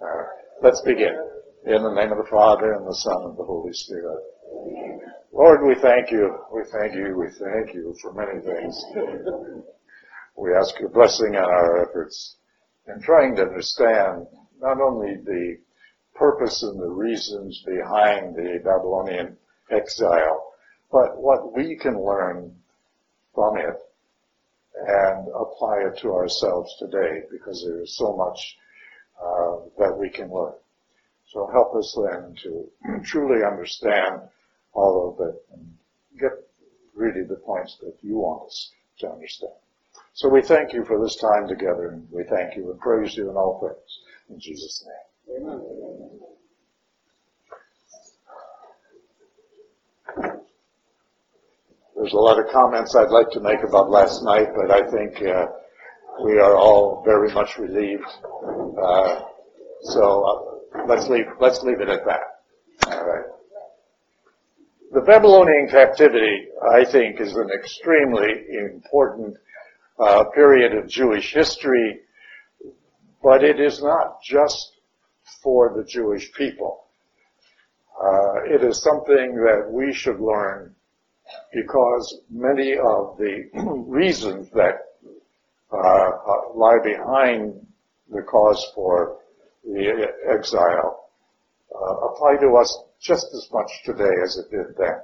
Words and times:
Uh, 0.00 0.06
let's 0.62 0.80
begin. 0.82 1.14
In 1.66 1.82
the 1.82 1.92
name 1.92 2.12
of 2.12 2.18
the 2.18 2.30
Father 2.30 2.74
and 2.74 2.86
the 2.86 2.94
Son 2.94 3.24
and 3.24 3.36
the 3.36 3.42
Holy 3.42 3.72
Spirit. 3.72 4.22
Lord, 5.32 5.66
we 5.66 5.74
thank 5.82 6.12
you. 6.12 6.38
We 6.54 6.62
thank 6.70 6.94
you. 6.94 7.16
We 7.18 7.26
thank 7.30 7.74
you 7.74 7.94
for 8.00 8.12
many 8.12 8.40
things. 8.40 8.80
We 10.36 10.54
ask 10.54 10.78
your 10.78 10.90
blessing 10.90 11.34
on 11.34 11.44
our 11.44 11.82
efforts 11.82 12.36
in 12.86 13.02
trying 13.02 13.34
to 13.36 13.42
understand 13.42 14.26
not 14.60 14.80
only 14.80 15.16
the 15.24 15.56
purpose 16.14 16.62
and 16.62 16.80
the 16.80 16.90
reasons 16.90 17.60
behind 17.66 18.36
the 18.36 18.60
Babylonian 18.64 19.36
exile, 19.70 20.52
but 20.92 21.20
what 21.20 21.56
we 21.56 21.76
can 21.76 22.00
learn 22.00 22.54
from 23.34 23.56
it 23.56 23.76
and 24.86 25.26
apply 25.34 25.90
it 25.90 25.98
to 26.02 26.12
ourselves 26.12 26.72
today 26.78 27.22
because 27.32 27.64
there 27.66 27.82
is 27.82 27.96
so 27.98 28.16
much 28.16 28.38
uh, 29.22 29.56
that 29.78 29.96
we 29.98 30.10
can 30.10 30.32
learn. 30.32 30.54
So 31.26 31.48
help 31.52 31.74
us 31.74 31.96
then 31.96 32.34
to 32.42 33.02
truly 33.04 33.44
understand 33.44 34.22
all 34.72 35.16
of 35.18 35.28
it 35.28 35.34
and 35.52 35.74
get 36.18 36.32
really 36.94 37.22
the 37.22 37.36
points 37.36 37.76
that 37.82 37.96
you 38.02 38.16
want 38.18 38.46
us 38.46 38.72
to 39.00 39.10
understand. 39.10 39.52
So 40.14 40.28
we 40.28 40.42
thank 40.42 40.72
you 40.72 40.84
for 40.84 41.00
this 41.02 41.16
time 41.16 41.46
together 41.46 41.88
and 41.90 42.08
we 42.10 42.24
thank 42.24 42.56
you 42.56 42.70
and 42.70 42.80
praise 42.80 43.16
you 43.16 43.30
in 43.30 43.36
all 43.36 43.60
things. 43.60 44.00
In 44.30 44.40
Jesus' 44.40 44.84
name. 44.86 45.46
Amen. 45.46 45.60
There's 51.96 52.12
a 52.12 52.16
lot 52.16 52.38
of 52.38 52.48
comments 52.52 52.94
I'd 52.94 53.10
like 53.10 53.30
to 53.32 53.40
make 53.40 53.62
about 53.62 53.90
last 53.90 54.22
night, 54.22 54.48
but 54.54 54.70
I 54.70 54.88
think 54.88 55.20
uh, 55.20 55.46
we 56.24 56.38
are 56.38 56.56
all 56.56 57.02
very 57.04 57.32
much 57.32 57.58
relieved. 57.58 58.04
Uh, 58.82 59.20
so 59.82 60.24
uh, 60.74 60.84
let's 60.86 61.08
leave 61.08 61.26
let's 61.40 61.62
leave 61.62 61.80
it 61.80 61.88
at 61.88 62.04
that. 62.04 62.90
All 62.92 63.06
right. 63.06 63.24
The 64.92 65.02
Babylonian 65.02 65.68
captivity, 65.70 66.48
I 66.72 66.84
think, 66.90 67.20
is 67.20 67.34
an 67.34 67.50
extremely 67.52 68.46
important 68.58 69.36
uh, 69.98 70.24
period 70.34 70.74
of 70.74 70.88
Jewish 70.88 71.34
history, 71.34 72.00
but 73.22 73.44
it 73.44 73.60
is 73.60 73.82
not 73.82 74.22
just 74.24 74.72
for 75.42 75.74
the 75.76 75.84
Jewish 75.84 76.32
people. 76.32 76.84
Uh, 78.02 78.54
it 78.54 78.64
is 78.64 78.82
something 78.82 79.34
that 79.34 79.68
we 79.70 79.92
should 79.92 80.20
learn 80.20 80.74
because 81.52 82.20
many 82.30 82.72
of 82.72 83.18
the 83.18 83.50
reasons 83.86 84.48
that 84.54 84.87
uh, 85.72 86.10
lie 86.54 86.78
behind 86.82 87.66
the 88.10 88.22
cause 88.22 88.64
for 88.74 89.18
the 89.64 90.06
exile 90.32 91.08
uh, 91.74 91.94
apply 92.08 92.36
to 92.40 92.56
us 92.56 92.84
just 93.00 93.26
as 93.34 93.48
much 93.52 93.70
today 93.84 94.14
as 94.24 94.36
it 94.38 94.50
did 94.50 94.76
then. 94.76 95.00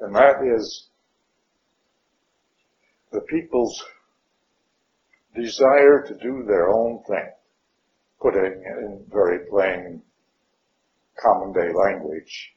And 0.00 0.14
that 0.14 0.36
is 0.56 0.88
the 3.12 3.20
people's 3.20 3.82
desire 5.34 6.04
to 6.06 6.14
do 6.14 6.44
their 6.46 6.70
own 6.70 7.02
thing, 7.08 7.30
putting 8.20 8.62
in 8.64 9.04
very 9.12 9.46
plain 9.50 10.02
common 11.20 11.52
day 11.52 11.72
language. 11.72 12.52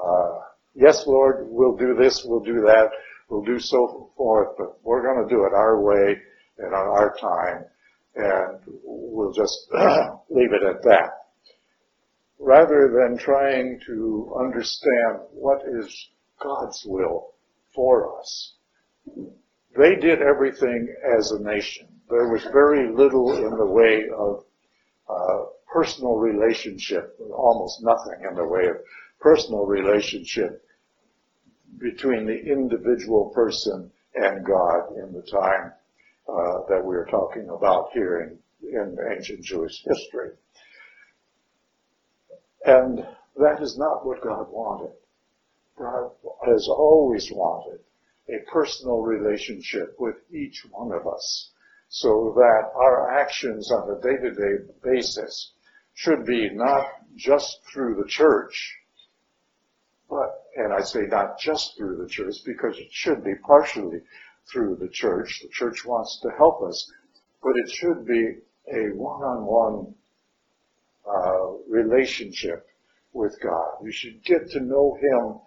Uh, 0.00 0.40
yes, 0.74 1.04
Lord, 1.06 1.46
we'll 1.48 1.76
do 1.76 1.94
this, 1.94 2.22
we'll 2.24 2.44
do 2.44 2.60
that, 2.62 2.90
we'll 3.28 3.44
do 3.44 3.58
so 3.58 4.10
forth, 4.16 4.56
but 4.56 4.82
we're 4.84 5.02
going 5.02 5.26
to 5.26 5.34
do 5.34 5.44
it 5.44 5.52
our 5.52 5.80
way 5.80 6.16
on 6.66 6.72
our 6.72 7.16
time, 7.20 7.64
and 8.14 8.60
we'll 8.84 9.32
just 9.32 9.68
leave 10.30 10.52
it 10.52 10.62
at 10.68 10.82
that. 10.82 11.10
Rather 12.38 12.92
than 12.94 13.18
trying 13.18 13.80
to 13.86 14.34
understand 14.38 15.20
what 15.32 15.62
is 15.66 16.08
God's 16.40 16.84
will 16.86 17.34
for 17.74 18.18
us. 18.18 18.54
They 19.76 19.96
did 19.96 20.22
everything 20.22 20.94
as 21.18 21.30
a 21.32 21.42
nation. 21.42 21.88
There 22.08 22.28
was 22.28 22.42
very 22.52 22.92
little 22.92 23.36
in 23.36 23.56
the 23.56 23.66
way 23.66 24.04
of 24.16 24.44
uh, 25.08 25.44
personal 25.72 26.16
relationship, 26.16 27.18
almost 27.32 27.82
nothing 27.82 28.24
in 28.28 28.34
the 28.34 28.46
way 28.46 28.66
of 28.66 28.76
personal 29.20 29.66
relationship 29.66 30.64
between 31.78 32.26
the 32.26 32.38
individual 32.38 33.30
person 33.34 33.90
and 34.14 34.44
God 34.44 34.96
in 34.96 35.12
the 35.12 35.22
time 35.22 35.72
uh, 36.28 36.66
that 36.68 36.84
we 36.84 36.94
are 36.96 37.06
talking 37.10 37.48
about 37.48 37.88
here 37.92 38.38
in, 38.62 38.68
in 38.68 38.96
ancient 39.16 39.42
Jewish 39.42 39.82
history. 39.84 40.30
And 42.64 43.06
that 43.36 43.62
is 43.62 43.78
not 43.78 44.04
what 44.04 44.22
God 44.22 44.46
wanted. 44.50 44.92
God 45.78 46.10
has 46.44 46.68
always 46.68 47.30
wanted 47.32 47.80
a 48.28 48.50
personal 48.50 49.00
relationship 49.00 49.94
with 49.98 50.16
each 50.30 50.66
one 50.70 50.92
of 50.92 51.06
us 51.06 51.50
so 51.88 52.34
that 52.36 52.70
our 52.74 53.18
actions 53.18 53.70
on 53.72 53.90
a 53.90 54.00
day-to-day 54.02 54.72
basis 54.82 55.52
should 55.94 56.26
be 56.26 56.50
not 56.52 56.86
just 57.16 57.60
through 57.72 57.94
the 57.94 58.08
church, 58.08 58.76
but, 60.10 60.44
and 60.56 60.72
I 60.72 60.82
say 60.82 61.00
not 61.08 61.38
just 61.38 61.76
through 61.76 61.96
the 61.96 62.08
church 62.08 62.34
because 62.44 62.76
it 62.76 62.88
should 62.90 63.24
be 63.24 63.34
partially 63.46 64.00
through 64.52 64.76
the 64.76 64.88
church. 64.88 65.40
The 65.42 65.48
church 65.50 65.84
wants 65.84 66.20
to 66.22 66.30
help 66.36 66.62
us, 66.62 66.90
but 67.42 67.56
it 67.56 67.70
should 67.70 68.06
be 68.06 68.36
a 68.72 68.94
one-on-one 68.94 69.94
uh, 71.06 71.52
relationship 71.68 72.66
with 73.12 73.36
God. 73.42 73.78
You 73.82 73.92
should 73.92 74.22
get 74.24 74.50
to 74.50 74.60
know 74.60 74.96
Him 75.00 75.40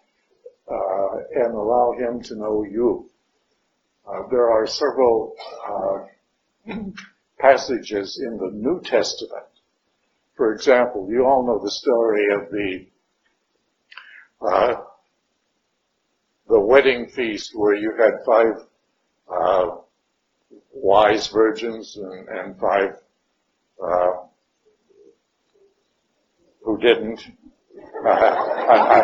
uh, 0.67 1.43
and 1.43 1.53
allow 1.53 1.93
Him 1.97 2.21
to 2.23 2.35
know 2.35 2.63
you. 2.63 3.09
Uh, 4.07 4.27
there 4.29 4.49
are 4.49 4.65
several 4.65 5.35
uh, 5.67 6.73
passages 7.39 8.21
in 8.25 8.37
the 8.37 8.51
New 8.53 8.81
Testament. 8.83 9.45
For 10.35 10.53
example, 10.53 11.07
you 11.09 11.25
all 11.25 11.45
know 11.45 11.59
the 11.63 11.71
story 11.71 12.25
of 12.33 12.51
the 12.51 12.87
uh, 14.43 14.81
the 16.49 16.59
wedding 16.59 17.07
feast 17.15 17.51
where 17.53 17.75
you 17.75 17.93
had 17.97 18.25
five 18.25 18.67
uh, 19.31 19.77
wise 20.73 21.27
virgins 21.27 21.95
and, 21.97 22.27
and 22.29 22.59
five 22.59 22.95
uh, 23.83 24.11
who 26.63 26.77
didn't. 26.79 27.21
I, 28.05 28.97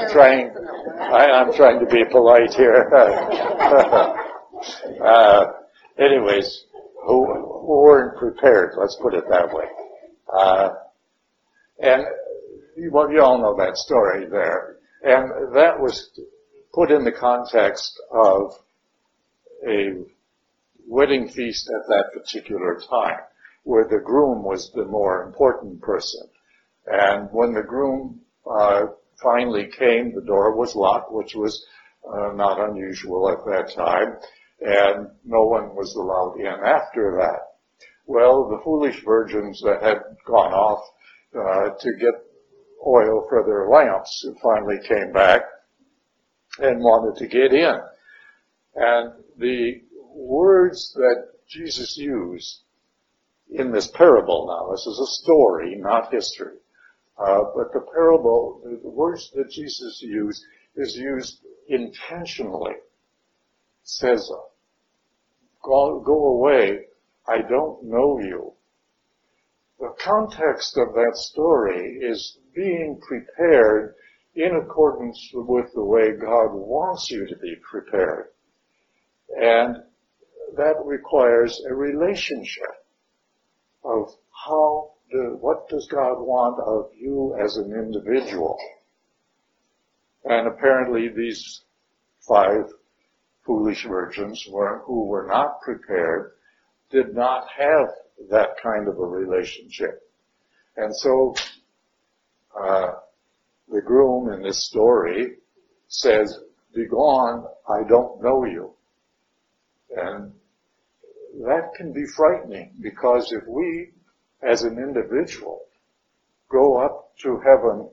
am 0.00 0.10
trying. 0.10 0.50
I, 0.98 1.24
am 1.40 1.52
trying 1.54 1.80
to 1.80 1.86
be 1.86 2.04
polite 2.10 2.54
here. 2.54 2.90
uh, 5.04 5.46
anyways, 5.98 6.64
who, 7.06 7.26
who, 7.26 7.82
weren't 7.82 8.18
prepared? 8.18 8.74
Let's 8.78 8.96
put 9.00 9.14
it 9.14 9.24
that 9.28 9.52
way. 9.52 9.64
Uh, 10.32 10.70
and 11.80 12.04
well, 12.90 13.10
you 13.10 13.22
all 13.22 13.38
know 13.38 13.56
that 13.56 13.76
story 13.76 14.26
there, 14.26 14.76
and 15.02 15.54
that 15.54 15.78
was 15.78 16.10
put 16.72 16.90
in 16.90 17.04
the 17.04 17.12
context 17.12 18.00
of 18.10 18.52
a 19.66 20.04
wedding 20.86 21.28
feast 21.28 21.68
at 21.68 21.88
that 21.88 22.12
particular 22.12 22.80
time, 22.88 23.20
where 23.64 23.88
the 23.88 24.02
groom 24.04 24.42
was 24.44 24.70
the 24.74 24.84
more 24.84 25.22
important 25.24 25.80
person. 25.80 26.28
And 26.86 27.28
when 27.32 27.54
the 27.54 27.62
groom 27.62 28.20
uh, 28.50 28.86
finally 29.22 29.68
came, 29.78 30.14
the 30.14 30.26
door 30.26 30.56
was 30.56 30.74
locked, 30.74 31.12
which 31.12 31.34
was 31.34 31.64
uh, 32.06 32.32
not 32.34 32.60
unusual 32.70 33.30
at 33.30 33.44
that 33.46 33.74
time, 33.74 34.18
and 34.60 35.08
no 35.24 35.44
one 35.44 35.74
was 35.74 35.94
allowed 35.94 36.38
in 36.38 36.64
after 36.64 37.16
that. 37.18 37.40
Well, 38.06 38.48
the 38.50 38.60
foolish 38.62 39.02
virgins 39.04 39.62
that 39.64 39.82
had 39.82 39.98
gone 40.26 40.52
off 40.52 40.84
uh, 41.34 41.70
to 41.80 41.92
get 41.98 42.14
oil 42.86 43.26
for 43.28 43.44
their 43.46 43.68
lamps 43.68 44.26
finally 44.42 44.76
came 44.86 45.12
back 45.12 45.42
and 46.58 46.80
wanted 46.80 47.18
to 47.18 47.26
get 47.26 47.52
in. 47.52 47.80
And 48.76 49.12
the 49.38 49.82
words 50.14 50.92
that 50.94 51.28
Jesus 51.48 51.96
used 51.96 52.62
in 53.50 53.70
this 53.70 53.88
parable 53.88 54.46
now, 54.48 54.72
this 54.72 54.86
is 54.86 54.98
a 54.98 55.22
story, 55.22 55.76
not 55.76 56.12
history, 56.12 56.56
uh, 57.18 57.44
but 57.54 57.72
the 57.72 57.86
parable, 57.94 58.60
the 58.82 58.88
words 58.88 59.30
that 59.34 59.50
Jesus 59.50 60.00
used 60.02 60.42
is 60.76 60.96
used 60.96 61.40
intentionally. 61.68 62.74
says, 63.84 64.28
go, 65.62 66.00
go 66.00 66.26
away, 66.26 66.86
I 67.28 67.38
don't 67.42 67.84
know 67.84 68.18
you. 68.20 68.52
The 69.78 69.94
context 70.00 70.76
of 70.78 70.94
that 70.94 71.12
story 71.14 71.98
is 72.00 72.38
being 72.54 73.00
prepared 73.06 73.94
in 74.34 74.56
accordance 74.56 75.30
with 75.32 75.72
the 75.74 75.84
way 75.84 76.12
God 76.12 76.54
wants 76.54 77.10
you 77.10 77.26
to 77.26 77.36
be 77.36 77.54
prepared. 77.70 78.33
And 79.36 79.76
that 80.56 80.76
requires 80.84 81.60
a 81.68 81.74
relationship 81.74 82.86
of 83.84 84.08
how 84.46 84.92
do, 85.10 85.36
what 85.40 85.68
does 85.68 85.88
God 85.90 86.20
want 86.20 86.60
of 86.60 86.90
you 86.96 87.36
as 87.44 87.56
an 87.56 87.72
individual? 87.72 88.56
And 90.24 90.48
apparently 90.48 91.08
these 91.08 91.62
five 92.26 92.64
foolish 93.44 93.84
virgins 93.86 94.46
were, 94.50 94.82
who 94.86 95.06
were 95.06 95.26
not 95.26 95.60
prepared 95.60 96.32
did 96.90 97.14
not 97.14 97.46
have 97.56 97.88
that 98.30 98.50
kind 98.62 98.88
of 98.88 98.98
a 98.98 99.06
relationship. 99.06 100.00
And 100.76 100.94
so, 100.96 101.34
uh, 102.58 102.92
the 103.68 103.82
groom 103.82 104.32
in 104.32 104.42
this 104.42 104.66
story 104.66 105.36
says, 105.88 106.38
begone, 106.74 107.44
I 107.68 107.86
don't 107.88 108.22
know 108.22 108.44
you. 108.44 108.74
And 109.90 110.32
that 111.46 111.74
can 111.76 111.92
be 111.92 112.04
frightening 112.16 112.74
because 112.80 113.32
if 113.32 113.46
we, 113.46 113.90
as 114.42 114.62
an 114.62 114.78
individual, 114.78 115.66
go 116.50 116.76
up 116.84 117.16
to 117.22 117.40
heaven 117.44 117.88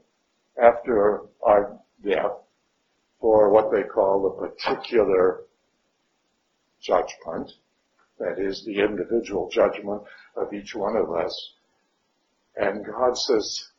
after 0.62 1.22
our 1.44 1.80
death 2.04 2.38
for 3.20 3.50
what 3.50 3.72
they 3.72 3.84
call 3.84 4.24
the 4.24 4.48
particular 4.48 5.42
judgment, 6.82 7.52
that 8.20 8.40
is 8.40 8.64
the 8.66 8.80
individual 8.80 9.50
judgment 9.50 10.02
of 10.36 10.54
each 10.54 10.76
one 10.76 10.96
of 10.96 11.12
us, 11.12 11.54
and 12.56 12.86
God 12.86 13.18
says, 13.18 13.70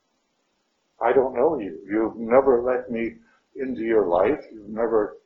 I 1.00 1.12
don't 1.12 1.34
know 1.34 1.58
you. 1.58 1.78
You've 1.88 2.16
never 2.16 2.62
let 2.62 2.90
me 2.90 3.16
into 3.56 3.82
your 3.82 4.06
life. 4.06 4.40
You've 4.52 4.68
never 4.68 5.18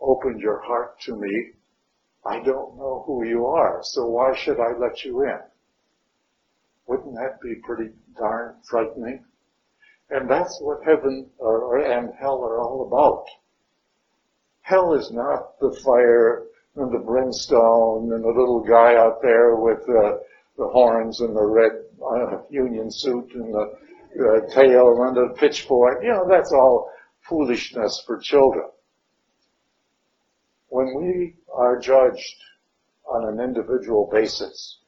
opened 0.00 0.40
your 0.40 0.60
heart 0.60 1.00
to 1.02 1.16
me. 1.16 1.52
I 2.24 2.40
don't 2.40 2.76
know 2.76 3.02
who 3.06 3.24
you 3.24 3.46
are, 3.46 3.80
so 3.82 4.06
why 4.06 4.36
should 4.36 4.60
I 4.60 4.76
let 4.78 5.04
you 5.04 5.22
in? 5.22 5.38
Wouldn't 6.86 7.14
that 7.14 7.40
be 7.40 7.54
pretty 7.64 7.90
darn 8.18 8.56
frightening? 8.68 9.24
And 10.10 10.28
that's 10.28 10.58
what 10.60 10.84
heaven 10.84 11.30
and 11.40 12.10
hell 12.18 12.42
are 12.42 12.60
all 12.60 12.86
about. 12.86 13.26
Hell 14.62 14.94
is 14.94 15.10
not 15.12 15.58
the 15.60 15.72
fire 15.84 16.46
and 16.76 16.92
the 16.92 16.98
brimstone 16.98 18.12
and 18.12 18.22
the 18.22 18.28
little 18.28 18.60
guy 18.60 18.96
out 18.96 19.22
there 19.22 19.56
with 19.56 19.86
the 19.86 20.68
horns 20.68 21.20
and 21.20 21.34
the 21.34 21.44
red 21.44 21.72
uh, 22.04 22.42
union 22.50 22.90
suit 22.90 23.30
and 23.34 23.54
the 23.54 23.72
uh, 24.18 24.54
tail 24.54 25.02
and 25.04 25.16
the 25.16 25.34
pitchfork. 25.38 26.02
You 26.02 26.10
know, 26.10 26.26
that's 26.28 26.52
all 26.52 26.90
foolishness 27.28 28.02
for 28.06 28.18
children. 28.18 28.66
When 30.70 30.94
we 30.94 31.36
are 31.52 31.80
judged 31.80 32.44
on 33.04 33.28
an 33.28 33.40
individual 33.40 34.08
basis, 34.10 34.78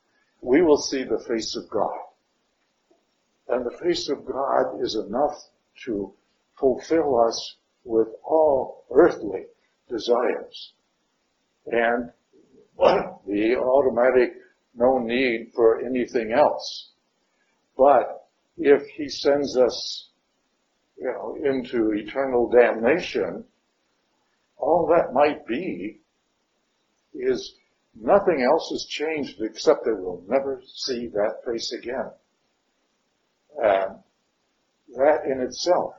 we 0.40 0.62
will 0.62 0.78
see 0.78 1.02
the 1.02 1.18
face 1.18 1.56
of 1.56 1.68
God. 1.68 1.98
And 3.48 3.66
the 3.66 3.76
face 3.78 4.08
of 4.08 4.24
God 4.24 4.80
is 4.80 4.94
enough 4.94 5.36
to 5.84 6.14
fulfill 6.58 7.20
us 7.20 7.56
with 7.84 8.08
all 8.24 8.84
earthly 8.92 9.46
desires. 9.88 10.72
And 11.66 12.12
the 12.78 13.56
automatic 13.56 14.34
no 14.74 14.98
need 14.98 15.52
for 15.52 15.84
anything 15.84 16.32
else. 16.32 16.92
But 17.76 18.28
if 18.56 18.86
he 18.96 19.08
sends 19.08 19.56
us, 19.56 20.10
you 20.96 21.06
know, 21.06 21.36
into 21.42 21.92
eternal 21.92 22.48
damnation, 22.48 23.44
all 24.62 24.86
that 24.86 25.12
might 25.12 25.44
be 25.44 26.00
is 27.12 27.56
nothing 28.00 28.42
else 28.42 28.70
has 28.70 28.86
changed 28.86 29.40
except 29.40 29.84
that 29.84 29.96
we'll 29.96 30.22
never 30.28 30.62
see 30.64 31.08
that 31.08 31.42
face 31.44 31.72
again. 31.72 32.10
And 33.60 33.96
that 34.96 35.24
in 35.26 35.40
itself 35.40 35.94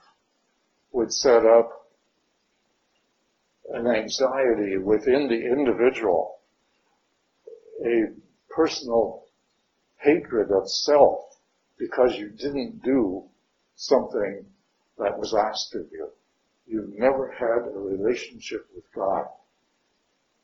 would 0.94 1.12
set 1.12 1.46
up 1.46 1.90
an 3.74 3.86
anxiety 3.86 4.78
within 4.78 5.28
the 5.28 5.46
individual, 5.46 6.40
a 7.86 8.06
personal 8.50 9.26
hatred 9.98 10.52
of 10.52 10.70
self 10.70 11.20
because 11.78 12.16
you 12.16 12.30
didn't 12.30 12.82
do 12.82 13.24
something 13.76 14.46
that 14.98 15.18
was 15.18 15.34
asked 15.34 15.76
of 15.76 15.86
you. 15.92 16.08
You 16.66 16.94
never 16.98 17.32
had 17.32 17.68
a 17.68 17.78
relationship 17.78 18.68
with 18.74 18.86
God. 18.96 19.26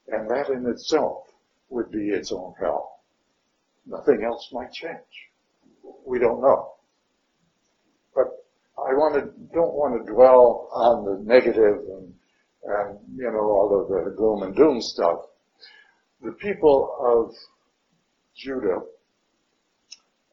And 0.08 0.30
that 0.30 0.50
in 0.50 0.66
itself 0.68 1.28
would 1.70 1.92
be 1.92 2.10
its 2.10 2.32
own 2.32 2.54
hell. 2.60 3.02
Nothing 3.86 4.24
else 4.24 4.50
might 4.52 4.72
change. 4.72 5.30
We 6.06 6.20
don't 6.20 6.42
know. 6.42 6.74
But 8.14 8.28
I 8.78 8.94
want 8.94 9.16
to, 9.16 9.22
don't 9.54 9.74
want 9.74 10.06
to 10.06 10.12
dwell 10.12 10.70
on 10.74 11.06
the 11.06 11.24
negative 11.24 11.78
and, 11.88 12.14
and, 12.64 13.00
you 13.16 13.32
know, 13.32 13.40
all 13.40 13.82
of 13.82 13.88
the 13.88 14.12
gloom 14.16 14.44
and 14.44 14.56
doom 14.56 14.82
stuff. 14.82 15.26
The 16.22 16.32
people 16.34 16.96
of 17.00 17.36
Judah 18.36 18.82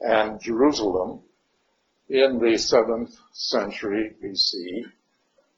and 0.01 0.41
Jerusalem 0.41 1.21
in 2.09 2.39
the 2.39 2.55
7th 2.55 3.17
century 3.33 4.15
BC 4.23 4.85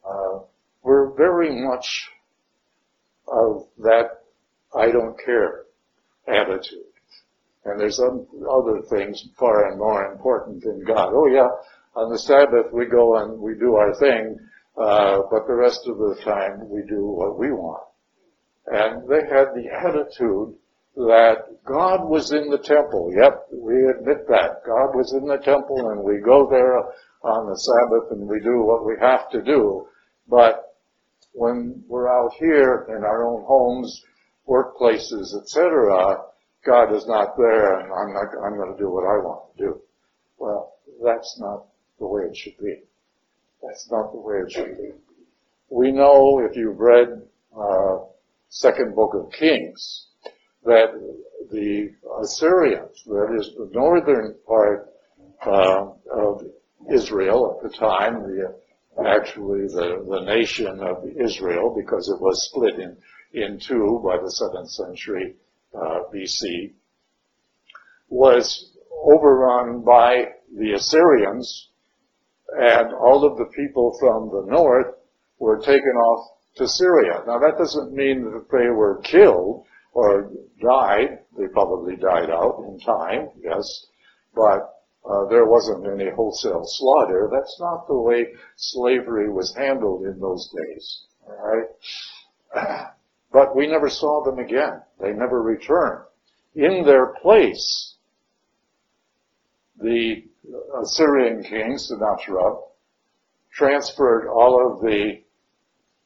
uh, 0.08 0.38
were 0.82 1.14
very 1.16 1.62
much 1.62 2.10
of 3.26 3.66
that 3.78 4.22
I 4.75 4.90
don't 4.90 5.19
care 5.25 5.64
attitude. 6.26 6.84
And 7.64 7.81
there's 7.81 8.00
other 8.00 8.82
things 8.88 9.28
far 9.38 9.70
and 9.70 9.78
more 9.78 10.10
important 10.12 10.62
than 10.62 10.84
God. 10.84 11.12
Oh 11.12 11.26
yeah, 11.26 11.49
on 11.94 12.10
the 12.10 12.19
Sabbath 12.19 12.72
we 12.72 12.87
go 12.87 13.16
and 13.16 13.38
we 13.40 13.55
do 13.55 13.76
our 13.76 13.94
thing, 13.99 14.38
uh, 14.76 15.22
but 15.31 15.46
the 15.46 15.55
rest 15.55 15.87
of 15.87 15.99
the 15.99 16.16
time 16.25 16.69
we 16.69 16.82
do 16.88 17.05
what 17.06 17.38
we 17.38 17.50
want. 17.50 17.84
And 18.66 19.08
they 19.08 19.22
had 19.28 19.49
the 19.55 19.69
attitude 19.72 20.55
that 20.96 21.62
God 21.64 22.08
was 22.08 22.32
in 22.32 22.50
the 22.50 22.58
temple. 22.58 23.12
Yep, 23.14 23.49
we 23.52 23.88
admit 23.88 24.26
that. 24.28 24.62
God 24.66 24.94
was 24.94 25.12
in 25.12 25.26
the 25.26 25.38
temple 25.38 25.90
and 25.90 26.02
we 26.02 26.20
go 26.20 26.49
there 26.50 26.78
on 27.22 27.49
the 27.49 27.56
Sabbath 27.56 28.10
and 28.12 28.28
we 28.28 28.40
do 28.40 28.62
what 28.62 28.84
we 28.84 28.94
have 29.00 29.31
to 29.31 29.43
do. 29.43 29.87
But 30.28 30.76
when 31.32 31.82
we're 31.88 32.08
out 32.08 32.32
here 32.38 32.86
in 32.88 33.04
our 33.04 33.26
own 33.26 33.44
homes, 33.46 34.02
workplaces, 34.48 35.34
etc., 35.40 36.19
God 36.64 36.94
is 36.94 37.06
not 37.06 37.36
there 37.36 37.80
and 37.80 37.92
I'm 37.92 38.12
not, 38.12 38.26
I'm 38.44 38.56
going 38.56 38.72
to 38.72 38.78
do 38.78 38.90
what 38.90 39.04
I 39.04 39.16
want 39.25 39.56
to 39.56 39.64
do. 39.64 39.80
Well, 40.38 40.75
that's 41.02 41.38
not 41.41 41.67
the 41.98 42.06
way 42.06 42.22
it 42.22 42.36
should 42.36 42.58
be. 42.58 42.82
That's 43.62 43.91
not 43.91 44.12
the 44.12 44.19
way 44.19 44.36
it 44.36 44.53
should 44.53 44.76
be. 44.76 44.91
We 45.70 45.93
know 45.93 46.41
if 46.41 46.56
you've 46.56 46.79
read, 46.79 47.22
uh, 47.58 47.98
second 48.48 48.94
book 48.94 49.14
of 49.14 49.32
Kings, 49.32 50.06
that 50.64 50.93
the 51.50 51.93
Assyrians, 52.22 53.03
that 53.05 53.36
is 53.38 53.53
the 53.56 53.70
northern 53.72 54.36
part 54.46 54.91
uh, 55.46 55.86
of 56.12 56.43
Israel 56.93 57.56
at 57.56 57.70
the 57.70 57.76
time, 57.76 58.22
the, 58.22 58.55
actually 59.06 59.67
the, 59.69 60.05
the 60.08 60.24
nation 60.24 60.81
of 60.81 61.05
Israel, 61.17 61.74
because 61.76 62.08
it 62.08 62.20
was 62.20 62.50
split 62.50 62.74
in, 62.78 62.96
in 63.32 63.58
two 63.60 64.00
by 64.05 64.17
the 64.17 64.32
7th 64.40 64.70
century 64.70 65.34
uh, 65.74 66.00
BC, 66.12 66.72
was 68.08 68.72
overrun 69.05 69.82
by 69.82 70.24
the 70.56 70.72
Assyrians, 70.72 71.69
and 72.56 72.94
all 72.94 73.24
of 73.24 73.36
the 73.36 73.50
people 73.56 73.96
from 74.00 74.31
the 74.31 74.50
north 74.50 74.94
were 75.38 75.58
taken 75.58 75.93
off 75.93 76.31
to 76.56 76.67
Syria. 76.67 77.22
Now 77.26 77.38
that 77.38 77.58
doesn't 77.58 77.93
mean 77.93 78.24
that 78.24 78.46
they 78.50 78.70
were 78.70 79.00
killed, 79.02 79.64
or 79.93 80.31
died. 80.60 81.19
They 81.36 81.46
probably 81.48 81.96
died 81.96 82.31
out 82.31 82.64
in 82.67 82.78
time, 82.81 83.28
yes, 83.43 83.86
but 84.34 84.78
uh, 85.05 85.26
there 85.28 85.46
wasn't 85.46 85.86
any 85.86 86.10
wholesale 86.10 86.64
slaughter. 86.64 87.28
That's 87.32 87.58
not 87.60 87.86
the 87.86 87.98
way 87.98 88.26
slavery 88.56 89.31
was 89.31 89.55
handled 89.55 90.05
in 90.05 90.19
those 90.20 90.50
days. 90.56 91.05
Right, 91.26 92.86
but 93.32 93.55
we 93.55 93.67
never 93.67 93.88
saw 93.88 94.24
them 94.24 94.38
again. 94.38 94.82
They 95.00 95.12
never 95.12 95.43
returned. 95.43 96.05
In 96.55 96.84
their 96.84 97.14
place, 97.22 97.94
the 99.78 100.24
Assyrian 100.82 101.43
king 101.44 101.76
Sennacherib 101.78 102.56
transferred 103.52 104.28
all 104.28 104.72
of 104.72 104.81
the 104.81 105.22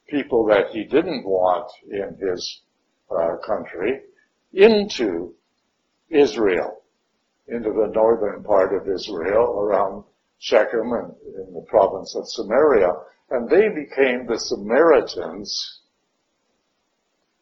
people 0.08 0.44
that 0.46 0.68
he 0.72 0.84
didn't 0.84 1.24
want 1.24 1.70
in 1.90 2.18
his 2.20 2.60
uh, 3.10 3.36
country 3.46 4.00
into 4.52 5.34
Israel, 6.10 6.81
into 7.52 7.70
the 7.70 7.92
northern 7.94 8.42
part 8.42 8.74
of 8.74 8.88
Israel 8.88 9.58
around 9.60 10.04
Shechem 10.38 10.92
and 10.92 11.12
in 11.36 11.54
the 11.54 11.66
province 11.68 12.14
of 12.16 12.24
Samaria, 12.26 12.90
and 13.30 13.48
they 13.48 13.68
became 13.68 14.26
the 14.26 14.38
Samaritans 14.38 15.80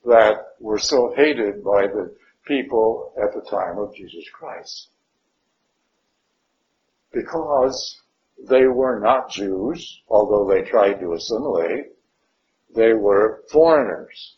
that 0.04 0.34
were 0.60 0.78
so 0.78 1.12
hated 1.16 1.62
by 1.64 1.86
the 1.86 2.14
people 2.46 3.12
at 3.22 3.32
the 3.34 3.48
time 3.50 3.78
of 3.78 3.94
Jesus 3.94 4.24
Christ. 4.32 4.88
because 7.12 8.00
they 8.48 8.66
were 8.66 9.00
not 9.00 9.30
Jews, 9.30 10.00
although 10.08 10.48
they 10.48 10.68
tried 10.68 11.00
to 11.00 11.12
assimilate. 11.12 11.92
They 12.74 12.92
were 12.92 13.42
foreigners. 13.50 14.36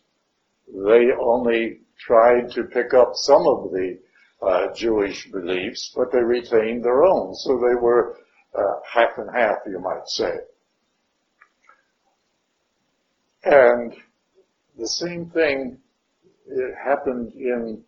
They 0.67 1.11
only 1.19 1.81
tried 1.99 2.51
to 2.51 2.63
pick 2.63 2.93
up 2.93 3.11
some 3.13 3.45
of 3.47 3.71
the 3.71 3.99
uh, 4.45 4.73
Jewish 4.75 5.31
beliefs, 5.31 5.93
but 5.95 6.11
they 6.11 6.19
retained 6.19 6.83
their 6.83 7.03
own. 7.03 7.33
So 7.35 7.57
they 7.57 7.75
were 7.75 8.17
uh, 8.57 8.79
half 8.91 9.17
and 9.17 9.29
half, 9.33 9.57
you 9.65 9.79
might 9.79 10.07
say. 10.07 10.31
And 13.45 13.93
the 14.77 14.87
same 14.87 15.29
thing 15.29 15.77
happened 16.83 17.33
in 17.33 17.83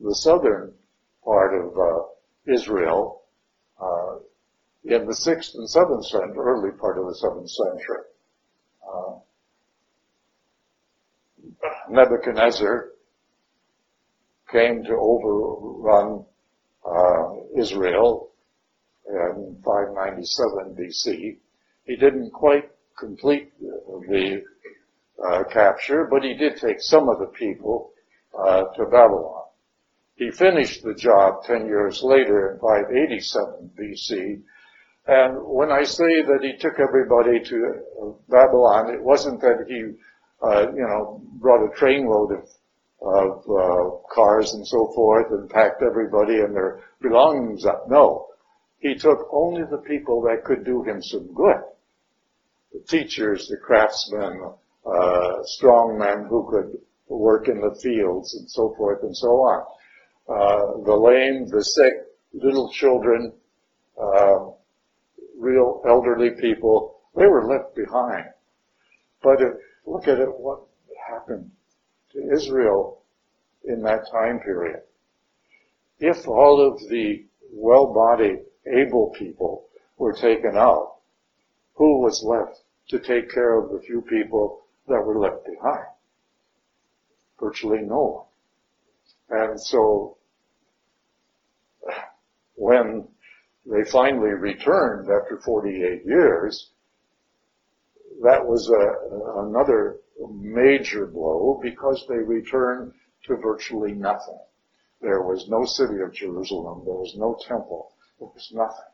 the 0.00 0.14
southern 0.14 0.72
part 1.24 1.54
of 1.54 1.76
uh, 1.76 2.52
Israel 2.52 3.22
uh, 3.80 4.16
in 4.84 5.06
the 5.06 5.14
sixth 5.14 5.54
and 5.54 5.68
seventh 5.68 6.04
century, 6.06 6.36
early 6.38 6.70
part 6.72 6.98
of 6.98 7.06
the 7.06 7.14
seventh 7.14 7.50
century. 7.50 8.04
Uh, 8.82 9.18
Nebuchadnezzar 11.90 12.90
came 14.52 14.84
to 14.84 14.92
overrun 14.92 16.24
uh, 16.84 17.60
Israel 17.60 18.30
in 19.08 19.56
597 19.64 20.76
BC. 20.78 21.36
He 21.84 21.96
didn't 21.96 22.30
quite 22.30 22.70
complete 22.98 23.52
the 23.58 24.42
uh, 25.26 25.44
capture, 25.52 26.06
but 26.10 26.22
he 26.22 26.34
did 26.34 26.56
take 26.56 26.80
some 26.80 27.08
of 27.08 27.18
the 27.18 27.26
people 27.26 27.92
uh, 28.38 28.64
to 28.76 28.84
Babylon. 28.84 29.44
He 30.16 30.30
finished 30.30 30.82
the 30.82 30.94
job 30.94 31.44
10 31.44 31.66
years 31.66 32.02
later 32.02 32.52
in 32.52 32.60
587 32.60 33.70
BC. 33.78 34.42
And 35.06 35.38
when 35.44 35.70
I 35.70 35.82
say 35.84 36.22
that 36.22 36.40
he 36.42 36.58
took 36.58 36.78
everybody 36.78 37.40
to 37.42 38.14
Babylon, 38.28 38.90
it 38.94 39.02
wasn't 39.02 39.40
that 39.40 39.64
he, 39.66 39.92
uh, 40.46 40.72
you 40.72 40.86
know, 40.86 41.22
brought 41.40 41.64
a 41.64 41.74
trainload 41.74 42.32
of, 42.32 42.48
of 43.02 43.44
uh, 43.48 43.96
cars 44.12 44.52
and 44.52 44.66
so 44.66 44.92
forth 44.94 45.30
and 45.30 45.48
packed 45.48 45.82
everybody 45.82 46.40
and 46.40 46.54
their 46.54 46.80
belongings 47.00 47.64
up. 47.64 47.88
No. 47.88 48.26
He 48.78 48.94
took 48.94 49.28
only 49.32 49.62
the 49.70 49.78
people 49.78 50.22
that 50.22 50.44
could 50.44 50.64
do 50.64 50.82
him 50.82 51.02
some 51.02 51.32
good. 51.34 51.62
The 52.72 52.80
teachers, 52.88 53.48
the 53.48 53.56
craftsmen, 53.56 54.52
uh, 54.86 55.42
strong 55.44 55.98
men 55.98 56.26
who 56.28 56.48
could 56.50 56.78
work 57.08 57.48
in 57.48 57.60
the 57.60 57.78
fields 57.82 58.34
and 58.34 58.50
so 58.50 58.74
forth 58.76 59.02
and 59.02 59.16
so 59.16 59.28
on. 59.28 59.64
Uh, 60.28 60.84
the 60.84 60.94
lame, 60.94 61.46
the 61.48 61.62
sick, 61.62 61.92
little 62.32 62.70
children, 62.70 63.32
uh, 64.00 64.46
real 65.38 65.82
elderly 65.86 66.30
people, 66.40 67.00
they 67.16 67.26
were 67.26 67.46
left 67.46 67.74
behind. 67.74 68.26
But 69.22 69.42
if, 69.42 69.54
look 69.86 70.06
at 70.06 70.18
it, 70.18 70.28
what 70.28 70.60
happened 71.10 71.50
to 72.12 72.32
Israel 72.32 73.02
in 73.64 73.82
that 73.82 74.10
time 74.10 74.40
period. 74.40 74.82
If 75.98 76.26
all 76.26 76.60
of 76.66 76.80
the 76.88 77.24
well-bodied, 77.52 78.40
able 78.66 79.10
people 79.18 79.66
were 79.98 80.12
taken 80.12 80.56
out, 80.56 80.96
who 81.74 82.00
was 82.00 82.22
left 82.24 82.60
to 82.88 82.98
take 82.98 83.30
care 83.30 83.58
of 83.58 83.70
the 83.70 83.80
few 83.80 84.00
people 84.02 84.62
that 84.88 85.00
were 85.00 85.18
left 85.18 85.44
behind? 85.44 85.86
Virtually 87.38 87.82
no 87.82 88.26
one. 89.28 89.50
And 89.50 89.60
so 89.60 90.16
when 92.56 93.06
they 93.64 93.84
finally 93.90 94.30
returned 94.30 95.08
after 95.10 95.40
48 95.44 96.04
years, 96.04 96.70
that 98.22 98.44
was 98.44 98.68
a, 98.70 99.40
another 99.46 99.96
major 100.30 101.06
blow 101.06 101.58
because 101.62 102.04
they 102.08 102.18
returned 102.18 102.92
to 103.24 103.36
virtually 103.36 103.92
nothing. 103.92 104.38
There 105.00 105.22
was 105.22 105.48
no 105.48 105.64
city 105.64 106.00
of 106.02 106.12
Jerusalem. 106.12 106.82
There 106.84 106.94
was 106.94 107.14
no 107.16 107.38
temple. 107.46 107.92
There 108.18 108.28
was 108.28 108.50
nothing. 108.52 108.90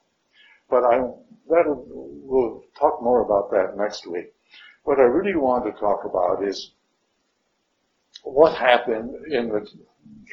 But 0.70 0.84
I, 0.84 0.98
that 1.48 1.64
we'll 1.66 2.64
talk 2.78 3.02
more 3.02 3.22
about 3.22 3.50
that 3.50 3.76
next 3.76 4.06
week. 4.06 4.32
What 4.84 4.98
I 4.98 5.02
really 5.02 5.36
want 5.36 5.64
to 5.64 5.80
talk 5.80 6.04
about 6.04 6.46
is 6.46 6.72
what 8.22 8.56
happened 8.56 9.32
in 9.32 9.48
the 9.48 9.66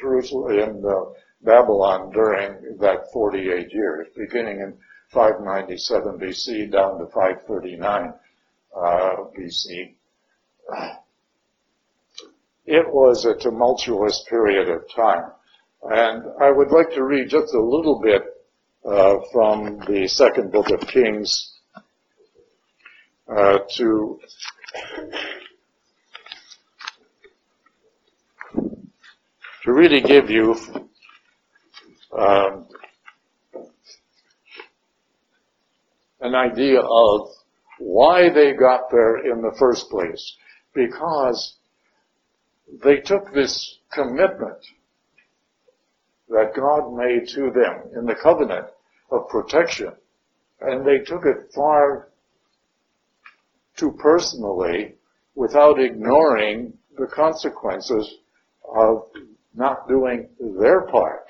Jerusalem, 0.00 0.58
in 0.58 0.82
the 0.82 1.14
Babylon 1.42 2.10
during 2.12 2.78
that 2.78 3.12
48 3.12 3.72
years, 3.72 4.08
beginning 4.16 4.60
in 4.60 4.74
597 5.10 6.18
BC 6.18 6.72
down 6.72 6.98
to 6.98 7.06
539 7.06 8.08
uh, 8.08 8.12
BC. 8.74 9.94
It 12.66 12.86
was 12.92 13.24
a 13.24 13.34
tumultuous 13.34 14.24
period 14.28 14.68
of 14.68 14.82
time. 14.94 15.30
And 15.82 16.24
I 16.40 16.50
would 16.50 16.70
like 16.70 16.90
to 16.94 17.04
read 17.04 17.28
just 17.28 17.52
a 17.54 17.60
little 17.60 18.00
bit 18.02 18.22
uh, 18.84 19.16
from 19.32 19.80
the 19.86 20.08
second 20.08 20.50
book 20.50 20.70
of 20.70 20.80
Kings 20.88 21.52
uh, 23.28 23.58
to 23.76 24.20
to 29.62 29.72
really 29.72 30.00
give 30.00 30.30
you 30.30 30.54
um, 32.18 32.66
an 36.20 36.34
idea 36.34 36.80
of 36.80 37.28
why 37.78 38.28
they 38.30 38.52
got 38.52 38.90
there 38.90 39.18
in 39.30 39.42
the 39.42 39.54
first 39.58 39.90
place. 39.90 40.36
Because 40.74 41.56
they 42.82 42.96
took 42.96 43.32
this 43.32 43.78
commitment 43.92 44.58
that 46.28 46.54
God 46.56 46.94
made 46.94 47.28
to 47.34 47.50
them 47.50 47.90
in 47.96 48.06
the 48.06 48.16
covenant 48.20 48.66
of 49.10 49.28
protection, 49.28 49.92
and 50.60 50.86
they 50.86 50.98
took 51.04 51.24
it 51.24 51.52
far 51.54 52.08
too 53.76 53.92
personally 53.98 54.94
without 55.34 55.80
ignoring 55.80 56.72
the 56.96 57.06
consequences 57.06 58.14
of 58.74 59.08
not 59.54 59.88
doing 59.88 60.28
their 60.60 60.82
part. 60.82 61.26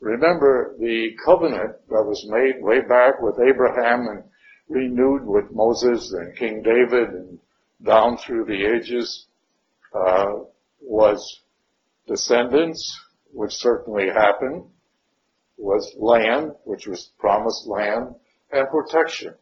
Remember 0.00 0.76
the 0.78 1.10
covenant 1.24 1.76
that 1.88 2.04
was 2.04 2.26
made 2.28 2.62
way 2.62 2.80
back 2.80 3.20
with 3.20 3.36
Abraham 3.40 4.08
and 4.08 4.24
renewed 4.68 5.24
with 5.24 5.50
Moses 5.52 6.12
and 6.12 6.36
King 6.36 6.62
David 6.62 7.08
and 7.10 7.38
down 7.82 8.16
through 8.18 8.44
the 8.46 8.64
ages 8.64 9.26
uh, 9.94 10.32
was 10.80 11.40
descendants, 12.06 12.98
which 13.32 13.52
certainly 13.52 14.08
happened, 14.08 14.64
was 15.58 15.94
land, 15.98 16.52
which 16.64 16.86
was 16.86 17.10
promised 17.18 17.66
land, 17.66 18.14
and 18.52 18.68
protection. 18.68 19.34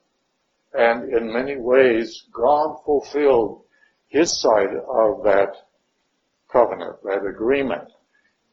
And 0.73 1.12
in 1.12 1.33
many 1.33 1.57
ways, 1.57 2.25
God 2.33 2.78
fulfilled 2.85 3.62
his 4.09 4.40
side 4.40 4.75
of 4.88 5.23
that 5.25 5.54
covenant, 6.50 7.02
that 7.04 7.26
agreement, 7.26 7.88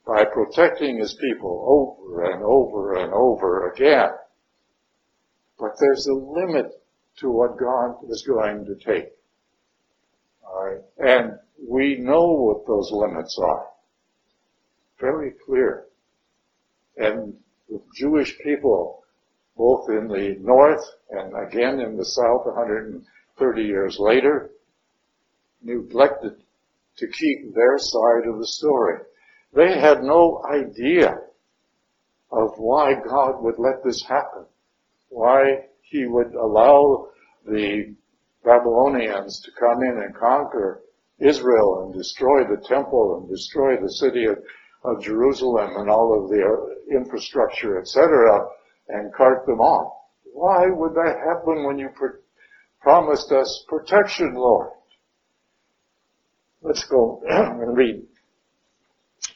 by 0.06 0.25
protecting 0.25 1.00
his 1.00 1.13
people 1.13 1.66
over 1.68 2.32
and 2.32 2.44
over 2.44 2.96
and 2.96 3.13
over 3.13 3.72
again. 3.72 4.10
But 5.62 5.77
there's 5.80 6.08
a 6.08 6.13
limit 6.13 6.74
to 7.20 7.30
what 7.30 7.58
God 7.58 7.96
is 8.10 8.25
going 8.27 8.65
to 8.65 8.75
take. 8.75 9.12
And 10.98 11.38
we 11.70 11.98
know 12.00 12.32
what 12.32 12.68
those 12.68 12.89
limits 12.91 13.38
are. 13.41 13.68
Very 15.00 15.34
clear. 15.46 15.86
And 16.98 17.36
the 17.70 17.80
Jewish 17.96 18.38
people 18.39 19.03
both 19.56 19.89
in 19.89 20.08
the 20.08 20.38
north 20.39 20.84
and 21.12 21.34
again 21.48 21.80
in 21.80 21.98
the 21.98 22.06
south 22.06 22.46
130 22.46 23.62
years 23.62 23.98
later, 24.00 24.50
neglected 25.62 26.34
to 26.98 27.08
keep 27.08 27.53
their 27.53 27.77
side 27.77 28.27
of 28.27 28.39
the 28.39 28.48
story. 28.48 29.00
They 29.53 29.80
had 29.80 30.01
no 30.01 30.41
idea 30.51 31.15
of 32.32 32.58
why 32.58 32.94
God 32.96 33.44
would 33.44 33.60
let 33.60 33.84
this 33.84 34.03
happen, 34.08 34.46
why 35.12 35.68
he 35.82 36.08
would 36.08 36.34
allow 36.34 37.08
the 37.46 37.96
Babylonians 38.44 39.39
to 39.46 39.51
come 39.60 39.84
in 39.84 40.01
and 40.03 40.15
conquer 40.15 40.82
Israel 41.20 41.84
and 41.84 41.94
destroy 41.94 42.44
the 42.44 42.62
temple 42.68 43.20
and 43.20 43.30
destroy 43.30 43.77
the 43.77 43.91
city 43.91 44.25
of, 44.25 44.38
of 44.84 45.03
Jerusalem 45.03 45.70
and 45.77 45.89
all 45.89 46.24
of 46.24 46.30
the 46.30 46.96
infrastructure, 46.96 47.80
etc 47.80 48.41
and 48.91 49.13
cart 49.13 49.46
them 49.46 49.60
off. 49.60 49.94
Why 50.34 50.65
would 50.68 50.94
that 50.94 51.15
happen 51.27 51.65
when 51.65 51.77
you 51.77 51.89
promised 52.82 53.32
us 53.32 53.65
protection, 53.68 54.34
Lord? 54.36 54.70
Let's 56.62 56.86
go 56.86 57.22
and 57.27 57.75
read 57.75 58.03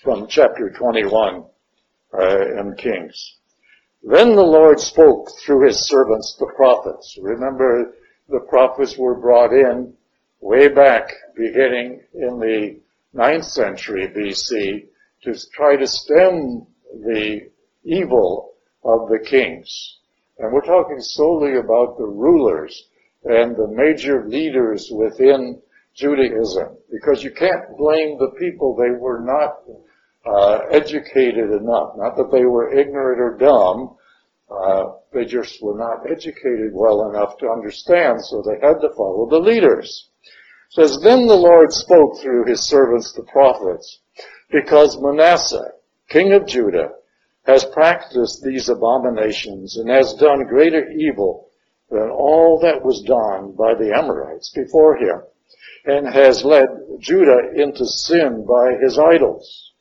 from 0.03 0.27
chapter 0.27 0.73
21 0.77 1.43
uh, 2.13 2.59
in 2.59 2.75
Kings. 2.77 3.35
Then 4.07 4.35
the 4.35 4.43
Lord 4.43 4.79
spoke 4.79 5.31
through 5.43 5.65
his 5.65 5.87
servants, 5.87 6.35
the 6.39 6.51
prophets. 6.55 7.17
Remember, 7.19 7.95
the 8.29 8.41
prophets 8.41 8.95
were 8.99 9.19
brought 9.19 9.51
in 9.51 9.95
way 10.41 10.67
back, 10.67 11.09
beginning 11.35 12.01
in 12.13 12.39
the 12.39 12.79
9th 13.15 13.45
century 13.45 14.07
BC, 14.15 14.85
to 15.23 15.49
try 15.53 15.75
to 15.75 15.87
stem 15.87 16.67
the 16.93 17.49
evil 17.83 18.53
of 18.83 19.09
the 19.09 19.19
kings. 19.25 19.97
And 20.37 20.53
we're 20.53 20.61
talking 20.61 20.99
solely 20.99 21.57
about 21.57 21.97
the 21.97 22.05
rulers 22.05 22.87
and 23.23 23.55
the 23.55 23.69
major 23.69 24.27
leaders 24.27 24.87
within 24.93 25.59
Judaism, 25.95 26.77
because 26.91 27.23
you 27.23 27.31
can't 27.31 27.75
blame 27.75 28.19
the 28.19 28.35
people. 28.37 28.75
They 28.75 28.91
were 28.91 29.21
not 29.21 29.63
uh, 30.25 30.59
educated 30.71 31.51
enough. 31.51 31.93
Not 31.97 32.17
that 32.17 32.31
they 32.31 32.45
were 32.45 32.73
ignorant 32.73 33.21
or 33.21 33.37
dumb. 33.37 33.95
Uh, 34.49 34.93
they 35.13 35.25
just 35.25 35.61
were 35.61 35.77
not 35.77 36.09
educated 36.09 36.71
well 36.73 37.09
enough 37.09 37.37
to 37.39 37.49
understand, 37.49 38.23
so 38.23 38.41
they 38.41 38.59
had 38.65 38.79
to 38.81 38.93
follow 38.95 39.27
the 39.29 39.39
leaders. 39.39 40.09
It 40.23 40.73
says, 40.73 40.99
Then 41.01 41.27
the 41.27 41.35
Lord 41.35 41.71
spoke 41.71 42.19
through 42.19 42.45
his 42.45 42.61
servants 42.61 43.13
the 43.13 43.23
prophets, 43.23 43.99
because 44.51 45.01
Manasseh, 45.01 45.71
king 46.09 46.33
of 46.33 46.47
Judah, 46.47 46.91
has 47.45 47.65
practiced 47.65 48.43
these 48.43 48.69
abominations 48.69 49.77
and 49.77 49.89
has 49.89 50.13
done 50.15 50.47
greater 50.47 50.89
evil 50.91 51.49
than 51.89 52.09
all 52.09 52.59
that 52.61 52.83
was 52.83 53.01
done 53.03 53.51
by 53.55 53.73
the 53.75 53.93
Amorites 53.95 54.51
before 54.55 54.97
him, 54.97 55.21
and 55.85 56.07
has 56.07 56.43
led 56.43 56.67
Judah 56.99 57.51
into 57.55 57.85
sin 57.85 58.45
by 58.47 58.75
his 58.81 58.97
idols. 58.97 59.73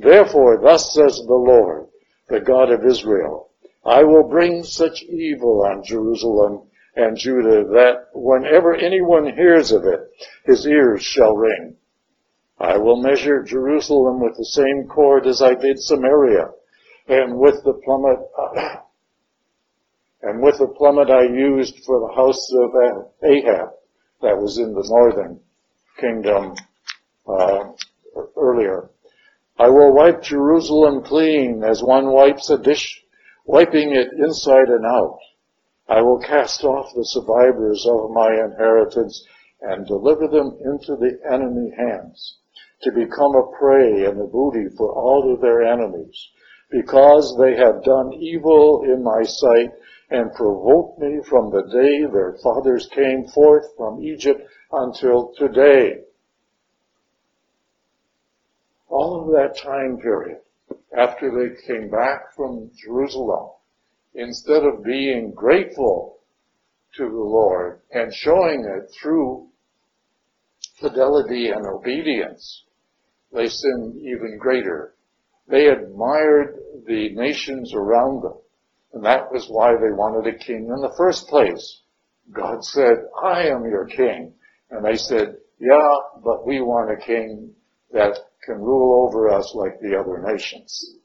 Therefore, 0.00 0.60
thus 0.62 0.94
says 0.94 1.20
the 1.26 1.34
Lord, 1.34 1.88
the 2.28 2.40
God 2.40 2.70
of 2.70 2.84
Israel, 2.84 3.50
I 3.84 4.04
will 4.04 4.28
bring 4.28 4.62
such 4.62 5.02
evil 5.02 5.64
on 5.66 5.82
Jerusalem 5.82 6.68
and 6.94 7.16
Judah 7.16 7.64
that 7.72 8.08
whenever 8.12 8.74
anyone 8.74 9.32
hears 9.34 9.72
of 9.72 9.84
it, 9.84 10.00
his 10.44 10.66
ears 10.66 11.02
shall 11.02 11.34
ring. 11.34 11.76
I 12.60 12.76
will 12.76 13.00
measure 13.00 13.42
Jerusalem 13.42 14.20
with 14.20 14.36
the 14.36 14.44
same 14.44 14.88
cord 14.88 15.26
as 15.26 15.42
I 15.42 15.54
did 15.54 15.80
Samaria, 15.80 16.50
and 17.08 17.38
with 17.38 17.62
the 17.64 17.74
plummet, 17.84 18.18
and 20.22 20.42
with 20.42 20.58
the 20.58 20.68
plummet 20.68 21.10
I 21.10 21.22
used 21.22 21.84
for 21.84 22.00
the 22.00 22.14
house 22.14 22.52
of 22.52 22.70
Ahab, 23.24 23.70
that 24.22 24.36
was 24.36 24.58
in 24.58 24.74
the 24.74 24.86
northern 24.88 25.40
kingdom 26.00 26.54
uh, 27.26 27.72
earlier. 28.36 28.90
I 29.60 29.68
will 29.70 29.92
wipe 29.92 30.22
Jerusalem 30.22 31.02
clean 31.02 31.64
as 31.64 31.82
one 31.82 32.12
wipes 32.12 32.48
a 32.48 32.58
dish, 32.58 33.02
wiping 33.44 33.92
it 33.92 34.12
inside 34.12 34.68
and 34.68 34.86
out. 34.86 35.18
I 35.88 36.00
will 36.02 36.20
cast 36.20 36.62
off 36.62 36.94
the 36.94 37.04
survivors 37.04 37.84
of 37.90 38.12
my 38.12 38.28
inheritance 38.28 39.26
and 39.60 39.84
deliver 39.84 40.28
them 40.28 40.56
into 40.64 40.94
the 40.94 41.18
enemy 41.28 41.72
hands 41.76 42.38
to 42.82 42.92
become 42.92 43.34
a 43.34 43.50
prey 43.58 44.04
and 44.04 44.20
a 44.20 44.26
booty 44.26 44.68
for 44.76 44.92
all 44.92 45.34
of 45.34 45.40
their 45.40 45.62
enemies 45.62 46.28
because 46.70 47.36
they 47.40 47.56
have 47.56 47.82
done 47.82 48.12
evil 48.12 48.84
in 48.84 49.02
my 49.02 49.24
sight 49.24 49.72
and 50.10 50.32
provoked 50.34 51.00
me 51.00 51.20
from 51.28 51.50
the 51.50 51.62
day 51.62 52.04
their 52.12 52.36
fathers 52.42 52.88
came 52.94 53.26
forth 53.26 53.64
from 53.76 54.00
Egypt 54.04 54.40
until 54.70 55.32
today. 55.36 56.04
All 58.88 59.20
of 59.20 59.32
that 59.32 59.60
time 59.62 59.98
period, 59.98 60.38
after 60.96 61.30
they 61.30 61.66
came 61.66 61.90
back 61.90 62.34
from 62.34 62.70
Jerusalem, 62.84 63.50
instead 64.14 64.64
of 64.64 64.84
being 64.84 65.32
grateful 65.34 66.18
to 66.96 67.04
the 67.04 67.10
Lord 67.10 67.80
and 67.92 68.12
showing 68.14 68.64
it 68.64 68.90
through 69.00 69.48
fidelity 70.80 71.48
and 71.48 71.66
obedience, 71.66 72.64
they 73.32 73.48
sinned 73.48 73.96
even 73.96 74.38
greater 74.40 74.94
they 75.48 75.66
admired 75.68 76.58
the 76.86 77.10
nations 77.14 77.72
around 77.74 78.22
them. 78.22 78.34
And 78.92 79.04
that 79.04 79.32
was 79.32 79.46
why 79.48 79.72
they 79.72 79.92
wanted 79.92 80.34
a 80.34 80.38
king 80.38 80.68
in 80.68 80.82
the 80.82 80.94
first 80.96 81.26
place. 81.28 81.82
God 82.32 82.62
said, 82.62 82.96
I 83.22 83.48
am 83.48 83.64
your 83.64 83.86
king. 83.86 84.34
And 84.70 84.84
they 84.84 84.96
said, 84.96 85.36
yeah, 85.58 85.96
but 86.22 86.46
we 86.46 86.60
want 86.60 86.90
a 86.90 87.04
king 87.04 87.52
that 87.92 88.18
can 88.48 88.60
rule 88.62 89.06
over 89.06 89.28
us 89.28 89.52
like 89.54 89.78
the 89.80 89.94
other 89.94 90.24
nations. 90.32 90.96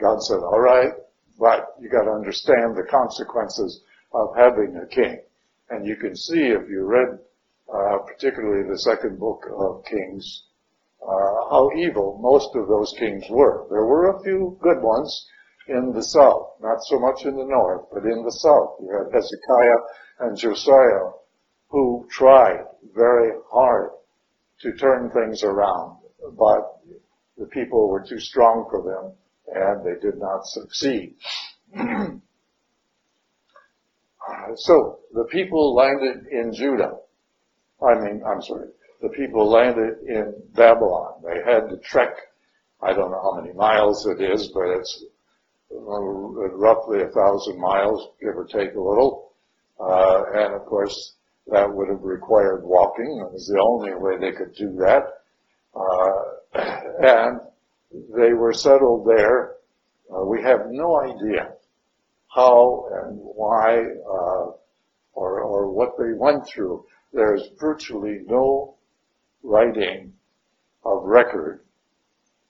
God 0.00 0.20
said, 0.22 0.38
all 0.38 0.60
right, 0.60 0.90
but 1.38 1.76
you 1.80 1.88
got 1.88 2.04
to 2.04 2.10
understand 2.10 2.74
the 2.74 2.86
consequences 2.90 3.80
of 4.12 4.34
having 4.36 4.74
a 4.76 4.86
king. 4.86 5.20
And 5.70 5.86
you 5.86 5.94
can 5.94 6.16
see 6.16 6.42
if 6.50 6.68
you 6.68 6.84
read, 6.84 7.18
uh, 7.72 7.98
particularly 7.98 8.68
the 8.68 8.78
second 8.78 9.20
book 9.20 9.44
of 9.56 9.84
Kings, 9.84 10.42
uh, 11.02 11.50
how 11.50 11.70
evil 11.76 12.18
most 12.20 12.56
of 12.56 12.66
those 12.66 12.92
kings 12.98 13.24
were. 13.30 13.66
There 13.70 13.84
were 13.84 14.10
a 14.10 14.22
few 14.24 14.58
good 14.60 14.82
ones 14.82 15.26
in 15.68 15.92
the 15.92 16.02
south, 16.02 16.54
not 16.60 16.78
so 16.82 16.98
much 16.98 17.24
in 17.24 17.36
the 17.36 17.44
north, 17.44 17.86
but 17.92 18.02
in 18.04 18.24
the 18.24 18.32
south. 18.32 18.80
You 18.80 18.90
had 18.90 19.14
Hezekiah 19.14 19.80
and 20.20 20.36
Josiah 20.36 21.12
who 21.68 22.08
tried 22.10 22.64
very 22.94 23.32
hard 23.52 23.90
to 24.60 24.72
turn 24.72 25.10
things 25.10 25.42
around, 25.42 25.98
but 26.36 26.80
the 27.36 27.46
people 27.46 27.88
were 27.88 28.04
too 28.06 28.18
strong 28.18 28.66
for 28.70 28.82
them 28.82 29.12
and 29.54 29.84
they 29.84 29.98
did 30.00 30.18
not 30.18 30.44
succeed. 30.44 31.14
so 34.56 34.98
the 35.14 35.24
people 35.30 35.74
landed 35.74 36.26
in 36.30 36.52
Judah. 36.52 36.98
I 37.82 37.94
mean, 37.94 38.22
I'm 38.26 38.42
sorry, 38.42 38.68
the 39.00 39.10
people 39.10 39.48
landed 39.48 39.98
in 40.06 40.34
Babylon. 40.54 41.22
They 41.22 41.40
had 41.50 41.68
to 41.70 41.76
trek, 41.78 42.16
I 42.82 42.92
don't 42.92 43.10
know 43.10 43.22
how 43.22 43.40
many 43.40 43.54
miles 43.54 44.06
it 44.06 44.20
is, 44.20 44.50
but 44.52 44.66
it's 44.78 45.04
roughly 45.70 47.02
a 47.02 47.08
thousand 47.08 47.60
miles, 47.60 48.08
give 48.20 48.36
or 48.36 48.46
take 48.46 48.74
a 48.74 48.80
little. 48.80 49.32
Uh, 49.78 50.22
and 50.34 50.54
of 50.54 50.66
course, 50.66 51.14
that 51.50 51.72
would 51.72 51.88
have 51.88 52.02
required 52.02 52.62
walking. 52.64 53.24
It 53.26 53.32
was 53.32 53.46
the 53.46 53.60
only 53.60 53.94
way 53.94 54.18
they 54.18 54.36
could 54.36 54.54
do 54.54 54.76
that. 54.76 55.22
Uh, 55.74 56.60
and 57.02 57.40
they 58.14 58.32
were 58.32 58.52
settled 58.52 59.06
there. 59.06 59.54
Uh, 60.14 60.24
we 60.24 60.42
have 60.42 60.66
no 60.70 61.00
idea 61.00 61.52
how 62.28 62.88
and 63.02 63.18
why 63.18 63.78
uh, 63.78 64.52
or, 65.14 65.40
or 65.40 65.70
what 65.70 65.96
they 65.98 66.12
went 66.14 66.46
through. 66.46 66.84
There's 67.12 67.48
virtually 67.58 68.20
no 68.26 68.76
writing 69.42 70.12
of 70.84 71.04
record 71.04 71.60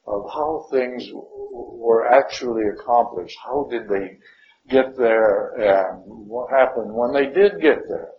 of 0.06 0.28
how 0.32 0.66
things 0.70 1.08
were 1.12 2.08
actually 2.08 2.64
accomplished. 2.68 3.36
How 3.44 3.68
did 3.70 3.88
they 3.88 4.18
get 4.68 4.96
there 4.96 5.54
and 5.54 6.02
what 6.04 6.50
happened 6.50 6.92
when 6.92 7.12
they 7.12 7.26
did 7.26 7.60
get 7.60 7.88
there? 7.88 8.10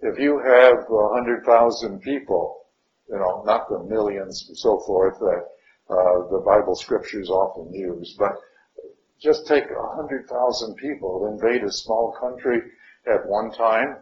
If 0.00 0.18
you 0.18 0.38
have 0.38 0.78
a 0.90 1.08
hundred 1.14 1.44
thousand 1.44 2.00
people, 2.02 2.66
you 3.08 3.16
know, 3.16 3.42
not 3.44 3.68
the 3.68 3.80
millions 3.84 4.46
and 4.48 4.56
so 4.56 4.80
forth 4.86 5.18
that 5.18 5.44
uh, 5.90 6.28
the 6.30 6.42
Bible 6.44 6.76
scriptures 6.76 7.30
often 7.30 7.72
use, 7.72 8.14
but 8.18 8.32
just 9.20 9.46
take 9.46 9.64
a 9.64 9.96
hundred 9.96 10.28
thousand 10.28 10.76
people, 10.76 11.26
invade 11.26 11.64
a 11.64 11.72
small 11.72 12.16
country 12.20 12.60
at 13.06 13.26
one 13.26 13.50
time. 13.52 13.96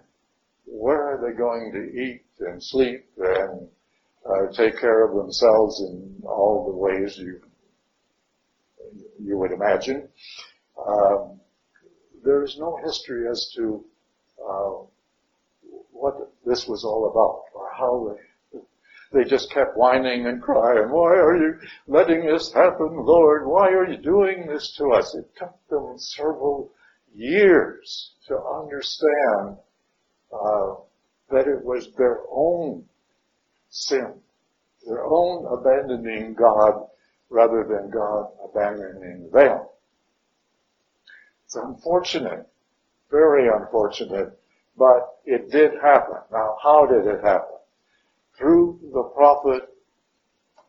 Where 0.66 1.02
are 1.02 1.20
they 1.24 1.36
going 1.36 1.72
to 1.72 2.00
eat 2.00 2.24
and 2.40 2.62
sleep 2.62 3.06
and 3.18 3.68
uh, 4.28 4.52
take 4.52 4.78
care 4.78 5.04
of 5.04 5.14
themselves 5.14 5.80
in 5.80 6.22
all 6.24 6.66
the 6.66 6.76
ways 6.76 7.16
you 7.16 7.40
you 9.22 9.38
would 9.38 9.52
imagine. 9.52 10.08
Um, 10.86 11.40
there 12.24 12.44
is 12.44 12.56
no 12.58 12.78
history 12.84 13.28
as 13.28 13.50
to 13.56 13.84
uh, 14.38 14.72
what 15.98 16.14
this 16.44 16.66
was 16.68 16.84
all 16.84 17.10
about 17.10 17.44
or 17.54 17.70
how 17.76 18.14
they 18.14 18.20
they 19.12 19.24
just 19.24 19.52
kept 19.52 19.76
whining 19.76 20.26
and 20.26 20.42
crying. 20.42 20.90
Why 20.90 21.14
are 21.14 21.36
you 21.36 21.58
letting 21.86 22.26
this 22.26 22.52
happen, 22.52 22.96
Lord? 22.96 23.46
Why 23.46 23.68
are 23.68 23.88
you 23.88 23.98
doing 23.98 24.46
this 24.46 24.74
to 24.78 24.92
us? 24.92 25.14
It 25.14 25.30
took 25.38 25.54
them 25.68 25.94
several 25.96 26.72
years 27.14 28.12
to 28.26 28.36
understand 28.36 29.58
uh, 30.32 30.74
that 31.30 31.46
it 31.46 31.64
was 31.64 31.92
their 31.96 32.20
own 32.30 32.84
sin. 33.70 34.14
Their 34.86 35.04
own 35.04 35.46
abandoning 35.46 36.34
God 36.34 36.86
rather 37.30 37.64
than 37.64 37.90
God 37.90 38.30
abandoning 38.44 39.30
them. 39.32 39.60
It's 41.44 41.56
unfortunate, 41.56 42.46
very 43.10 43.48
unfortunate, 43.48 44.38
but 44.76 45.18
it 45.24 45.50
did 45.50 45.72
happen. 45.82 46.16
Now, 46.32 46.56
how 46.62 46.86
did 46.86 47.06
it 47.06 47.22
happen? 47.22 47.56
Through 48.38 48.78
the 48.92 49.02
prophet, 49.14 49.62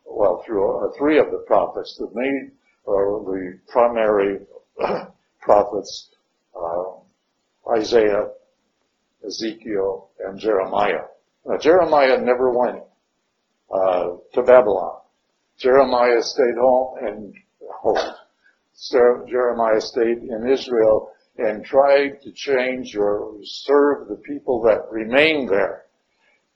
well, 0.06 0.42
through 0.46 0.86
uh, 0.86 0.90
three 0.98 1.18
of 1.18 1.30
the 1.30 1.44
prophets, 1.46 1.96
the 1.98 2.08
main, 2.14 2.52
or 2.84 3.22
the 3.24 3.58
primary 3.68 4.38
prophets, 5.40 6.08
uh, 6.56 7.70
Isaiah, 7.76 8.28
Ezekiel, 9.26 10.08
and 10.24 10.38
Jeremiah. 10.38 11.04
Now, 11.44 11.58
Jeremiah 11.58 12.18
never 12.20 12.50
went 12.50 12.82
uh, 13.70 14.16
to 14.34 14.42
Babylon. 14.42 15.00
Jeremiah 15.58 16.22
stayed 16.22 16.56
home 16.58 16.98
and 17.04 17.34
home. 17.70 18.14
Jeremiah 19.28 19.80
stayed 19.80 20.18
in 20.18 20.48
Israel 20.48 21.10
and 21.38 21.64
tried 21.64 22.20
to 22.22 22.32
change 22.32 22.96
or 22.96 23.36
serve 23.44 24.08
the 24.08 24.20
people 24.26 24.60
that 24.62 24.90
remained 24.90 25.48
there. 25.48 25.84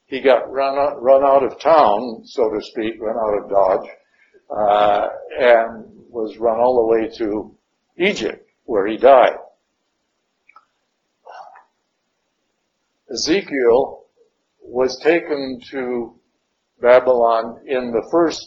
He 0.07 0.21
got 0.21 0.51
run 0.51 0.77
out, 0.77 1.01
run 1.01 1.23
out 1.25 1.45
of 1.45 1.61
town, 1.61 2.23
so 2.25 2.51
to 2.51 2.61
speak, 2.61 3.01
run 3.01 3.17
out 3.17 3.45
of 3.45 3.51
Dodge, 3.51 3.91
uh, 4.51 5.09
and 5.39 5.85
was 6.11 6.37
run 6.37 6.59
all 6.59 6.77
the 6.77 7.01
way 7.01 7.17
to 7.19 7.57
Egypt, 7.97 8.47
where 8.65 8.87
he 8.87 8.97
died. 8.97 9.37
Ezekiel 13.11 14.05
was 14.61 14.99
taken 15.03 15.61
to 15.71 16.15
Babylon 16.81 17.61
in 17.67 17.93
the 17.93 18.07
first 18.11 18.47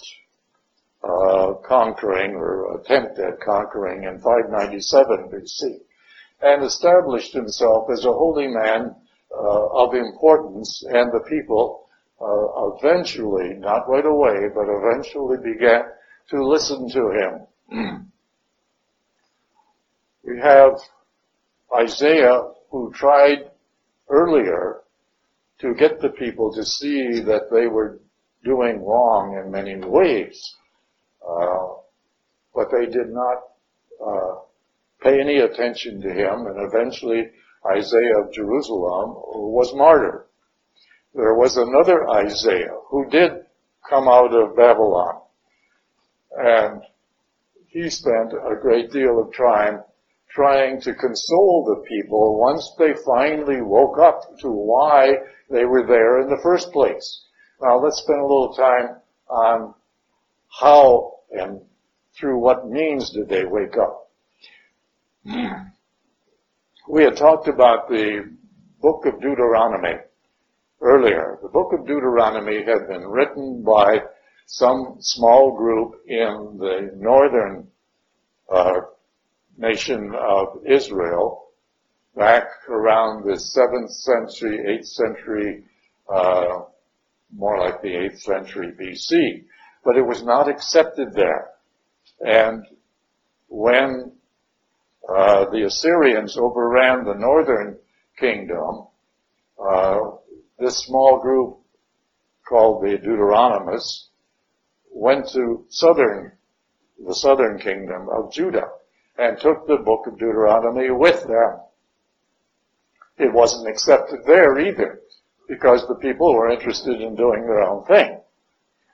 uh, 1.04 1.54
conquering 1.66 2.36
or 2.36 2.80
attempt 2.80 3.20
at 3.20 3.40
conquering 3.40 4.04
in 4.04 4.20
597 4.20 5.30
BC 5.32 5.85
and 6.46 6.64
established 6.64 7.34
himself 7.34 7.88
as 7.92 8.06
a 8.06 8.14
holy 8.14 8.48
man 8.48 8.96
uh, 9.36 9.68
of 9.74 9.96
importance 9.96 10.84
and 10.88 11.12
the 11.12 11.26
people 11.28 11.90
uh, 12.22 12.78
eventually, 12.78 13.56
not 13.56 13.90
right 13.90 14.06
away, 14.06 14.48
but 14.54 14.68
eventually 14.70 15.38
began 15.38 15.82
to 16.30 16.46
listen 16.46 16.88
to 16.90 17.10
him. 17.20 17.42
we 20.24 20.40
have 20.40 20.74
Isaiah 21.76 22.52
who 22.70 22.94
tried 22.94 23.50
earlier 24.10 24.82
to 25.62 25.74
get 25.74 26.00
the 26.00 26.10
people 26.10 26.54
to 26.54 26.64
see 26.64 27.22
that 27.26 27.50
they 27.52 27.66
were 27.66 28.00
doing 28.44 28.86
wrong 28.86 29.42
in 29.44 29.52
many 29.52 29.76
ways. 29.78 30.40
Uh, 31.28 31.68
but 32.54 32.68
they 32.72 32.86
did 32.86 33.10
not 33.10 33.38
uh, 34.06 34.45
pay 35.06 35.20
any 35.22 35.38
attention 35.38 36.02
to 36.02 36.10
him, 36.10 36.48
and 36.48 36.58
eventually 36.58 37.30
Isaiah 37.72 38.22
of 38.24 38.34
Jerusalem 38.34 39.14
was 39.54 39.72
martyred. 39.76 40.26
There 41.14 41.36
was 41.36 41.56
another 41.58 42.10
Isaiah 42.10 42.76
who 42.90 43.08
did 43.10 43.32
come 43.88 44.08
out 44.08 44.34
of 44.34 44.56
Babylon, 44.56 45.22
and 46.36 46.82
he 47.68 47.90
spent 47.90 48.34
a 48.34 48.60
great 48.60 48.92
deal 48.92 49.22
of 49.22 49.36
time 49.36 49.84
trying 50.30 50.82
to 50.82 50.94
console 50.96 51.64
the 51.66 51.88
people 51.88 52.40
once 52.40 52.74
they 52.80 52.94
finally 53.06 53.62
woke 53.62 54.00
up 54.00 54.22
to 54.40 54.50
why 54.50 55.14
they 55.52 55.66
were 55.66 55.86
there 55.86 56.22
in 56.22 56.30
the 56.30 56.42
first 56.42 56.72
place. 56.74 57.26
Now 57.62 57.78
let's 57.78 58.02
spend 58.02 58.20
a 58.20 58.24
little 58.24 58.54
time 58.56 58.98
on 59.30 59.74
how 60.60 61.20
and 61.32 61.62
through 62.20 62.40
what 62.40 62.68
means 62.68 63.12
did 63.12 63.30
they 63.30 63.46
wake 63.46 63.78
up. 63.78 64.05
We 65.26 67.04
had 67.04 67.18
talked 67.18 67.48
about 67.48 67.90
the 67.90 68.32
book 68.80 69.06
of 69.08 69.20
Deuteronomy 69.20 70.00
earlier. 70.82 71.40
The 71.42 71.50
book 71.50 71.74
of 71.74 71.88
Deuteronomy 71.88 72.58
had 72.58 72.88
been 72.88 73.08
written 73.08 73.64
by 73.64 74.02
some 74.46 74.98
small 75.00 75.58
group 75.58 75.96
in 76.08 76.58
the 76.60 76.92
northern 76.96 77.68
uh, 78.54 78.82
nation 79.58 80.14
of 80.16 80.60
Israel 80.68 81.48
back 82.16 82.44
around 82.70 83.24
the 83.24 83.34
7th 83.34 83.90
century, 83.90 84.60
8th 84.78 84.86
century, 84.86 85.64
uh, 86.08 86.66
more 87.36 87.60
like 87.60 87.82
the 87.82 87.88
8th 87.88 88.20
century 88.20 88.74
BC. 88.80 89.46
But 89.84 89.98
it 89.98 90.06
was 90.06 90.24
not 90.24 90.48
accepted 90.48 91.14
there. 91.14 91.50
And 92.22 92.64
when 93.48 94.12
uh, 95.08 95.50
the 95.52 95.66
Assyrians 95.66 96.38
overran 96.38 97.06
the 97.06 97.14
northern 97.14 97.78
kingdom, 98.20 98.88
uh, 99.60 100.00
this 100.60 100.84
small 100.86 101.20
group 101.22 101.60
called 102.48 102.84
the 102.84 102.98
Deuteronomists 102.98 104.08
went 104.92 105.28
to 105.34 105.66
southern, 105.70 106.32
the 107.06 107.14
southern 107.14 107.60
kingdom 107.60 108.08
of 108.10 108.32
Judah 108.32 108.70
and 109.18 109.38
took 109.40 109.68
the 109.68 109.78
book 109.78 110.08
of 110.08 110.18
Deuteronomy 110.18 110.92
with 110.92 111.22
them. 111.22 111.60
It 113.18 113.34
wasn't 113.34 113.70
accepted 113.70 114.22
there 114.26 114.60
either 114.60 115.02
because 115.48 115.88
the 115.88 115.96
people 115.96 116.34
were 116.34 116.50
interested 116.50 117.02
in 117.02 117.16
doing 117.16 117.46
their 117.46 117.62
own 117.62 117.86
thing. 117.86 118.20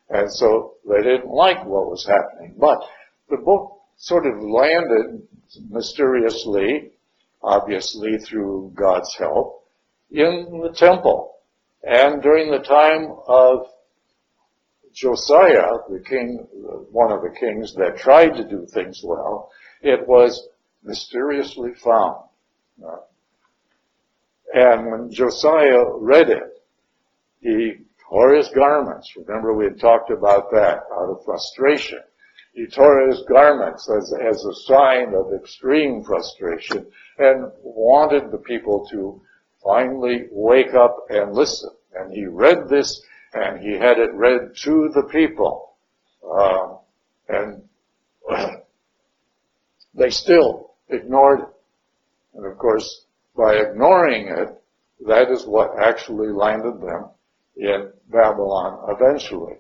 And 0.10 0.32
so 0.32 0.76
they 0.88 1.02
didn't 1.02 1.32
like 1.32 1.66
what 1.66 1.90
was 1.90 2.06
happening. 2.06 2.56
But 2.58 2.80
the 3.30 3.38
book 3.38 3.80
sort 3.98 4.26
of 4.26 4.42
landed 4.42 5.28
mysteriously, 5.70 6.92
obviously 7.44 8.18
through 8.18 8.72
God's 8.76 9.14
help, 9.18 9.66
in 10.12 10.62
the 10.62 10.74
temple. 10.74 11.36
And 11.84 12.22
during 12.22 12.52
the 12.52 12.60
time 12.60 13.16
of 13.28 13.68
Josiah, 14.94 15.70
the 15.90 16.04
king, 16.06 16.46
one 16.92 17.12
of 17.12 17.22
the 17.22 17.36
kings 17.40 17.74
that 17.76 17.98
tried 17.98 18.36
to 18.36 18.48
do 18.48 18.66
things 18.66 19.02
well, 19.04 19.52
it 19.82 20.08
was 20.08 20.48
mysteriously 20.84 21.74
found. 21.74 22.26
And 24.54 24.92
when 24.92 25.12
Josiah 25.12 25.86
read 25.98 26.30
it, 26.30 26.64
he 27.40 27.86
tore 28.10 28.36
his 28.36 28.50
garments. 28.50 29.16
Remember 29.16 29.54
we 29.54 29.64
had 29.66 29.80
talked 29.80 30.12
about 30.12 30.52
that 30.52 30.84
out 30.94 31.10
of 31.10 31.24
frustration. 31.24 32.02
He 32.54 32.68
tore 32.68 33.08
his 33.08 33.24
garments 33.30 33.90
as, 33.90 34.14
as 34.14 34.44
a 34.44 34.54
sign 34.66 35.14
of 35.14 35.34
extreme 35.34 36.04
frustration 36.04 36.86
and 37.18 37.52
wanted 37.64 38.32
the 38.32 38.40
people 38.40 38.86
to 38.92 39.22
finally 39.64 40.28
wake 40.32 40.74
up 40.74 40.98
and 41.10 41.34
listen. 41.34 41.70
And 41.94 42.14
he 42.14 42.26
read 42.26 42.68
this 42.68 43.02
and 43.34 43.62
he 43.62 43.74
had 43.74 44.00
it 44.00 44.14
read 44.14 44.56
to 44.64 44.90
the 44.94 45.04
people. 45.04 45.76
Uh, 46.24 46.76
and 47.30 47.64
they 49.94 50.10
still 50.10 50.74
ignored 50.90 51.42
it. 51.42 51.48
And 52.34 52.46
of 52.46 52.58
course, 52.58 53.06
by 53.36 53.56
ignoring 53.56 54.28
it, 54.28 54.62
that 55.08 55.32
is 55.32 55.46
what 55.46 55.80
actually 55.80 56.32
landed 56.34 56.82
them 56.82 57.10
in 57.56 57.92
Babylon 58.10 58.90
eventually. 58.90 59.56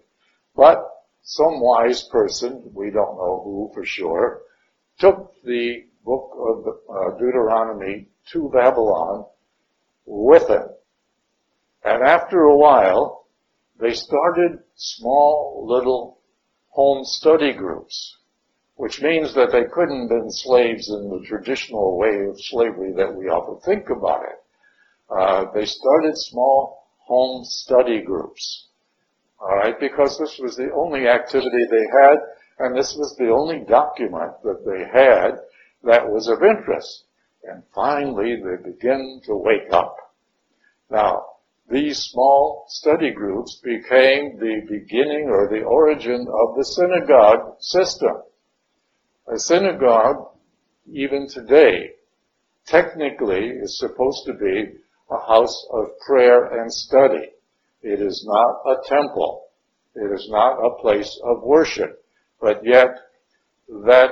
But 0.56 0.91
some 1.24 1.60
wise 1.60 2.04
person, 2.12 2.72
we 2.74 2.90
don't 2.92 3.18
know 3.18 3.42
who 3.44 3.72
for 3.74 3.86
sure, 3.86 4.42
took 5.00 5.34
the 5.44 5.86
book 6.04 6.32
of 6.38 6.68
uh, 6.68 7.18
Deuteronomy 7.18 8.08
to 8.32 8.50
Babylon 8.54 9.26
with 10.06 10.48
him. 10.50 10.68
And 11.84 12.04
after 12.04 12.42
a 12.42 12.58
while, 12.58 13.26
they 13.80 13.94
started 13.94 14.60
small 14.76 15.66
little 15.68 16.20
home 16.70 17.04
study 17.04 17.54
groups, 17.54 18.18
which 18.76 19.02
means 19.02 19.34
that 19.34 19.52
they 19.52 19.64
couldn't 19.74 20.02
have 20.02 20.10
been 20.10 20.32
slaves 20.32 20.90
in 20.90 21.10
the 21.10 21.26
traditional 21.28 21.98
way 21.98 22.28
of 22.30 22.40
slavery 22.40 22.94
that 22.94 23.14
we 23.16 23.26
often 23.26 23.60
think 23.62 23.90
about 23.90 24.22
it. 24.24 24.38
Uh, 25.10 25.46
they 25.54 25.66
started 25.66 26.14
small 26.16 26.88
home 27.00 27.44
study 27.44 28.02
groups. 28.02 28.70
All 29.42 29.56
right, 29.56 29.80
because 29.80 30.20
this 30.20 30.38
was 30.40 30.56
the 30.56 30.72
only 30.72 31.08
activity 31.08 31.66
they 31.72 31.88
had, 32.00 32.18
and 32.60 32.78
this 32.78 32.96
was 32.96 33.16
the 33.18 33.30
only 33.30 33.66
document 33.68 34.34
that 34.44 34.64
they 34.66 34.86
had 34.86 35.32
that 35.84 36.08
was 36.08 36.28
of 36.28 36.44
interest. 36.44 37.06
And 37.44 37.64
finally, 37.74 38.36
they 38.36 38.70
begin 38.70 39.20
to 39.26 39.36
wake 39.36 39.72
up. 39.72 39.96
Now, 40.92 41.26
these 41.72 41.98
small 41.98 42.66
study 42.68 43.12
groups 43.12 43.60
became 43.64 44.38
the 44.38 44.62
beginning 44.70 45.30
or 45.30 45.48
the 45.50 45.64
origin 45.64 46.22
of 46.22 46.56
the 46.56 46.66
synagogue 46.66 47.56
system. 47.62 48.22
A 49.28 49.40
synagogue, 49.40 50.28
even 50.92 51.28
today, 51.28 51.92
technically 52.68 53.48
is 53.48 53.80
supposed 53.80 54.26
to 54.28 54.34
be 54.34 54.74
a 55.10 55.18
house 55.28 55.66
of 55.72 55.98
prayer 56.06 56.62
and 56.62 56.72
study. 56.72 57.32
It 57.84 58.02
is 58.02 58.24
not 58.28 58.62
a 58.66 58.76
temple. 58.88 59.48
It 59.96 60.12
is 60.12 60.28
not 60.30 60.54
a 60.60 60.82
place 60.82 61.20
of 61.24 61.44
worship. 61.44 62.04
But 62.40 62.64
yet, 62.64 62.90
that 63.68 64.12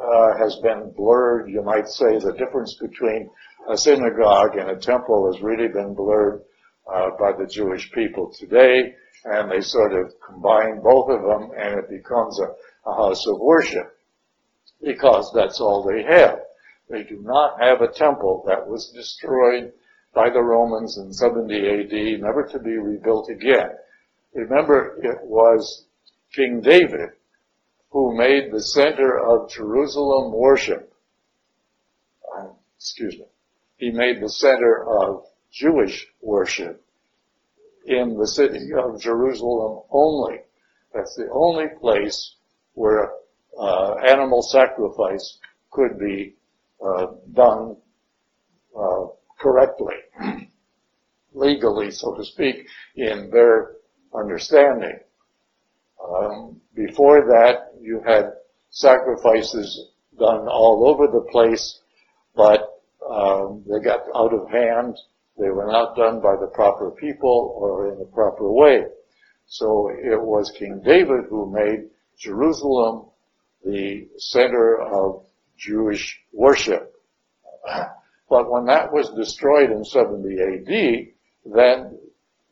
uh, 0.00 0.38
has 0.38 0.56
been 0.62 0.92
blurred. 0.96 1.50
You 1.50 1.62
might 1.62 1.88
say 1.88 2.18
the 2.18 2.32
difference 2.38 2.76
between 2.80 3.30
a 3.70 3.76
synagogue 3.76 4.56
and 4.56 4.70
a 4.70 4.76
temple 4.76 5.32
has 5.32 5.42
really 5.42 5.68
been 5.68 5.94
blurred 5.94 6.42
uh, 6.92 7.10
by 7.18 7.32
the 7.38 7.46
Jewish 7.46 7.90
people 7.92 8.32
today, 8.38 8.94
and 9.24 9.50
they 9.50 9.60
sort 9.60 9.92
of 9.94 10.12
combine 10.26 10.80
both 10.82 11.08
of 11.10 11.22
them, 11.22 11.50
and 11.56 11.78
it 11.78 11.88
becomes 11.88 12.38
a, 12.40 12.90
a 12.90 12.94
house 12.94 13.24
of 13.26 13.40
worship. 13.40 13.96
because 14.82 15.30
that's 15.34 15.60
all 15.60 15.82
they 15.82 16.02
have. 16.02 16.38
They 16.90 17.02
do 17.04 17.20
not 17.22 17.60
have 17.60 17.80
a 17.80 17.92
temple 17.92 18.44
that 18.46 18.66
was 18.66 18.92
destroyed 18.94 19.72
by 20.14 20.30
the 20.30 20.42
Romans 20.42 20.96
in 20.98 21.12
70 21.12 21.54
AD, 21.54 22.20
never 22.20 22.48
to 22.52 22.58
be 22.58 22.76
rebuilt 22.76 23.28
again. 23.28 23.70
Remember, 24.34 24.98
it 25.02 25.18
was 25.24 25.86
King 26.34 26.60
David 26.60 27.10
who 27.90 28.16
made 28.16 28.50
the 28.50 28.60
center 28.60 29.18
of 29.18 29.50
Jerusalem 29.50 30.32
worship. 30.32 30.92
Uh, 32.36 32.48
excuse 32.76 33.16
me. 33.16 33.26
He 33.76 33.90
made 33.90 34.20
the 34.20 34.28
center 34.28 34.84
of 34.84 35.24
Jewish 35.52 36.06
worship 36.20 36.82
in 37.86 38.16
the 38.18 38.26
city 38.26 38.70
of 38.76 39.00
Jerusalem 39.00 39.82
only. 39.90 40.38
That's 40.92 41.14
the 41.16 41.28
only 41.32 41.66
place 41.80 42.34
where 42.74 43.12
uh, 43.58 43.94
animal 44.08 44.42
sacrifice 44.42 45.38
could 45.70 45.98
be 45.98 46.34
uh, 46.84 47.06
done 47.32 47.76
uh, 48.76 49.06
correctly, 49.44 49.94
legally, 51.34 51.90
so 51.90 52.14
to 52.14 52.24
speak, 52.24 52.66
in 52.96 53.30
their 53.30 53.72
understanding. 54.14 54.98
Um, 56.02 56.60
before 56.74 57.26
that, 57.26 57.74
you 57.80 58.02
had 58.06 58.32
sacrifices 58.70 59.88
done 60.18 60.48
all 60.48 60.88
over 60.88 61.06
the 61.06 61.26
place, 61.30 61.80
but 62.34 62.80
um, 63.08 63.64
they 63.68 63.84
got 63.84 64.00
out 64.16 64.32
of 64.32 64.50
hand. 64.50 64.96
They 65.38 65.50
were 65.50 65.70
not 65.70 65.94
done 65.94 66.20
by 66.22 66.36
the 66.40 66.50
proper 66.54 66.90
people 66.92 67.54
or 67.60 67.92
in 67.92 67.98
the 67.98 68.06
proper 68.06 68.50
way. 68.50 68.86
So 69.46 69.90
it 69.90 70.20
was 70.20 70.54
King 70.58 70.80
David 70.82 71.26
who 71.28 71.52
made 71.52 71.90
Jerusalem 72.18 73.06
the 73.62 74.08
center 74.16 74.80
of 74.80 75.24
Jewish 75.58 76.18
worship. 76.32 76.94
But 78.34 78.50
when 78.50 78.64
that 78.64 78.92
was 78.92 79.10
destroyed 79.10 79.70
in 79.70 79.84
70 79.84 80.26
AD, 80.42 81.52
then 81.54 81.96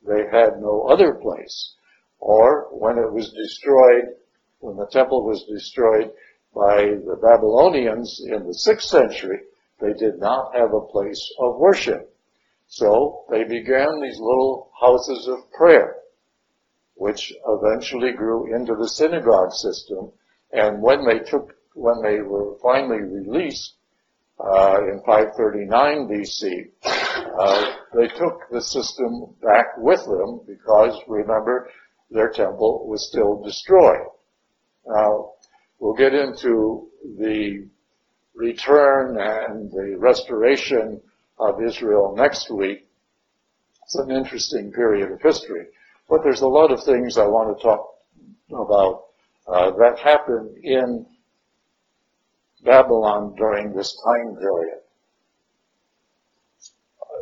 they 0.07 0.23
had 0.31 0.61
no 0.61 0.83
other 0.83 1.15
place. 1.15 1.75
Or 2.21 2.69
when 2.71 2.99
it 2.99 3.13
was 3.13 3.33
destroyed, 3.33 4.15
when 4.61 4.77
the 4.77 4.87
temple 4.87 5.27
was 5.27 5.43
destroyed 5.43 6.13
by 6.55 6.85
the 6.85 7.19
Babylonians 7.21 8.23
in 8.25 8.47
the 8.47 8.55
6th 8.65 8.83
century, 8.83 9.41
they 9.81 9.93
did 9.95 10.21
not 10.21 10.55
have 10.55 10.73
a 10.73 10.87
place 10.87 11.21
of 11.41 11.59
worship. 11.59 12.15
So 12.69 13.25
they 13.29 13.43
began 13.43 14.01
these 14.01 14.21
little 14.21 14.71
houses 14.81 15.27
of 15.27 15.51
prayer, 15.51 15.97
which 16.95 17.33
eventually 17.45 18.13
grew 18.13 18.55
into 18.55 18.77
the 18.77 18.89
synagogue 18.89 19.53
system. 19.53 20.13
And 20.53 20.81
when 20.81 21.05
they 21.05 21.29
took, 21.29 21.57
when 21.75 22.01
they 22.03 22.21
were 22.21 22.57
finally 22.63 23.03
released, 23.03 23.75
uh, 24.43 24.79
in 24.91 25.01
539 25.07 26.09
BC, 26.09 26.71
uh, 26.85 27.67
they 27.95 28.09
took 28.09 28.51
the 28.51 28.61
system 28.61 29.35
back 29.43 29.67
with 29.79 30.05
them 30.05 30.41
because, 30.47 31.01
remember, 31.07 31.71
their 32.11 32.31
temple 32.31 32.87
was 32.89 33.09
still 33.09 33.41
destroyed. 33.43 34.07
Now, 34.87 35.33
we'll 35.79 35.95
get 35.95 36.13
into 36.13 36.89
the 37.19 37.69
return 38.35 39.17
and 39.21 39.71
the 39.71 39.97
restoration 39.99 41.01
of 41.39 41.63
Israel 41.63 42.15
next 42.17 42.51
week. 42.51 42.89
It's 43.85 43.95
an 43.97 44.11
interesting 44.11 44.73
period 44.73 45.13
of 45.13 45.21
history. 45.21 45.67
But 46.09 46.23
there's 46.25 46.43
a 46.43 46.49
lot 46.49 46.73
of 46.73 46.83
things 46.83 47.17
I 47.17 47.27
want 47.27 47.57
to 47.57 47.63
talk 47.63 47.95
about 48.51 49.05
uh, 49.47 49.71
that 49.73 49.99
happened 49.99 50.57
in 50.63 51.07
Babylon 52.65 53.35
during 53.37 53.75
this 53.75 53.97
time 54.05 54.37
period? 54.37 54.79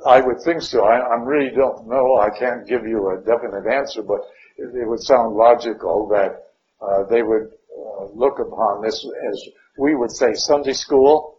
I 0.07 0.21
would 0.21 0.41
think 0.45 0.63
so. 0.63 0.85
I, 0.85 0.99
I 0.99 1.15
really 1.23 1.55
don't 1.55 1.87
know. 1.87 2.17
I 2.17 2.31
can't 2.39 2.67
give 2.67 2.87
you 2.87 3.11
a 3.11 3.19
definite 3.19 3.71
answer, 3.71 4.03
but 4.03 4.21
it, 4.57 4.75
it 4.75 4.89
would 4.89 5.01
sound 5.01 5.37
logical 5.37 6.09
that 6.09 6.47
uh, 6.81 7.05
they 7.11 7.23
would 7.23 7.51
uh, 7.77 8.05
look 8.15 8.39
upon 8.39 8.83
this 8.83 9.07
as 9.31 9.49
we 9.79 9.95
would 9.95 10.11
say 10.11 10.33
Sunday 10.35 10.73
school. 10.73 11.39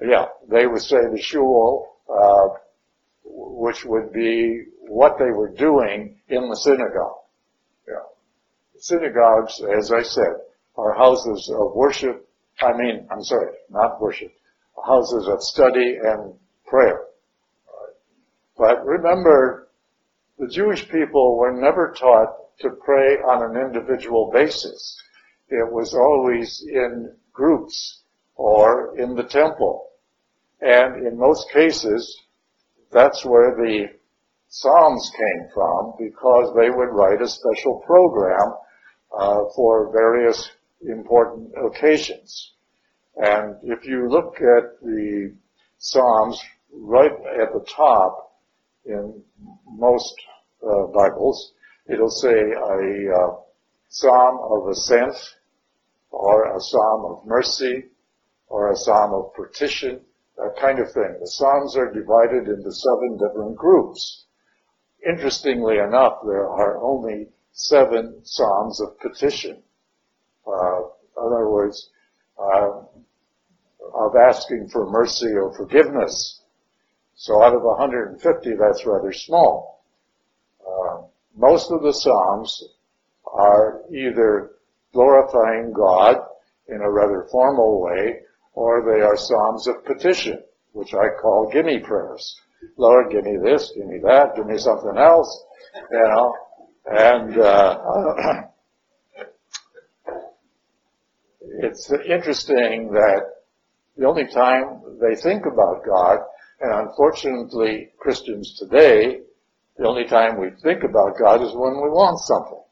Yeah, 0.00 0.26
they 0.48 0.66
would 0.66 0.82
say 0.82 0.96
the 1.12 1.20
shul, 1.20 1.96
uh, 2.08 2.58
which 3.24 3.84
would 3.84 4.12
be 4.12 4.64
what 4.88 5.18
they 5.18 5.30
were 5.30 5.50
doing 5.50 6.16
in 6.28 6.48
the 6.48 6.56
synagogue. 6.56 7.18
Yeah. 7.86 8.06
Synagogues, 8.78 9.62
as 9.78 9.92
I 9.92 10.02
said, 10.02 10.34
are 10.76 10.94
houses 10.94 11.52
of 11.54 11.74
worship 11.74 12.26
I 12.60 12.72
mean, 12.76 13.06
I'm 13.10 13.22
sorry, 13.22 13.52
not 13.70 14.00
worship, 14.00 14.32
houses 14.84 15.28
of 15.28 15.42
study 15.42 15.96
and 16.02 16.34
prayer. 16.66 17.00
But 18.56 18.84
remember, 18.84 19.68
the 20.38 20.48
Jewish 20.48 20.88
people 20.88 21.38
were 21.38 21.52
never 21.52 21.94
taught 21.98 22.58
to 22.60 22.70
pray 22.84 23.16
on 23.16 23.56
an 23.56 23.60
individual 23.60 24.30
basis. 24.32 25.02
It 25.48 25.72
was 25.72 25.94
always 25.94 26.62
in 26.68 27.14
groups 27.32 28.02
or 28.36 28.98
in 28.98 29.14
the 29.14 29.24
temple. 29.24 29.88
And 30.60 31.06
in 31.06 31.18
most 31.18 31.50
cases, 31.52 32.20
that's 32.92 33.24
where 33.24 33.54
the 33.56 33.88
Psalms 34.48 35.10
came 35.16 35.48
from 35.54 35.94
because 35.98 36.54
they 36.56 36.70
would 36.70 36.90
write 36.92 37.22
a 37.22 37.28
special 37.28 37.82
program 37.86 38.54
uh, 39.16 39.44
for 39.54 39.92
various 39.92 40.50
important 40.82 41.52
occasions. 41.56 42.52
And 43.16 43.56
if 43.62 43.84
you 43.84 44.08
look 44.08 44.36
at 44.36 44.80
the 44.82 45.34
Psalms 45.78 46.40
right 46.72 47.12
at 47.40 47.52
the 47.52 47.66
top 47.68 48.38
in 48.84 49.22
most 49.66 50.14
uh, 50.62 50.86
Bibles, 50.86 51.52
it'll 51.86 52.10
say 52.10 52.28
a 52.30 53.14
uh, 53.14 53.36
Psalm 53.88 54.38
of 54.50 54.68
ascent 54.68 55.16
or 56.10 56.56
a 56.56 56.60
Psalm 56.60 57.04
of 57.06 57.26
mercy 57.26 57.84
or 58.48 58.72
a 58.72 58.76
Psalm 58.76 59.12
of 59.14 59.34
petition, 59.34 60.00
that 60.36 60.56
kind 60.60 60.78
of 60.78 60.92
thing. 60.92 61.16
The 61.20 61.26
Psalms 61.26 61.76
are 61.76 61.92
divided 61.92 62.48
into 62.48 62.72
seven 62.72 63.18
different 63.18 63.56
groups. 63.56 64.24
Interestingly 65.06 65.78
enough, 65.78 66.18
there 66.26 66.48
are 66.48 66.82
only 66.82 67.28
seven 67.52 68.20
Psalms 68.24 68.80
of 68.80 68.98
petition. 68.98 69.62
Uh, 70.46 70.80
in 70.80 71.26
other 71.26 71.48
words, 71.48 71.90
uh, 72.38 72.82
of 73.94 74.12
asking 74.16 74.68
for 74.72 74.90
mercy 74.90 75.32
or 75.34 75.54
forgiveness. 75.56 76.40
So 77.14 77.42
out 77.42 77.54
of 77.54 77.62
150, 77.62 78.50
that's 78.58 78.86
rather 78.86 79.12
small. 79.12 79.84
Uh, 80.66 81.02
most 81.36 81.70
of 81.70 81.82
the 81.82 81.92
Psalms 81.92 82.64
are 83.26 83.82
either 83.92 84.52
glorifying 84.92 85.72
God 85.72 86.16
in 86.68 86.80
a 86.80 86.90
rather 86.90 87.26
formal 87.30 87.82
way, 87.82 88.20
or 88.54 88.82
they 88.82 89.02
are 89.02 89.16
Psalms 89.16 89.68
of 89.68 89.84
petition, 89.84 90.42
which 90.72 90.94
I 90.94 91.08
call 91.20 91.50
gimme 91.52 91.80
prayers. 91.80 92.40
Lord, 92.76 93.10
give 93.10 93.24
me 93.24 93.36
this, 93.42 93.72
give 93.76 93.86
me 93.86 93.98
that, 94.04 94.36
give 94.36 94.46
me 94.46 94.58
something 94.58 94.96
else, 94.96 95.44
you 95.90 95.98
know. 95.98 96.34
And 96.86 97.38
uh, 97.38 98.42
it's 101.40 101.90
interesting 101.90 102.92
that 102.92 103.22
the 103.96 104.06
only 104.06 104.26
time 104.26 104.82
they 105.00 105.20
think 105.20 105.46
about 105.46 105.84
God, 105.84 106.18
and 106.60 106.88
unfortunately 106.88 107.90
Christians 107.98 108.58
today, 108.58 109.20
the 109.76 109.86
only 109.86 110.04
time 110.04 110.38
we 110.38 110.50
think 110.62 110.84
about 110.84 111.18
God 111.18 111.42
is 111.42 111.52
when 111.54 111.74
we 111.82 111.88
want 111.88 112.18
something. 112.20 112.62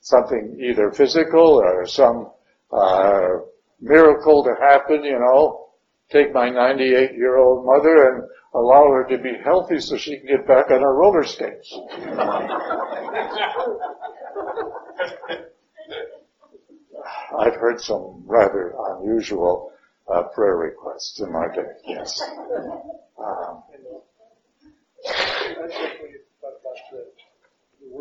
Something 0.00 0.58
either 0.60 0.90
physical 0.92 1.62
or 1.62 1.86
some 1.86 2.30
uh, 2.72 3.40
miracle 3.80 4.44
to 4.44 4.54
happen, 4.60 5.04
you 5.04 5.18
know. 5.18 5.60
Take 6.10 6.34
my 6.34 6.50
98 6.50 7.12
year 7.16 7.38
old 7.38 7.64
mother 7.64 8.08
and 8.08 8.24
allow 8.54 8.84
her 8.92 9.04
to 9.08 9.18
be 9.18 9.32
healthy 9.42 9.80
so 9.80 9.96
she 9.96 10.18
can 10.18 10.26
get 10.26 10.46
back 10.46 10.70
on 10.70 10.80
her 10.80 10.94
roller 10.94 11.24
skates. 11.24 11.74
I've 17.38 17.56
heard 17.56 17.80
some 17.80 18.22
rather 18.26 18.74
unusual 18.78 19.72
uh, 20.08 20.24
prayer 20.34 20.56
requests 20.56 21.20
in 21.20 21.32
my 21.32 21.48
day. 21.54 21.72
Yes. 21.86 22.22
Um, 23.18 23.62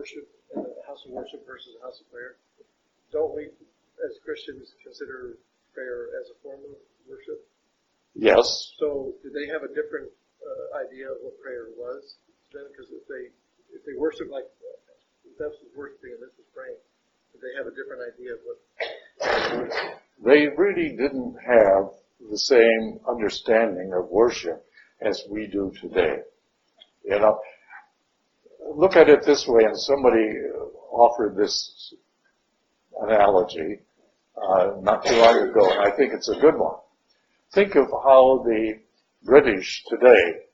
worship, 0.03 0.27
uh, 0.57 0.67
house 0.83 1.05
of 1.05 1.11
worship 1.15 1.45
versus 1.47 1.77
house 1.79 2.01
of 2.01 2.09
prayer. 2.11 2.35
Don't 3.13 3.31
we, 3.31 3.47
as 4.03 4.11
Christians, 4.25 4.73
consider 4.83 5.37
prayer 5.71 6.11
as 6.19 6.27
a 6.33 6.37
form 6.43 6.59
of 6.65 6.75
worship? 7.07 7.39
Yes. 8.17 8.73
So, 8.81 9.13
did 9.23 9.31
they 9.31 9.47
have 9.47 9.63
a 9.63 9.71
different 9.71 10.09
uh, 10.43 10.83
idea 10.83 11.07
of 11.07 11.23
what 11.23 11.39
prayer 11.39 11.71
was 11.77 12.17
then? 12.51 12.67
Because 12.73 12.91
if 12.91 13.05
they 13.07 13.31
if 13.73 13.81
they 13.85 13.97
worship 13.97 14.29
like 14.29 14.45
if 15.25 15.33
that 15.39 15.49
was 15.49 15.61
worshiping 15.73 16.13
and 16.13 16.21
this 16.21 16.33
was 16.37 16.45
praying, 16.53 16.77
did 16.77 16.92
they 17.43 17.58
have 17.58 17.67
a 17.67 17.75
different 17.75 18.01
idea 18.13 18.34
of 18.34 18.39
what? 18.45 19.93
they 20.23 20.47
really 20.58 20.95
didn't 20.95 21.36
have 21.45 21.89
the 22.32 22.38
same 22.38 22.99
understanding 23.08 23.91
of 23.93 24.10
worship 24.10 24.65
as 25.01 25.21
we 25.29 25.47
do 25.47 25.71
today. 25.82 26.19
You 27.03 27.19
know, 27.19 27.39
look 28.75 28.95
at 28.95 29.10
it 29.10 29.25
this 29.25 29.45
way, 29.47 29.65
and 29.65 29.77
somebody 29.77 30.25
offered 30.91 31.36
this 31.36 31.93
analogy 33.01 33.79
uh, 34.41 34.75
not 34.82 35.06
too 35.06 35.15
long 35.15 35.49
ago, 35.49 35.69
and 35.69 35.82
I 35.82 35.95
think 35.95 36.13
it's 36.13 36.29
a 36.29 36.39
good 36.39 36.56
one. 36.58 36.77
Think 37.53 37.75
of 37.75 37.88
how 37.91 38.43
the 38.45 38.79
British 39.23 39.84
today 39.89 40.45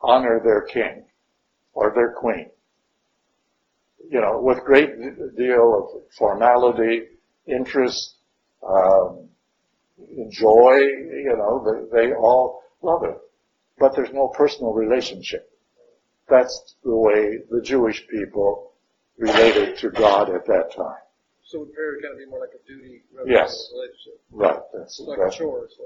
honor 0.00 0.40
their 0.44 0.62
king 0.62 1.04
or 1.72 1.92
their 1.94 2.12
queen. 2.12 2.50
You 4.10 4.20
know, 4.20 4.40
with 4.40 4.64
great 4.64 4.90
deal 5.36 5.90
of 5.96 6.02
formality, 6.18 7.02
interest, 7.46 8.14
um, 8.66 9.28
joy, 10.30 10.76
you 10.78 11.34
know, 11.36 11.88
they, 11.92 12.08
they 12.08 12.12
all 12.14 12.62
love 12.82 13.02
it. 13.04 13.16
But 13.78 13.94
there's 13.96 14.12
no 14.12 14.28
personal 14.28 14.72
relationship. 14.72 15.50
That's 16.28 16.74
the 16.84 16.94
way 16.96 17.38
the 17.50 17.60
Jewish 17.62 18.06
people 18.08 18.72
related 19.18 19.78
to 19.78 19.90
God 19.90 20.30
at 20.30 20.46
that 20.46 20.72
time. 20.76 20.96
So 21.46 21.60
would 21.60 21.72
prayer 21.74 21.98
kind 22.00 22.12
of 22.14 22.18
be 22.18 22.26
more 22.26 22.40
like 22.40 22.50
a 22.54 22.66
duty 22.66 23.02
rather 23.14 23.30
Yes. 23.30 23.68
than 23.70 23.78
a 23.78 23.82
relationship? 23.82 24.20
Right. 24.32 24.60
That's 24.72 24.98
It's 25.00 25.08
like 25.08 25.18
that's- 25.18 25.34
a 25.34 25.38
chore, 25.38 25.68
so. 25.76 25.84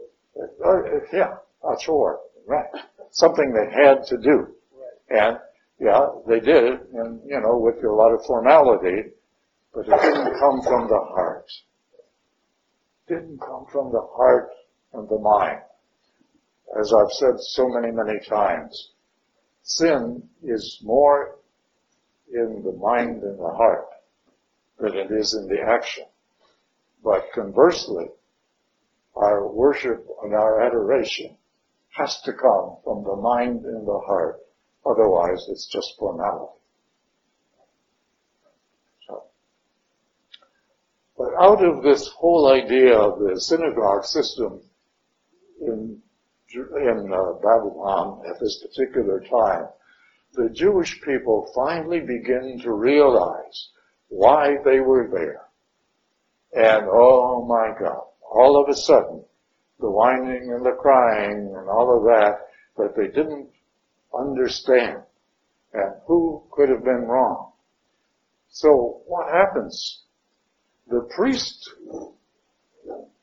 Uh, 0.64 1.00
yeah, 1.12 1.36
a 1.64 1.76
chore. 1.78 2.20
Right. 2.46 2.66
Something 3.10 3.52
they 3.52 3.70
had 3.70 4.06
to 4.06 4.16
do. 4.18 4.54
Right. 4.72 5.20
And 5.20 5.38
yeah, 5.80 6.06
they 6.26 6.40
did 6.40 6.80
and 6.94 7.20
you 7.26 7.40
know, 7.40 7.58
with 7.58 7.82
a 7.84 7.92
lot 7.92 8.12
of 8.12 8.24
formality, 8.26 9.10
but 9.72 9.86
it 9.86 10.00
didn't 10.02 10.38
come 10.38 10.62
from 10.62 10.88
the 10.88 11.00
heart. 11.14 11.46
Didn't 13.08 13.40
come 13.40 13.66
from 13.72 13.92
the 13.92 14.06
heart 14.14 14.50
and 14.92 15.08
the 15.08 15.18
mind. 15.18 15.60
As 16.78 16.92
I've 16.92 17.12
said 17.12 17.40
so 17.40 17.68
many, 17.68 17.92
many 17.92 18.18
times, 18.28 18.90
sin 19.62 20.22
is 20.42 20.80
more 20.82 21.36
in 22.32 22.62
the 22.64 22.72
mind 22.72 23.22
and 23.22 23.38
the 23.38 23.54
heart 23.56 23.86
than 24.78 24.94
it 24.94 25.10
is 25.10 25.34
in 25.34 25.48
the 25.48 25.62
action. 25.62 26.04
But 27.02 27.32
conversely, 27.34 28.06
our 29.16 29.48
worship 29.48 30.06
and 30.22 30.34
our 30.34 30.60
adoration 30.60 31.36
has 31.96 32.20
to 32.22 32.32
come 32.32 32.76
from 32.84 33.04
the 33.04 33.16
mind 33.16 33.64
and 33.64 33.86
the 33.86 34.00
heart. 34.06 34.40
Otherwise, 34.88 35.46
it's 35.48 35.66
just 35.66 35.98
formality. 35.98 36.52
So, 39.06 39.22
but 41.16 41.30
out 41.38 41.62
of 41.62 41.82
this 41.82 42.08
whole 42.08 42.50
idea 42.50 42.96
of 42.96 43.18
the 43.18 43.40
synagogue 43.40 44.04
system 44.04 44.62
in, 45.60 46.00
in 46.54 47.12
uh, 47.12 47.32
Babylon 47.42 48.22
at 48.28 48.40
this 48.40 48.64
particular 48.64 49.20
time, 49.20 49.68
the 50.34 50.48
Jewish 50.50 51.00
people 51.02 51.50
finally 51.54 52.00
begin 52.00 52.60
to 52.62 52.72
realize 52.72 53.68
why 54.08 54.56
they 54.64 54.80
were 54.80 55.08
there. 55.12 55.44
And 56.54 56.86
oh 56.90 57.44
my 57.44 57.78
God, 57.78 58.04
all 58.30 58.62
of 58.62 58.70
a 58.70 58.74
sudden, 58.74 59.22
the 59.80 59.90
whining 59.90 60.52
and 60.54 60.64
the 60.64 60.76
crying 60.80 61.54
and 61.56 61.68
all 61.68 61.96
of 61.96 62.04
that, 62.04 62.46
that 62.76 62.96
they 62.96 63.08
didn't 63.08 63.48
understand. 64.16 65.02
And 65.72 65.94
who 66.06 66.42
could 66.50 66.68
have 66.68 66.84
been 66.84 67.06
wrong? 67.06 67.52
So 68.48 69.02
what 69.06 69.32
happens? 69.32 70.02
The 70.88 71.08
priest, 71.14 71.70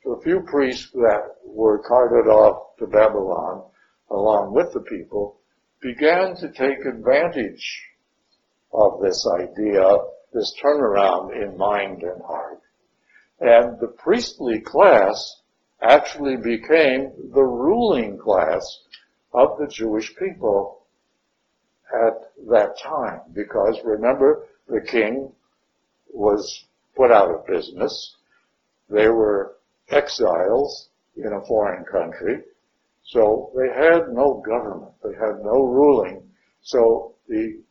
the 0.04 0.22
few 0.24 0.42
priests 0.42 0.92
that 0.94 1.36
were 1.44 1.80
carted 1.80 2.30
off 2.30 2.78
to 2.78 2.88
Babylon 2.88 3.64
along 4.12 4.54
with 4.54 4.72
the 4.74 4.82
people, 4.82 5.40
began 5.82 6.36
to 6.36 6.52
take 6.52 6.86
advantage 6.86 7.84
of 8.74 9.02
this 9.02 9.26
idea, 9.40 9.84
this 10.34 10.54
turnaround 10.64 11.36
in 11.36 11.58
mind 11.58 12.04
and 12.04 12.22
heart. 12.22 12.62
And 13.40 13.80
the 13.80 13.94
priestly 13.98 14.62
class 14.62 15.42
actually 15.82 16.38
became 16.38 17.12
the 17.34 17.44
ruling 17.44 18.18
class 18.18 18.64
of 19.36 19.58
the 19.60 19.68
Jewish 19.68 20.16
people 20.16 20.86
at 21.94 22.32
that 22.50 22.78
time. 22.82 23.22
Because 23.34 23.80
remember, 23.84 24.48
the 24.68 24.82
king 24.82 25.32
was 26.12 26.66
put 26.96 27.12
out 27.12 27.30
of 27.30 27.46
business. 27.46 28.16
They 28.90 29.08
were 29.10 29.58
exiles 29.90 30.90
in 31.18 31.32
a 31.34 31.46
foreign 31.46 31.86
country. 31.86 32.44
So 33.04 33.52
they 33.56 33.68
had 33.68 34.10
no 34.12 34.42
government. 34.46 34.94
They 35.04 35.14
had 35.14 35.40
no 35.44 35.66
ruling. 35.66 36.24
So 36.62 37.16
the 37.28 37.62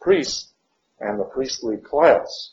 priests 0.00 0.52
and 1.00 1.18
the 1.18 1.24
priestly 1.24 1.76
class 1.76 2.52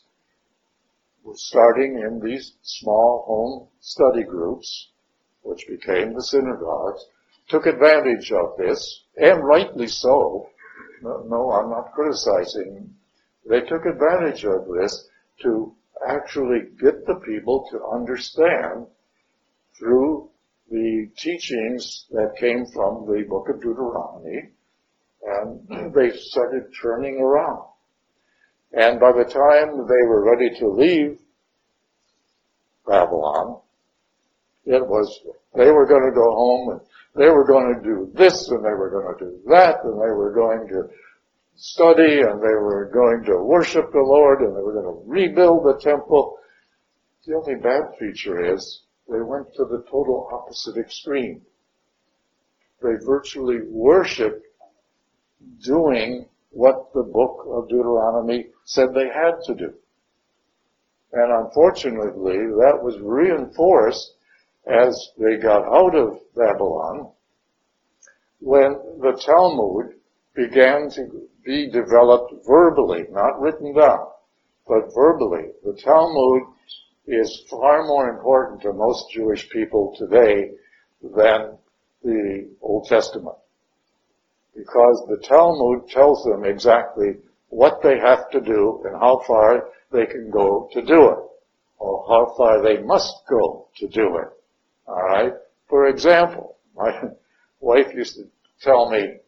were 1.24 1.34
starting 1.36 1.98
in 1.98 2.20
these 2.20 2.52
small 2.62 3.24
home 3.26 3.68
study 3.80 4.22
groups, 4.22 4.88
which 5.42 5.66
became 5.68 6.14
the 6.14 6.22
synagogues, 6.22 7.04
took 7.50 7.66
advantage 7.66 8.32
of 8.32 8.56
this, 8.56 9.04
and 9.16 9.44
rightly 9.44 9.88
so. 9.88 10.48
No, 11.02 11.24
no, 11.28 11.50
I'm 11.50 11.70
not 11.70 11.92
criticizing. 11.92 12.94
They 13.48 13.60
took 13.62 13.84
advantage 13.84 14.44
of 14.44 14.66
this 14.68 15.08
to 15.42 15.74
actually 16.06 16.60
get 16.80 17.04
the 17.06 17.20
people 17.26 17.66
to 17.70 17.84
understand 17.92 18.86
through 19.78 20.30
the 20.70 21.10
teachings 21.16 22.06
that 22.12 22.36
came 22.38 22.64
from 22.66 23.06
the 23.06 23.24
book 23.28 23.48
of 23.48 23.60
Deuteronomy, 23.60 24.50
and 25.26 25.94
they 25.94 26.16
started 26.16 26.72
turning 26.80 27.18
around. 27.20 27.64
And 28.72 29.00
by 29.00 29.10
the 29.12 29.24
time 29.24 29.76
they 29.88 30.06
were 30.06 30.30
ready 30.30 30.56
to 30.60 30.68
leave 30.68 31.18
Babylon, 32.86 33.60
it 34.64 34.86
was, 34.86 35.20
they 35.56 35.70
were 35.70 35.86
going 35.86 36.04
to 36.08 36.14
go 36.14 36.30
home 36.30 36.70
and 36.70 36.80
they 37.14 37.28
were 37.28 37.44
going 37.44 37.74
to 37.74 37.82
do 37.82 38.10
this 38.14 38.48
and 38.48 38.64
they 38.64 38.74
were 38.74 38.90
going 38.90 39.18
to 39.18 39.24
do 39.24 39.40
that 39.48 39.84
and 39.84 39.94
they 39.94 40.12
were 40.12 40.32
going 40.32 40.68
to 40.68 40.88
study 41.56 42.20
and 42.20 42.40
they 42.40 42.54
were 42.54 42.90
going 42.92 43.24
to 43.24 43.42
worship 43.42 43.90
the 43.92 43.98
Lord 43.98 44.40
and 44.40 44.56
they 44.56 44.62
were 44.62 44.72
going 44.72 44.84
to 44.84 45.02
rebuild 45.06 45.64
the 45.64 45.80
temple. 45.80 46.38
The 47.26 47.34
only 47.34 47.56
bad 47.56 47.82
feature 47.98 48.54
is 48.54 48.82
they 49.08 49.20
went 49.20 49.52
to 49.54 49.64
the 49.64 49.84
total 49.90 50.28
opposite 50.32 50.78
extreme. 50.78 51.42
They 52.82 52.94
virtually 53.04 53.58
worshiped 53.68 54.46
doing 55.62 56.26
what 56.50 56.92
the 56.94 57.02
book 57.02 57.44
of 57.48 57.68
Deuteronomy 57.68 58.46
said 58.64 58.94
they 58.94 59.08
had 59.08 59.42
to 59.46 59.54
do. 59.54 59.74
And 61.12 61.46
unfortunately, 61.46 62.38
that 62.38 62.78
was 62.80 62.98
reinforced 63.00 64.14
as 64.66 65.10
they 65.18 65.36
got 65.36 65.64
out 65.64 65.94
of 65.94 66.18
Babylon 66.34 67.10
when 68.40 68.72
the 69.00 69.20
Talmud 69.24 69.94
began 70.34 70.90
to 70.90 71.28
be 71.44 71.70
developed 71.70 72.32
verbally, 72.46 73.04
not 73.10 73.40
written 73.40 73.74
down, 73.74 74.06
but 74.66 74.94
verbally. 74.94 75.50
The 75.64 75.78
Talmud 75.82 76.42
is 77.06 77.44
far 77.50 77.84
more 77.84 78.08
important 78.10 78.62
to 78.62 78.72
most 78.72 79.10
Jewish 79.12 79.48
people 79.50 79.94
today 79.98 80.52
than 81.02 81.58
the 82.02 82.48
Old 82.62 82.86
Testament 82.86 83.36
because 84.54 85.04
the 85.08 85.26
Talmud 85.26 85.88
tells 85.88 86.24
them 86.24 86.44
exactly 86.44 87.16
what 87.48 87.82
they 87.82 87.98
have 87.98 88.30
to 88.30 88.40
do 88.40 88.82
and 88.84 88.94
how 89.00 89.22
far 89.26 89.68
they 89.92 90.06
can 90.06 90.30
go 90.30 90.68
to 90.72 90.82
do 90.82 91.08
it, 91.08 91.18
or 91.78 92.04
how 92.08 92.34
far 92.36 92.62
they 92.62 92.82
must 92.82 93.12
go 93.28 93.68
to 93.76 93.88
do 93.88 94.18
it. 94.18 94.28
Alright? 94.90 95.34
For 95.68 95.86
example, 95.86 96.56
my 96.74 96.90
wife 97.60 97.94
used 97.94 98.16
to 98.16 98.24
tell 98.60 98.90
me 98.90 99.18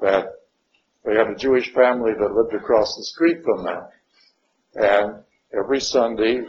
that 0.00 0.26
they 1.04 1.14
had 1.14 1.28
a 1.28 1.36
Jewish 1.36 1.72
family 1.74 2.12
that 2.18 2.34
lived 2.34 2.54
across 2.54 2.96
the 2.96 3.04
street 3.04 3.44
from 3.44 3.64
them. 3.64 3.82
And 4.74 5.22
every 5.56 5.80
Sunday, 5.80 6.40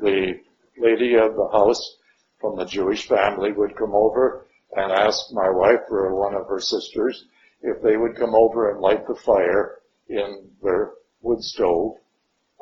the 0.00 0.40
lady 0.78 1.14
of 1.14 1.34
the 1.34 1.48
house 1.52 1.98
from 2.40 2.56
the 2.56 2.64
Jewish 2.64 3.06
family 3.06 3.52
would 3.52 3.76
come 3.76 3.94
over 3.94 4.46
and 4.74 4.90
ask 4.90 5.32
my 5.32 5.50
wife 5.50 5.80
or 5.90 6.14
one 6.14 6.34
of 6.34 6.46
her 6.48 6.60
sisters 6.60 7.26
if 7.62 7.82
they 7.82 7.96
would 7.96 8.16
come 8.16 8.34
over 8.34 8.70
and 8.70 8.80
light 8.80 9.06
the 9.06 9.14
fire 9.14 9.80
in 10.08 10.48
their 10.62 10.92
wood 11.20 11.42
stove 11.42 11.96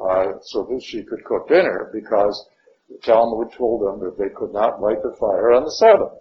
uh, 0.02 0.32
so 0.42 0.64
that 0.64 0.82
she 0.82 1.04
could 1.04 1.24
cook 1.24 1.48
dinner 1.48 1.90
because 1.92 2.48
the 2.88 2.98
Talmud 3.02 3.52
told 3.56 3.82
them 3.82 4.00
that 4.00 4.16
they 4.18 4.28
could 4.34 4.52
not 4.52 4.80
light 4.80 5.02
the 5.02 5.16
fire 5.18 5.52
on 5.52 5.64
the 5.64 5.70
Sabbath. 5.70 6.12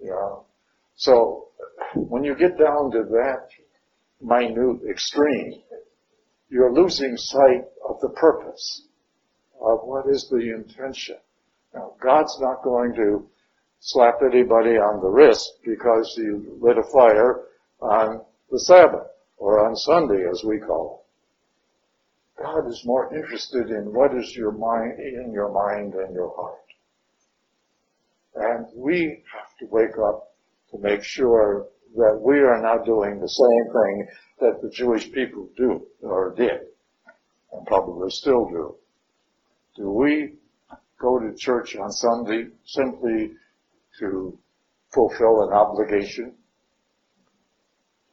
Yeah. 0.00 0.40
So 0.96 1.48
when 1.94 2.24
you 2.24 2.34
get 2.36 2.58
down 2.58 2.90
to 2.92 3.04
that 3.10 3.48
minute 4.20 4.80
extreme, 4.90 5.62
you're 6.48 6.72
losing 6.72 7.16
sight 7.16 7.64
of 7.88 8.00
the 8.00 8.10
purpose. 8.10 8.82
of 9.60 9.80
what 9.84 10.06
is 10.08 10.28
the 10.30 10.54
intention. 10.54 11.16
Now, 11.74 11.92
God's 12.02 12.36
not 12.40 12.62
going 12.62 12.94
to 12.94 13.28
slap 13.80 14.16
anybody 14.22 14.76
on 14.76 15.02
the 15.02 15.08
wrist 15.08 15.58
because 15.64 16.14
you 16.16 16.58
lit 16.60 16.78
a 16.78 16.82
fire 16.92 17.42
on 17.80 18.22
the 18.50 18.60
Sabbath 18.60 19.08
or 19.38 19.66
on 19.66 19.76
Sunday 19.76 20.24
as 20.30 20.42
we 20.44 20.58
call 20.58 21.02
it. 21.02 21.05
God 22.38 22.68
is 22.68 22.84
more 22.84 23.14
interested 23.14 23.70
in 23.70 23.94
what 23.94 24.14
is 24.14 24.36
your 24.36 24.52
mind, 24.52 24.98
in 24.98 25.32
your 25.32 25.50
mind 25.50 25.94
and 25.94 26.14
your 26.14 26.34
heart. 26.36 26.58
And 28.34 28.66
we 28.74 29.22
have 29.32 29.56
to 29.60 29.66
wake 29.70 29.96
up 29.98 30.34
to 30.70 30.78
make 30.78 31.02
sure 31.02 31.66
that 31.96 32.20
we 32.20 32.40
are 32.40 32.60
not 32.60 32.84
doing 32.84 33.20
the 33.20 33.28
same 33.28 33.72
thing 33.72 34.08
that 34.40 34.60
the 34.60 34.68
Jewish 34.68 35.10
people 35.12 35.48
do 35.56 35.86
or 36.02 36.34
did 36.36 36.60
and 37.52 37.66
probably 37.66 38.10
still 38.10 38.46
do. 38.50 38.74
Do 39.76 39.90
we 39.90 40.34
go 41.00 41.18
to 41.18 41.34
church 41.36 41.76
on 41.76 41.90
Sunday 41.90 42.48
simply 42.66 43.32
to 43.98 44.38
fulfill 44.92 45.48
an 45.48 45.54
obligation? 45.54 46.34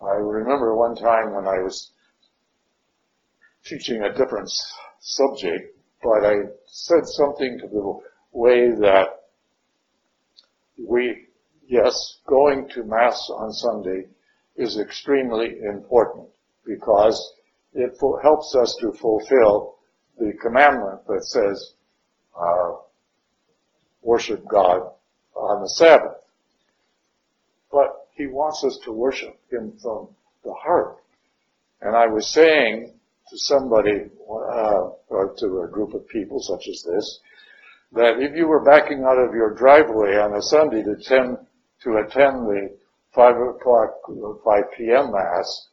I 0.02 0.16
remember 0.16 0.76
one 0.76 0.96
time 0.96 1.34
when 1.34 1.46
I 1.46 1.62
was 1.62 1.92
teaching 3.66 4.04
a 4.04 4.14
different 4.14 4.50
subject, 5.00 5.78
but 6.02 6.26
I 6.26 6.36
said 6.66 7.06
something 7.06 7.60
to 7.60 7.68
the 7.68 8.00
way 8.32 8.70
that 8.72 9.08
we, 10.78 11.28
yes, 11.68 12.20
going 12.28 12.68
to 12.74 12.84
Mass 12.84 13.30
on 13.30 13.52
Sunday 13.52 14.08
is 14.56 14.80
extremely 14.80 15.60
important 15.62 16.28
because 16.66 17.34
it 17.74 17.98
helps 18.22 18.56
us 18.56 18.76
to 18.82 18.92
fulfill 19.00 19.76
the 20.20 20.34
commandment 20.42 21.06
that 21.08 21.24
says, 21.24 21.74
uh, 22.40 22.76
worship 24.02 24.44
God 24.48 24.92
on 25.36 25.62
the 25.62 25.70
Sabbath. 25.70 26.18
But 27.72 28.08
He 28.16 28.28
wants 28.28 28.64
us 28.64 28.78
to 28.86 28.92
worship 28.92 29.40
Him 29.52 29.74
from 29.82 30.10
the 30.44 30.54
heart. 30.54 30.98
And 31.82 31.96
I 31.96 32.08
was 32.08 32.28
saying 32.28 32.94
to 33.34 33.40
somebody, 33.40 34.06
uh, 34.30 34.94
or 35.10 35.34
to 35.40 35.64
a 35.66 35.68
group 35.72 35.96
of 35.96 36.08
people 36.08 36.40
such 36.40 36.68
as 36.70 36.86
this, 36.86 37.20
that 37.94 38.20
if 38.20 38.36
you 38.36 38.48
were 38.48 38.64
backing 38.64 39.04
out 39.04 39.18
of 39.18 39.34
your 39.34 39.56
driveway 39.56 40.18
on 40.18 40.36
a 40.36 40.42
Sunday 40.42 40.84
to 40.84 40.92
attend, 40.92 41.38
to 41.82 41.98
attend 41.98 42.46
the 42.46 42.78
5 43.16 43.36
o'clock, 43.58 43.90
5 44.46 44.64
p.m. 44.78 45.12
Mass, 45.12 45.68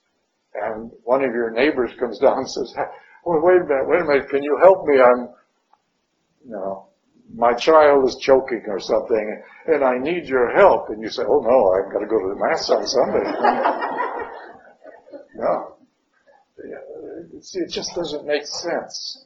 and 0.54 0.90
one 1.04 1.22
of 1.22 1.32
your 1.32 1.50
neighbors 1.50 1.90
comes 2.00 2.18
down 2.24 2.38
and 2.38 2.50
says, 2.50 2.74
well, 3.26 3.40
wait 3.42 3.60
a 3.60 3.64
minute, 3.64 3.88
wait 3.88 4.00
a 4.00 4.04
minute, 4.04 4.30
can 4.30 4.42
you 4.42 4.58
help 4.62 4.86
me? 4.86 4.98
I'm, 4.98 5.28
you 6.46 6.52
know, 6.52 6.88
my 7.34 7.52
child 7.52 8.08
is 8.08 8.16
choking 8.22 8.64
or 8.68 8.80
something, 8.80 9.42
and 9.66 9.84
I 9.84 9.98
need 9.98 10.24
your 10.24 10.56
help. 10.56 10.88
And 10.88 11.02
you 11.02 11.10
say, 11.10 11.24
oh 11.28 11.40
no, 11.44 11.72
I've 11.76 11.92
got 11.92 12.00
to 12.00 12.06
go 12.06 12.18
to 12.18 12.28
the 12.32 12.40
Mass 12.40 12.70
on 12.70 12.86
Sunday. 12.86 13.30
no. 15.36 15.69
See, 17.42 17.60
it 17.60 17.70
just 17.70 17.94
doesn't 17.94 18.26
make 18.26 18.46
sense. 18.46 19.24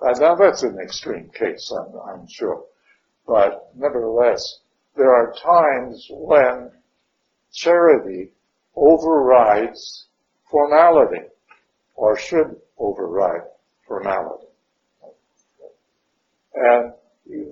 Uh, 0.00 0.12
now 0.18 0.34
that's 0.34 0.62
an 0.62 0.78
extreme 0.82 1.30
case, 1.30 1.72
I'm, 1.72 1.94
I'm 2.08 2.26
sure. 2.28 2.64
But 3.26 3.70
nevertheless, 3.74 4.60
there 4.96 5.14
are 5.14 5.32
times 5.32 6.06
when 6.10 6.70
charity 7.52 8.30
overrides 8.74 10.06
formality, 10.50 11.26
or 11.94 12.16
should 12.18 12.56
override 12.78 13.42
formality. 13.86 14.46
And 16.54 16.92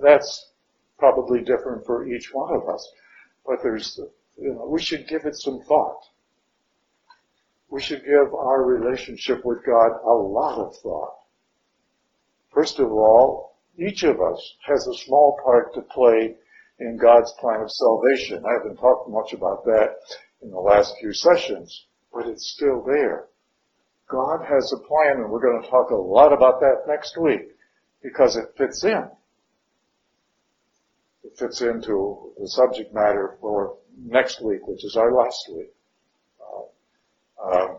that's 0.01 0.51
probably 0.97 1.41
different 1.41 1.85
for 1.85 2.07
each 2.07 2.33
one 2.33 2.55
of 2.55 2.67
us. 2.69 2.91
But 3.45 3.57
there's, 3.61 3.99
you 4.37 4.53
know, 4.53 4.67
we 4.67 4.81
should 4.81 5.07
give 5.07 5.25
it 5.25 5.35
some 5.35 5.61
thought. 5.67 6.01
We 7.69 7.81
should 7.81 8.03
give 8.05 8.33
our 8.33 8.63
relationship 8.63 9.43
with 9.43 9.65
God 9.65 9.91
a 10.03 10.13
lot 10.13 10.59
of 10.59 10.75
thought. 10.77 11.15
First 12.53 12.79
of 12.79 12.91
all, 12.91 13.57
each 13.77 14.03
of 14.03 14.21
us 14.21 14.55
has 14.65 14.87
a 14.87 15.03
small 15.05 15.37
part 15.43 15.73
to 15.73 15.81
play 15.81 16.35
in 16.79 16.97
God's 16.97 17.33
plan 17.39 17.61
of 17.61 17.71
salvation. 17.71 18.43
I 18.45 18.53
haven't 18.53 18.77
talked 18.77 19.09
much 19.09 19.33
about 19.33 19.65
that 19.65 19.97
in 20.41 20.51
the 20.51 20.59
last 20.59 20.95
few 20.99 21.13
sessions, 21.13 21.85
but 22.13 22.27
it's 22.27 22.53
still 22.55 22.83
there. 22.85 23.27
God 24.07 24.45
has 24.47 24.71
a 24.71 24.87
plan 24.87 25.17
and 25.17 25.29
we're 25.29 25.41
going 25.41 25.61
to 25.61 25.69
talk 25.69 25.89
a 25.89 25.95
lot 25.95 26.31
about 26.31 26.59
that 26.59 26.83
next 26.87 27.17
week 27.19 27.49
because 28.03 28.35
it 28.35 28.53
fits 28.57 28.83
in. 28.83 29.09
It 31.23 31.37
fits 31.37 31.61
into 31.61 32.33
the 32.39 32.47
subject 32.47 32.93
matter 32.93 33.37
for 33.41 33.77
next 33.97 34.41
week, 34.43 34.67
which 34.67 34.85
is 34.85 34.95
our 34.95 35.11
last 35.11 35.49
week. 35.51 35.73
Um, 37.45 37.77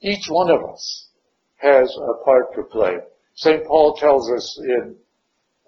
each 0.00 0.28
one 0.28 0.50
of 0.50 0.64
us 0.64 1.08
has 1.56 1.94
a 1.96 2.24
part 2.24 2.54
to 2.54 2.62
play. 2.62 2.98
St. 3.34 3.64
Paul 3.66 3.96
tells 3.96 4.30
us 4.30 4.58
in 4.62 4.96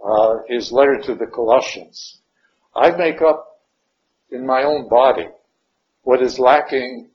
uh, 0.05 0.37
his 0.49 0.71
letter 0.73 1.01
to 1.05 1.15
the 1.15 1.27
Colossians, 1.27 2.19
I 2.75 2.91
make 2.93 3.21
up 3.23 3.61
in 4.31 4.47
my 4.47 4.63
own 4.63 4.89
body 4.89 5.29
what 6.03 6.23
is 6.23 6.39
lacking 6.39 7.11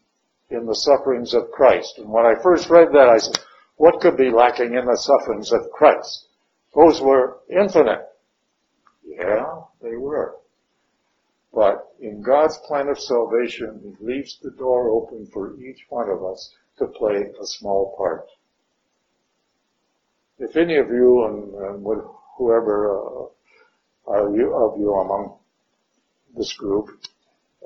in 0.50 0.66
the 0.66 0.76
sufferings 0.76 1.34
of 1.34 1.52
Christ. 1.52 1.96
And 1.98 2.10
when 2.10 2.26
I 2.26 2.42
first 2.42 2.70
read 2.70 2.90
that, 2.94 3.10
I 3.10 3.18
said, 3.18 3.38
what 3.78 4.00
could 4.02 4.18
be 4.18 4.30
lacking 4.30 4.74
in 4.74 4.86
the 4.86 4.98
sufferings 4.98 5.52
of 5.52 5.72
Christ? 5.72 6.28
Those 6.76 7.02
were 7.02 7.40
infinite. 7.50 8.08
Yeah, 9.06 9.62
they 9.82 9.96
were. 9.96 10.36
But 11.54 11.85
in 12.06 12.22
God's 12.22 12.58
plan 12.68 12.88
of 12.88 13.00
salvation, 13.00 13.82
He 13.82 14.06
leaves 14.06 14.38
the 14.42 14.52
door 14.52 14.90
open 14.90 15.28
for 15.34 15.60
each 15.60 15.86
one 15.90 16.08
of 16.08 16.24
us 16.24 16.54
to 16.78 16.86
play 16.86 17.16
a 17.16 17.46
small 17.46 17.96
part. 17.98 18.28
If 20.38 20.56
any 20.56 20.78
of 20.78 20.90
you 20.90 21.26
and, 21.26 21.54
and 21.56 22.02
whoever 22.38 22.96
uh, 22.96 23.26
are 24.06 24.36
you, 24.36 24.54
of 24.54 24.78
you 24.78 24.94
among 24.94 25.38
this 26.38 26.54
group 26.54 26.90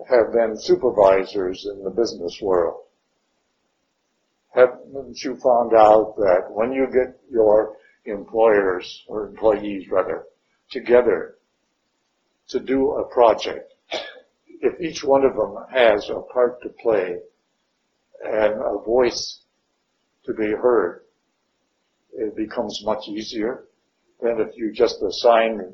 have 0.10 0.32
been 0.32 0.56
supervisors 0.58 1.68
in 1.70 1.84
the 1.84 1.90
business 1.90 2.40
world, 2.42 2.84
haven't 4.56 5.22
you 5.22 5.36
found 5.44 5.74
out 5.74 6.16
that 6.16 6.46
when 6.50 6.72
you 6.72 6.88
get 6.88 7.20
your 7.30 7.76
employers 8.06 9.04
or 9.10 9.28
employees 9.28 9.90
rather 9.92 10.24
together 10.72 11.36
to 12.48 12.60
do 12.60 12.92
a 12.92 13.04
project, 13.14 13.74
if 14.62 14.80
each 14.82 15.04
one 15.04 15.24
of 15.26 15.36
them 15.36 15.56
has 15.72 16.10
a 16.10 16.22
part 16.34 16.62
to 16.62 16.70
play 16.82 17.18
and 18.24 18.54
a 18.54 18.84
voice 18.86 19.42
to 20.26 20.34
be 20.34 20.52
heard, 20.52 21.04
it 22.14 22.36
becomes 22.36 22.82
much 22.84 23.08
easier 23.08 23.66
than 24.22 24.40
if 24.40 24.56
you 24.58 24.74
just 24.74 25.02
assign, 25.02 25.74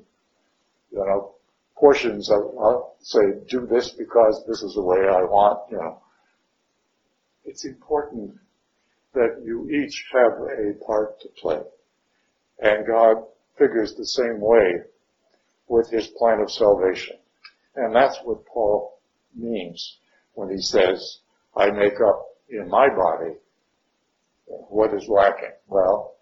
you 0.91 0.97
know, 0.97 1.35
portions 1.75 2.29
of, 2.29 2.41
uh, 2.61 2.79
say, 3.01 3.19
do 3.49 3.65
this 3.65 3.91
because 3.91 4.43
this 4.47 4.61
is 4.61 4.73
the 4.75 4.83
way 4.83 4.99
I 4.99 5.23
want, 5.23 5.71
you 5.71 5.77
know. 5.77 6.01
It's 7.45 7.65
important 7.65 8.35
that 9.13 9.41
you 9.43 9.69
each 9.69 10.05
have 10.13 10.33
a 10.33 10.85
part 10.85 11.19
to 11.21 11.29
play. 11.41 11.61
And 12.59 12.85
God 12.87 13.17
figures 13.57 13.95
the 13.95 14.05
same 14.05 14.39
way 14.39 14.81
with 15.67 15.89
his 15.89 16.07
plan 16.17 16.39
of 16.39 16.51
salvation. 16.51 17.17
And 17.75 17.95
that's 17.95 18.17
what 18.23 18.45
Paul 18.45 18.99
means 19.35 19.97
when 20.33 20.49
he 20.49 20.61
says, 20.61 21.19
I 21.55 21.71
make 21.71 21.99
up 22.05 22.25
in 22.49 22.69
my 22.69 22.87
body 22.89 23.35
what 24.45 24.93
is 24.93 25.07
lacking. 25.07 25.53
Well, 25.67 26.15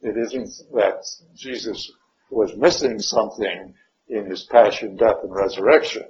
it 0.00 0.16
isn't 0.16 0.50
that 0.74 1.04
Jesus 1.36 1.92
was 2.30 2.56
missing 2.56 2.98
something 2.98 3.74
in 4.08 4.26
his 4.26 4.44
passion, 4.50 4.96
death, 4.96 5.16
and 5.22 5.34
resurrection. 5.34 6.04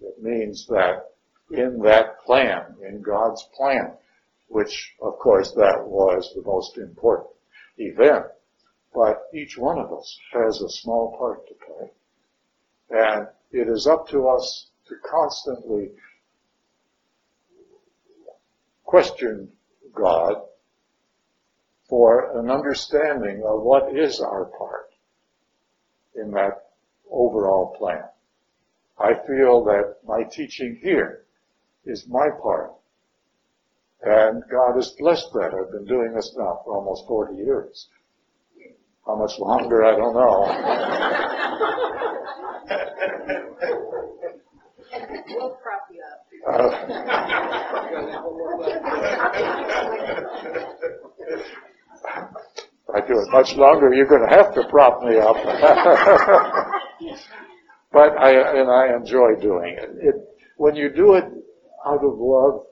It 0.00 0.22
means 0.22 0.66
that 0.68 1.10
in 1.50 1.80
that 1.80 2.20
plan, 2.24 2.76
in 2.86 3.02
God's 3.02 3.42
plan, 3.56 3.92
which 4.48 4.94
of 5.02 5.18
course 5.18 5.52
that 5.52 5.84
was 5.84 6.32
the 6.34 6.42
most 6.42 6.78
important 6.78 7.30
event, 7.78 8.26
but 8.94 9.22
each 9.34 9.58
one 9.58 9.78
of 9.78 9.92
us 9.92 10.18
has 10.32 10.60
a 10.60 10.68
small 10.68 11.16
part 11.18 11.46
to 11.48 11.54
play. 11.54 11.90
And 12.90 13.28
it 13.50 13.68
is 13.68 13.86
up 13.86 14.08
to 14.08 14.28
us 14.28 14.68
to 14.88 14.94
constantly 15.10 15.90
question 18.84 19.48
God 19.94 20.34
for 21.88 22.38
an 22.38 22.50
understanding 22.50 23.42
of 23.46 23.62
what 23.62 23.96
is 23.96 24.20
our 24.20 24.46
part 24.46 24.90
in 26.14 26.30
that 26.32 26.70
overall 27.10 27.74
plan. 27.78 28.04
I 28.98 29.14
feel 29.26 29.64
that 29.64 29.96
my 30.06 30.24
teaching 30.24 30.78
here 30.82 31.24
is 31.84 32.06
my 32.08 32.28
part. 32.42 32.72
And 34.02 34.42
God 34.50 34.76
has 34.76 34.94
blessed 34.98 35.32
that. 35.34 35.54
I've 35.54 35.72
been 35.72 35.86
doing 35.86 36.12
this 36.14 36.34
now 36.36 36.60
for 36.64 36.76
almost 36.76 37.06
40 37.06 37.36
years. 37.36 37.88
How 39.06 39.16
much 39.16 39.38
longer, 39.38 39.84
I 39.84 39.96
don't 39.96 40.14
know. 40.14 40.44
We'll 45.28 45.50
prop 45.62 45.82
you 45.92 46.02
up. 46.02 46.26
Uh, 46.32 46.37
if 46.48 48.14
I 52.94 53.00
do 53.06 53.20
it 53.20 53.30
much 53.30 53.54
longer, 53.56 53.92
you're 53.92 54.06
going 54.06 54.26
to 54.28 54.34
have 54.34 54.54
to 54.54 54.64
prop 54.68 55.02
me 55.02 55.18
up. 55.18 55.36
but 57.92 58.18
I 58.18 58.60
and 58.60 58.70
I 58.70 58.94
enjoy 58.96 59.34
doing 59.40 59.76
it. 59.78 59.90
it. 60.00 60.14
When 60.56 60.74
you 60.74 60.88
do 60.90 61.14
it 61.14 61.24
out 61.86 62.04
of 62.04 62.18
love 62.18 62.66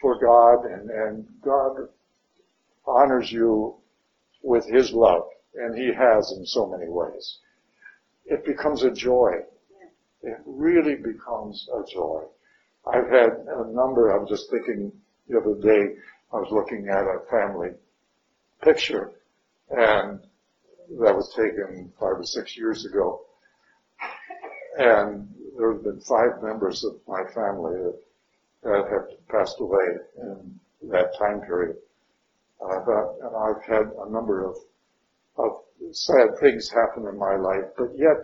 for 0.00 0.18
God, 0.20 0.64
and, 0.66 0.90
and 0.90 1.26
God 1.42 1.88
honors 2.86 3.32
you 3.32 3.76
with 4.42 4.66
His 4.66 4.92
love, 4.92 5.22
and 5.54 5.76
He 5.76 5.92
has 5.94 6.32
in 6.36 6.44
so 6.44 6.66
many 6.66 6.88
ways, 6.88 7.38
it 8.26 8.44
becomes 8.44 8.82
a 8.82 8.90
joy. 8.90 9.30
It 10.22 10.38
really 10.44 10.96
becomes 10.96 11.68
a 11.72 11.82
joy. 11.90 12.24
I've 12.86 13.10
had 13.10 13.30
a 13.48 13.72
number, 13.72 14.10
I'm 14.10 14.28
just 14.28 14.50
thinking 14.50 14.92
the 15.28 15.38
other 15.38 15.60
day, 15.60 15.96
I 16.32 16.36
was 16.36 16.48
looking 16.50 16.88
at 16.88 17.02
a 17.02 17.18
family 17.30 17.70
picture 18.62 19.12
and 19.70 20.20
that 21.00 21.14
was 21.14 21.34
taken 21.34 21.92
five 21.98 22.18
or 22.18 22.24
six 22.24 22.56
years 22.56 22.84
ago. 22.86 23.22
And 24.78 25.28
there 25.58 25.72
have 25.72 25.82
been 25.82 26.00
five 26.00 26.42
members 26.42 26.84
of 26.84 26.96
my 27.08 27.22
family 27.34 27.74
that, 27.74 27.98
that 28.62 28.84
have 28.90 29.28
passed 29.28 29.56
away 29.58 29.84
in 30.22 30.58
that 30.90 31.16
time 31.18 31.40
period. 31.40 31.76
Uh, 32.62 32.78
but, 32.86 33.26
and 33.26 33.36
I've 33.36 33.64
had 33.64 33.92
a 34.06 34.10
number 34.10 34.48
of, 34.48 34.56
of 35.38 35.62
sad 35.92 36.38
things 36.40 36.70
happen 36.70 37.08
in 37.08 37.18
my 37.18 37.36
life, 37.36 37.64
but 37.76 37.88
yet 37.96 38.16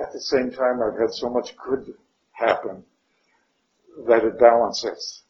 at 0.00 0.12
the 0.12 0.20
same 0.20 0.50
time 0.50 0.80
I've 0.82 0.98
had 0.98 1.12
so 1.12 1.28
much 1.28 1.54
good 1.56 1.94
happen 2.32 2.82
that 4.06 4.24
it 4.24 4.38
balances. 4.38 5.22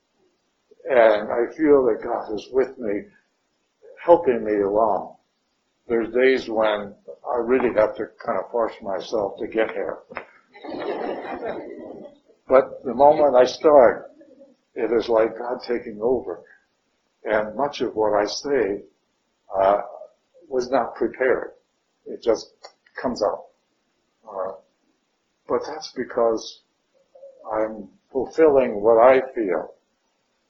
And 0.89 1.31
I 1.31 1.53
feel 1.57 1.85
that 1.87 2.01
God 2.03 2.35
is 2.35 2.49
with 2.53 2.79
me, 2.79 3.03
helping 4.05 4.45
me 4.45 4.61
along. 4.61 5.17
There's 5.89 6.13
days 6.13 6.49
when 6.49 6.95
I 7.33 7.39
really 7.39 7.75
have 7.75 7.95
to 7.97 8.07
kind 8.25 8.39
of 8.39 8.51
force 8.51 8.75
myself 8.83 9.39
to 9.39 9.47
get 9.47 9.71
here. 9.71 9.99
but 12.49 12.83
the 12.85 12.95
moment 12.95 13.37
I 13.37 13.45
start, 13.45 14.11
it 14.75 14.91
is 14.93 15.09
like 15.09 15.39
God 15.39 15.59
taking 15.67 16.01
over. 16.03 16.43
And 17.25 17.57
much 17.57 17.81
of 17.81 17.95
what 17.95 18.13
I 18.15 18.27
say 18.27 18.83
uh, 19.57 19.79
was 20.49 20.71
not 20.71 20.95
prepared. 20.95 21.53
It 22.07 22.23
just 22.23 22.53
comes 23.01 23.23
out. 23.23 23.47
Uh, 24.29 24.53
but 25.49 25.61
that's 25.67 25.93
because 25.97 26.61
I'm 27.53 27.89
fulfilling 28.17 28.81
what 28.81 28.97
I 28.97 29.21
feel 29.35 29.75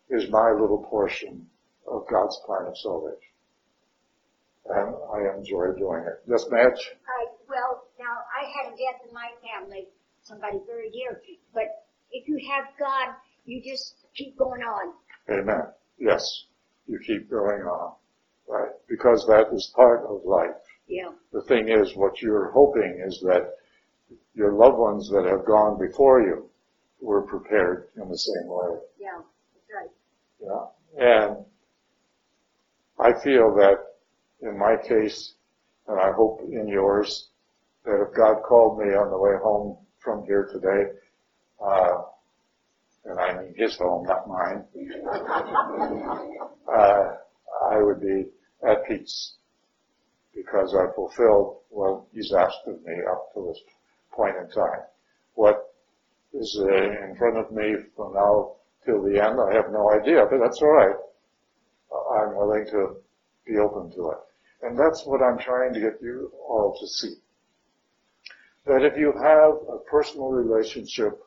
is 0.09 0.31
my 0.31 0.53
little 0.53 0.87
portion 0.89 1.45
of 1.89 2.07
God's 2.09 2.39
plan 2.47 2.65
of 2.69 2.79
salvation. 2.79 3.35
And 4.67 4.95
I 5.13 5.37
enjoy 5.37 5.75
doing 5.77 6.05
it. 6.07 6.23
Yes, 6.29 6.47
Madge? 6.49 6.93
Uh, 7.03 7.27
well, 7.49 7.83
now 7.99 8.23
I 8.31 8.47
had 8.55 8.73
a 8.73 8.77
death 8.77 9.03
in 9.09 9.13
my 9.13 9.31
family, 9.43 9.89
somebody 10.23 10.59
very 10.65 10.91
dear, 10.91 11.21
but 11.53 11.83
if 12.13 12.29
you 12.29 12.39
have 12.53 12.67
God, 12.79 13.17
you 13.47 13.61
just 13.61 13.97
keep 14.15 14.39
going 14.39 14.63
on. 14.63 14.93
Amen. 15.29 15.67
Yes. 15.99 16.23
You 16.87 17.01
keep 17.05 17.29
going 17.29 17.63
on. 17.63 17.95
Right? 18.49 18.71
Because 18.89 19.27
that 19.27 19.47
is 19.53 19.73
part 19.75 20.07
of 20.09 20.25
life. 20.25 20.55
Yeah. 20.87 21.11
The 21.33 21.43
thing 21.43 21.69
is, 21.69 21.97
what 21.97 22.23
you're 22.23 22.53
hoping 22.53 23.03
is 23.05 23.21
that 23.27 23.55
your 24.37 24.53
loved 24.53 24.79
ones 24.79 25.11
that 25.11 25.25
have 25.25 25.45
gone 25.45 25.81
before 25.81 26.21
you 26.21 26.49
were 27.01 27.23
prepared 27.23 27.89
in 27.97 28.09
the 28.09 28.19
same 28.19 28.47
way. 28.47 28.79
Yeah, 28.99 29.21
that's 29.55 29.71
right. 29.75 29.91
Yeah. 30.41 30.67
And 30.99 31.45
I 32.99 33.13
feel 33.23 33.55
that 33.57 33.77
in 34.41 34.59
my 34.59 34.77
case, 34.77 35.35
and 35.89 36.01
I 36.01 36.13
hope 36.13 36.41
in 36.51 36.69
yours, 36.69 37.29
that 37.85 38.03
if 38.03 38.15
God 38.17 38.43
called 38.43 38.79
me 38.79 38.87
on 38.87 39.11
the 39.11 39.19
way 39.19 39.37
home 39.43 39.79
from 40.01 40.25
here 40.25 40.49
today, 40.53 40.93
uh, 41.65 42.03
and 43.05 43.21
I 43.21 43.41
mean 43.41 43.55
his 43.57 43.77
home, 43.77 44.07
not 44.07 44.27
mine, 44.29 44.65
uh, 46.75 47.17
I 47.71 47.83
would 47.83 48.01
be 48.01 48.27
at 48.67 48.87
peace 48.87 49.35
because 50.35 50.75
I 50.75 50.93
fulfilled 50.95 51.59
what 51.71 52.05
he's 52.13 52.33
asked 52.33 52.67
of 52.67 52.83
me 52.85 52.95
up 53.11 53.33
to 53.35 53.47
this 53.47 53.61
point 54.13 54.37
in 54.37 54.49
time. 54.51 54.81
What 55.35 55.66
is 56.33 56.59
uh, 56.61 56.67
in 56.67 57.17
front 57.17 57.37
of 57.37 57.53
me 57.53 57.75
from 57.95 58.15
now 58.15 58.53
till 58.85 59.03
the 59.03 59.23
end, 59.23 59.39
I 59.41 59.55
have 59.55 59.71
no 59.73 59.91
idea, 59.93 60.27
but 60.31 60.39
that's 60.39 60.61
all 60.63 60.73
right. 60.73 60.97
I'm 62.21 62.37
willing 62.37 62.67
to 62.67 62.97
be 63.47 63.59
open 63.59 63.91
to 63.97 64.11
it. 64.11 64.19
And 64.63 64.79
that's 64.79 65.05
what 65.05 65.23
I'm 65.23 65.39
trying 65.39 65.75
to 65.75 65.81
get 65.81 65.99
you 66.03 66.33
all 66.49 66.77
to 66.79 66.87
see. 66.87 67.15
That 68.67 68.83
if 68.83 68.97
you 68.97 69.13
have 69.13 69.55
a 69.69 69.79
personal 69.89 70.29
relationship 70.29 71.21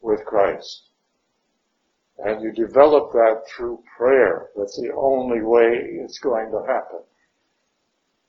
with 0.00 0.24
Christ, 0.24 0.88
and 2.18 2.42
you 2.42 2.52
develop 2.52 3.12
that 3.12 3.42
through 3.48 3.82
prayer, 3.96 4.50
that's 4.56 4.76
the 4.76 4.92
only 4.96 5.42
way 5.42 5.98
it's 6.04 6.18
going 6.18 6.50
to 6.50 6.60
happen. 6.66 7.00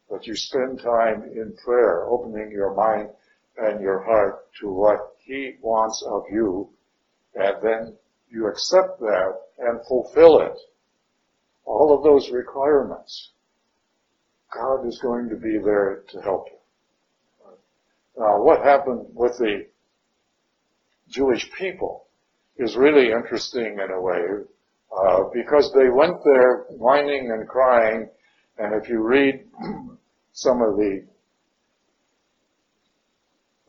That 0.09 0.25
you 0.25 0.35
spend 0.35 0.81
time 0.81 1.23
in 1.23 1.55
prayer, 1.63 2.05
opening 2.05 2.51
your 2.51 2.73
mind 2.73 3.09
and 3.57 3.81
your 3.81 4.03
heart 4.03 4.45
to 4.61 4.71
what 4.71 5.12
He 5.23 5.55
wants 5.61 6.03
of 6.05 6.23
you, 6.31 6.69
and 7.35 7.55
then 7.61 7.97
you 8.29 8.47
accept 8.47 8.99
that 8.99 9.33
and 9.59 9.79
fulfill 9.87 10.39
it. 10.39 10.57
All 11.65 11.95
of 11.95 12.03
those 12.03 12.29
requirements. 12.31 13.29
God 14.53 14.85
is 14.85 14.99
going 15.01 15.29
to 15.29 15.35
be 15.35 15.57
there 15.63 16.03
to 16.09 16.21
help 16.21 16.47
you. 16.51 16.57
Now, 18.17 18.43
what 18.43 18.63
happened 18.63 19.07
with 19.13 19.37
the 19.37 19.65
Jewish 21.09 21.49
people 21.57 22.05
is 22.57 22.75
really 22.75 23.11
interesting 23.11 23.79
in 23.79 23.91
a 23.91 24.01
way, 24.01 24.21
uh, 24.95 25.23
because 25.33 25.73
they 25.73 25.89
went 25.89 26.17
there 26.23 26.65
whining 26.69 27.31
and 27.31 27.47
crying, 27.47 28.09
and 28.59 28.75
if 28.75 28.89
you 28.89 28.99
read 29.01 29.45
some 30.33 30.61
of 30.61 30.75
the 30.75 31.05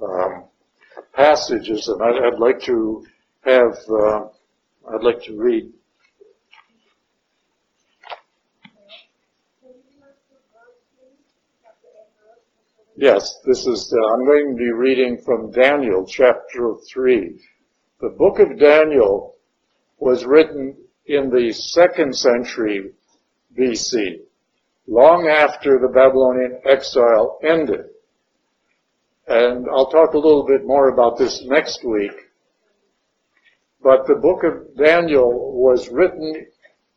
um, 0.03 0.45
passages, 1.15 1.89
and 1.89 2.03
I'd, 2.03 2.35
I'd, 2.35 2.39
like 2.39 2.61
to 2.63 3.05
have, 3.43 3.77
uh, 3.89 4.21
I'd 4.93 5.03
like 5.03 5.23
to 5.25 5.37
read. 5.37 5.73
Yes, 12.97 13.41
this 13.45 13.67
is, 13.67 13.93
uh, 13.93 14.15
I'm 14.15 14.25
going 14.25 14.53
to 14.53 14.57
be 14.57 14.71
reading 14.71 15.19
from 15.25 15.51
Daniel 15.51 16.07
chapter 16.07 16.75
3. 16.93 17.41
The 18.01 18.11
book 18.11 18.39
of 18.39 18.59
Daniel 18.59 19.35
was 19.99 20.25
written 20.25 20.77
in 21.07 21.31
the 21.31 21.53
second 21.53 22.17
century 22.17 22.93
BC, 23.59 24.21
long 24.87 25.27
after 25.27 25.79
the 25.79 25.89
Babylonian 25.89 26.61
exile 26.65 27.39
ended. 27.43 27.87
And 29.27 29.67
I'll 29.71 29.91
talk 29.91 30.13
a 30.13 30.19
little 30.19 30.47
bit 30.47 30.67
more 30.67 30.91
about 30.91 31.19
this 31.19 31.43
next 31.45 31.85
week. 31.85 32.13
But 33.83 34.07
the 34.07 34.17
book 34.17 34.45
of 34.45 34.77
Daniel 34.77 35.53
was 35.53 35.89
written 35.89 36.47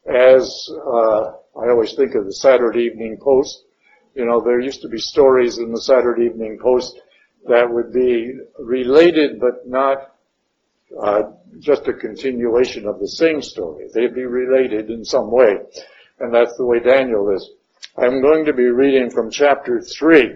as, 0.05 0.69
uh, 0.71 1.21
I 1.59 1.69
always 1.69 1.93
think 1.95 2.15
of 2.15 2.25
the 2.25 2.34
Saturday 2.34 2.84
Evening 2.84 3.17
Post. 3.21 3.63
You 4.15 4.25
know, 4.25 4.41
there 4.41 4.59
used 4.59 4.82
to 4.82 4.89
be 4.89 4.97
stories 4.97 5.57
in 5.57 5.71
the 5.71 5.82
Saturday 5.82 6.25
Evening 6.25 6.57
Post 6.61 6.99
that 7.47 7.69
would 7.69 7.93
be 7.93 8.34
related 8.59 9.39
but 9.39 9.67
not 9.67 10.13
uh, 11.01 11.23
just 11.59 11.88
a 11.88 11.93
continuation 11.93 12.88
of 12.88 12.99
the 12.99 13.07
same 13.07 13.41
story. 13.41 13.88
They'd 13.93 14.15
be 14.15 14.25
related 14.25 14.89
in 14.89 15.03
some 15.03 15.32
way. 15.32 15.57
And 16.19 16.34
that's 16.34 16.55
the 16.57 16.65
way 16.65 16.80
Daniel 16.80 17.30
is. 17.36 17.49
I'm 17.97 18.21
going 18.21 18.45
to 18.45 18.53
be 18.53 18.65
reading 18.65 19.09
from 19.09 19.30
chapter 19.30 19.82
3. 19.82 20.36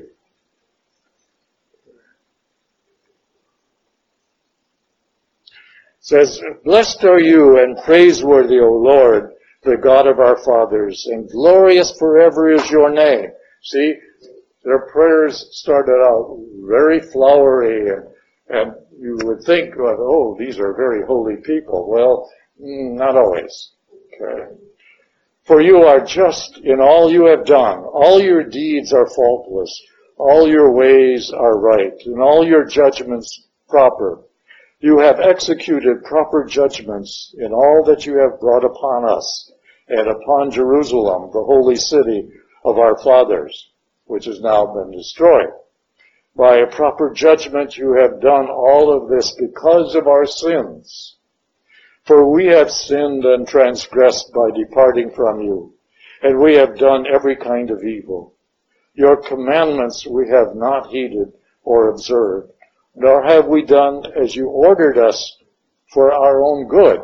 Says, 6.02 6.42
Blessed 6.64 7.04
are 7.06 7.20
you 7.20 7.60
and 7.60 7.78
praiseworthy, 7.84 8.60
O 8.60 8.72
Lord, 8.74 9.32
the 9.64 9.78
God 9.78 10.08
of 10.08 10.20
our 10.20 10.38
fathers, 10.44 11.08
and 11.10 11.30
glorious 11.30 11.96
forever 11.98 12.52
is 12.52 12.70
your 12.70 12.92
name. 12.92 13.30
See, 13.64 13.96
their 14.64 14.88
prayers 14.92 15.48
started 15.52 16.04
out 16.04 16.40
very 16.68 17.00
flowery 17.00 17.90
and, 17.90 18.08
and 18.50 18.74
you 19.00 19.18
would 19.24 19.44
think, 19.44 19.74
oh, 19.78 20.36
these 20.38 20.60
are 20.60 20.74
very 20.74 21.06
holy 21.06 21.38
people. 21.38 21.90
Well, 21.90 22.30
mm, 22.62 22.94
not 22.98 23.16
always. 23.16 23.72
Okay. 24.14 24.56
For 25.46 25.62
you 25.62 25.84
are 25.84 26.04
just 26.06 26.60
in 26.64 26.80
all 26.80 27.12
you 27.12 27.26
have 27.26 27.46
done. 27.46 27.80
All 27.80 28.22
your 28.22 28.44
deeds 28.44 28.94
are 28.94 29.10
faultless. 29.10 29.82
All 30.18 30.48
your 30.48 30.72
ways 30.72 31.32
are 31.32 31.58
right, 31.58 32.00
and 32.06 32.22
all 32.22 32.46
your 32.46 32.64
judgments 32.66 33.48
proper. 33.68 34.20
You 34.84 34.98
have 34.98 35.20
executed 35.20 36.04
proper 36.04 36.44
judgments 36.44 37.36
in 37.38 37.54
all 37.54 37.84
that 37.86 38.08
you 38.08 38.18
have 38.18 38.40
brought 38.40 38.66
upon 38.66 39.08
us 39.08 39.52
and 39.88 40.08
upon 40.08 40.50
Jerusalem, 40.50 41.30
the 41.32 41.44
holy 41.44 41.76
city 41.76 42.32
of 42.66 42.80
our 42.80 42.98
fathers, 42.98 43.70
which 44.06 44.26
has 44.26 44.42
now 44.42 44.74
been 44.74 44.90
destroyed. 44.90 45.52
By 46.36 46.58
a 46.58 46.68
proper 46.68 47.12
judgment 47.12 47.78
you 47.78 47.94
have 47.94 48.22
done 48.22 48.50
all 48.50 48.92
of 48.92 49.08
this 49.08 49.36
because 49.40 49.94
of 49.94 50.08
our 50.08 50.26
sins. 50.26 51.16
For 52.06 52.28
we 52.28 52.48
have 52.48 52.72
sinned 52.72 53.24
and 53.24 53.48
transgressed 53.48 54.34
by 54.34 54.50
departing 54.50 55.12
from 55.12 55.42
you, 55.42 55.76
and 56.24 56.40
we 56.40 56.56
have 56.56 56.80
done 56.80 57.06
every 57.06 57.36
kind 57.36 57.70
of 57.70 57.84
evil. 57.84 58.34
Your 58.96 59.18
commandments 59.18 60.08
we 60.08 60.30
have 60.30 60.56
not 60.56 60.88
heeded 60.88 61.34
or 61.64 61.90
observed, 61.90 62.52
nor 62.96 63.24
have 63.24 63.48
we 63.48 63.64
done 63.64 64.04
as 64.22 64.36
you 64.36 64.48
ordered 64.48 64.98
us 64.98 65.38
for 65.94 66.12
our 66.12 66.44
own 66.44 66.68
good. 66.68 67.02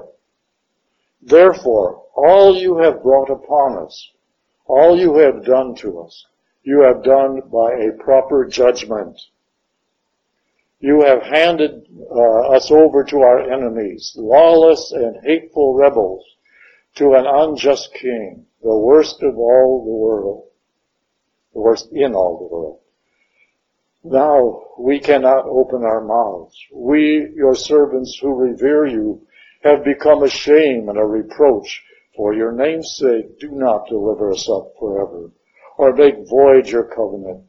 Therefore, 1.21 2.03
all 2.15 2.55
you 2.55 2.77
have 2.79 3.03
brought 3.03 3.29
upon 3.29 3.85
us, 3.85 4.11
all 4.65 4.97
you 4.97 5.17
have 5.17 5.45
done 5.45 5.75
to 5.75 5.99
us, 5.99 6.25
you 6.63 6.81
have 6.81 7.03
done 7.03 7.41
by 7.51 7.73
a 7.73 7.91
proper 8.03 8.45
judgment. 8.45 9.19
You 10.79 11.01
have 11.01 11.23
handed 11.23 11.87
uh, 12.11 12.55
us 12.55 12.69
over 12.71 13.03
to 13.05 13.21
our 13.21 13.51
enemies, 13.51 14.13
lawless 14.17 14.91
and 14.91 15.17
hateful 15.25 15.73
rebels, 15.73 16.23
to 16.95 17.13
an 17.13 17.25
unjust 17.25 17.93
king, 17.93 18.45
the 18.61 18.77
worst 18.77 19.21
of 19.23 19.37
all 19.37 19.83
the 19.85 19.91
world, 19.91 20.43
the 21.53 21.61
worst 21.61 21.89
in 21.91 22.13
all 22.13 22.37
the 22.37 22.55
world. 22.55 22.79
Now 24.03 24.63
we 24.77 24.99
cannot 24.99 25.47
open 25.47 25.83
our 25.83 26.01
mouths. 26.01 26.55
We, 26.71 27.31
your 27.35 27.55
servants 27.55 28.19
who 28.21 28.31
revere 28.31 28.85
you, 28.85 29.27
have 29.63 29.83
become 29.83 30.21
a 30.21 30.29
shame 30.29 30.87
and 30.87 30.99
a 30.99 31.03
reproach. 31.03 31.83
For 32.15 32.33
your 32.33 32.51
name's 32.51 32.95
sake, 32.95 33.39
do 33.39 33.49
not 33.51 33.89
deliver 33.89 34.31
us 34.31 34.47
up 34.49 34.73
forever, 34.79 35.31
or 35.77 35.93
make 35.93 36.27
void 36.29 36.69
your 36.69 36.83
covenant. 36.83 37.45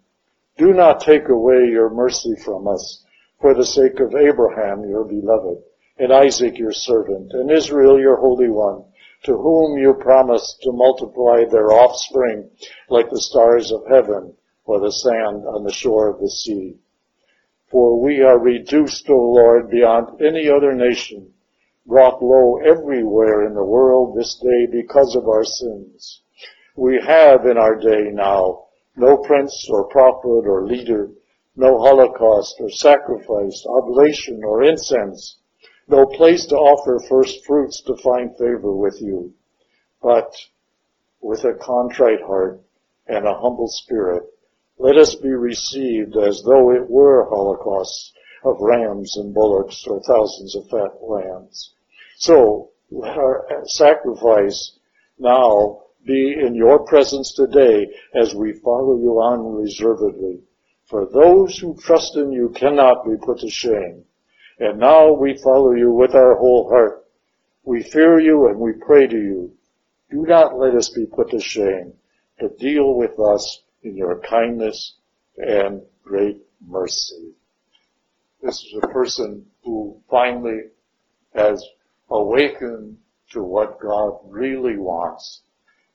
Do 0.57 0.73
not 0.73 1.01
take 1.01 1.29
away 1.29 1.67
your 1.67 1.91
mercy 1.91 2.35
from 2.37 2.67
us, 2.67 3.05
for 3.41 3.53
the 3.53 3.67
sake 3.67 4.01
of 4.01 4.15
Abraham, 4.15 4.89
your 4.89 5.05
beloved, 5.05 5.63
and 5.99 6.13
Isaac, 6.13 6.59
your 6.59 6.73
servant, 6.73 7.33
and 7.35 7.51
Israel, 7.51 8.01
your 8.01 8.17
holy 8.17 8.49
one, 8.49 8.85
to 9.25 9.37
whom 9.37 9.79
you 9.79 9.93
promised 9.93 10.63
to 10.63 10.73
multiply 10.73 11.45
their 11.45 11.73
offspring 11.73 12.51
like 12.89 13.11
the 13.11 13.21
stars 13.21 13.71
of 13.71 13.87
heaven 13.87 14.35
or 14.69 14.81
the 14.81 14.93
sand 14.93 15.47
on 15.47 15.65
the 15.65 15.73
shore 15.73 16.11
of 16.11 16.21
the 16.21 16.29
sea. 16.29 16.77
For 17.71 17.99
we 17.99 18.21
are 18.21 18.39
reduced, 18.39 19.09
O 19.09 19.17
Lord, 19.17 19.71
beyond 19.71 20.21
any 20.21 20.47
other 20.49 20.75
nation, 20.75 21.33
brought 21.87 22.23
low 22.23 22.59
everywhere 22.59 23.47
in 23.47 23.55
the 23.55 23.65
world 23.65 24.15
this 24.15 24.35
day 24.35 24.67
because 24.71 25.17
of 25.17 25.27
our 25.27 25.45
sins. 25.45 26.21
We 26.77 27.01
have 27.03 27.47
in 27.47 27.57
our 27.57 27.77
day 27.77 28.11
now 28.13 28.67
no 28.95 29.17
prince 29.17 29.67
or 29.71 29.89
prophet 29.89 30.45
or 30.47 30.67
leader, 30.67 31.09
no 31.57 31.79
holocaust 31.79 32.57
or 32.61 32.71
sacrifice, 32.71 33.65
oblation 33.67 34.43
or 34.45 34.65
incense, 34.65 35.39
no 35.89 36.05
place 36.05 36.45
to 36.47 36.57
offer 36.57 37.01
first 37.09 37.45
fruits 37.47 37.81
to 37.87 37.97
find 37.97 38.37
favor 38.37 38.77
with 38.77 39.01
you. 39.01 39.33
But 40.03 40.31
with 41.23 41.45
a 41.45 41.55
contrite 41.55 42.21
heart 42.21 42.61
and 43.07 43.27
a 43.27 43.35
humble 43.35 43.69
spirit, 43.69 44.25
let 44.79 44.97
us 44.97 45.17
be 45.17 45.31
received 45.31 46.17
as 46.17 46.43
though 46.45 46.71
it 46.73 46.89
were 46.89 47.29
holocausts 47.29 48.13
of 48.45 48.61
rams 48.61 49.17
and 49.17 49.35
bullocks 49.35 49.85
or 49.87 50.01
thousands 50.03 50.55
of 50.55 50.69
fat 50.69 51.03
lambs. 51.03 51.73
So 52.17 52.71
let 52.91 53.19
our 53.19 53.47
sacrifice 53.67 54.79
now 55.19 55.83
be 56.07 56.33
in 56.33 56.55
your 56.55 56.87
presence 56.87 57.35
today 57.35 57.89
as 58.15 58.35
we 58.35 58.53
follow 58.53 58.97
you 58.99 59.21
unreservedly. 59.21 60.41
For 60.87 61.07
those 61.07 61.59
who 61.59 61.77
trust 61.77 62.17
in 62.17 62.31
you 62.33 62.51
cannot 62.51 63.05
be 63.05 63.17
put 63.21 63.41
to 63.41 63.51
shame. 63.51 64.05
And 64.61 64.79
now 64.79 65.13
we 65.13 65.39
follow 65.43 65.73
you 65.73 65.93
with 65.93 66.15
our 66.15 66.37
whole 66.37 66.69
heart. 66.69 67.05
We 67.65 67.83
fear 67.83 68.19
you 68.19 68.47
and 68.49 68.59
we 68.59 68.73
pray 68.73 69.07
to 69.07 69.17
you. 69.17 69.53
Do 70.11 70.23
not 70.23 70.57
let 70.57 70.75
us 70.75 70.89
be 70.89 71.05
put 71.05 71.31
to 71.31 71.41
shame, 71.41 71.93
but 72.41 72.59
deal 72.59 72.95
with 72.95 73.19
us 73.21 73.63
in 73.83 73.97
your 73.97 74.21
kindness 74.21 74.95
and 75.37 75.83
great 76.03 76.39
mercy. 76.67 77.33
This 78.43 78.57
is 78.57 78.79
a 78.83 78.89
person 78.89 79.47
who 79.65 80.01
finally 80.11 80.63
has 81.35 81.65
awakened 82.11 82.99
to 83.31 83.43
what 83.43 83.81
God 83.81 84.19
really 84.25 84.77
wants 84.77 85.43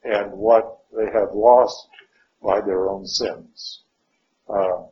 and 0.04 0.32
what 0.34 0.80
they 0.96 1.06
have 1.06 1.34
lost 1.34 1.88
by 2.42 2.62
their 2.62 2.90
own 2.90 3.06
sins. 3.06 3.82
Uh, 4.48 4.84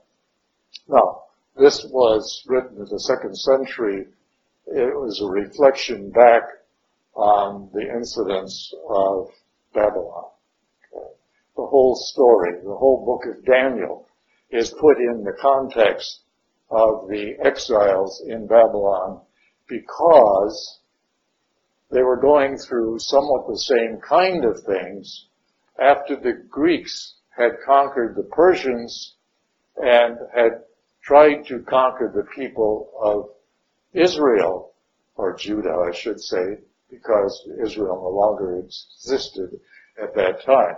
now, 0.88 1.24
this 1.58 1.86
was 1.92 2.44
written 2.48 2.78
in 2.78 2.88
the 2.90 3.00
second 3.00 3.36
century. 3.38 4.08
It 4.68 4.96
was 4.96 5.22
a 5.22 5.26
reflection 5.28 6.10
back 6.12 6.44
on 7.14 7.70
the 7.74 7.94
incidents 7.94 8.74
of 8.90 9.30
Babylon 9.74 10.32
whole 11.72 11.96
story, 11.96 12.52
the 12.64 12.76
whole 12.76 13.06
book 13.06 13.34
of 13.34 13.46
Daniel 13.46 14.06
is 14.50 14.72
put 14.72 14.98
in 14.98 15.24
the 15.24 15.38
context 15.42 16.20
of 16.70 17.08
the 17.08 17.36
exiles 17.42 18.22
in 18.28 18.46
Babylon 18.46 19.22
because 19.70 20.80
they 21.90 22.02
were 22.02 22.20
going 22.20 22.58
through 22.58 23.00
somewhat 23.00 23.48
the 23.48 23.58
same 23.58 24.00
kind 24.02 24.44
of 24.44 24.62
things 24.66 25.28
after 25.80 26.18
the 26.18 26.34
Greeks 26.50 27.16
had 27.30 27.52
conquered 27.66 28.16
the 28.18 28.30
Persians 28.36 29.16
and 29.78 30.18
had 30.36 30.64
tried 31.02 31.46
to 31.48 31.60
conquer 31.60 32.12
the 32.14 32.28
people 32.36 32.92
of 33.02 33.30
Israel, 33.94 34.74
or 35.16 35.38
Judah, 35.38 35.86
I 35.90 35.96
should 35.96 36.20
say, 36.20 36.58
because 36.90 37.48
Israel 37.64 37.96
no 37.96 38.10
longer 38.10 38.58
existed 38.60 39.58
at 40.02 40.14
that 40.16 40.44
time. 40.44 40.76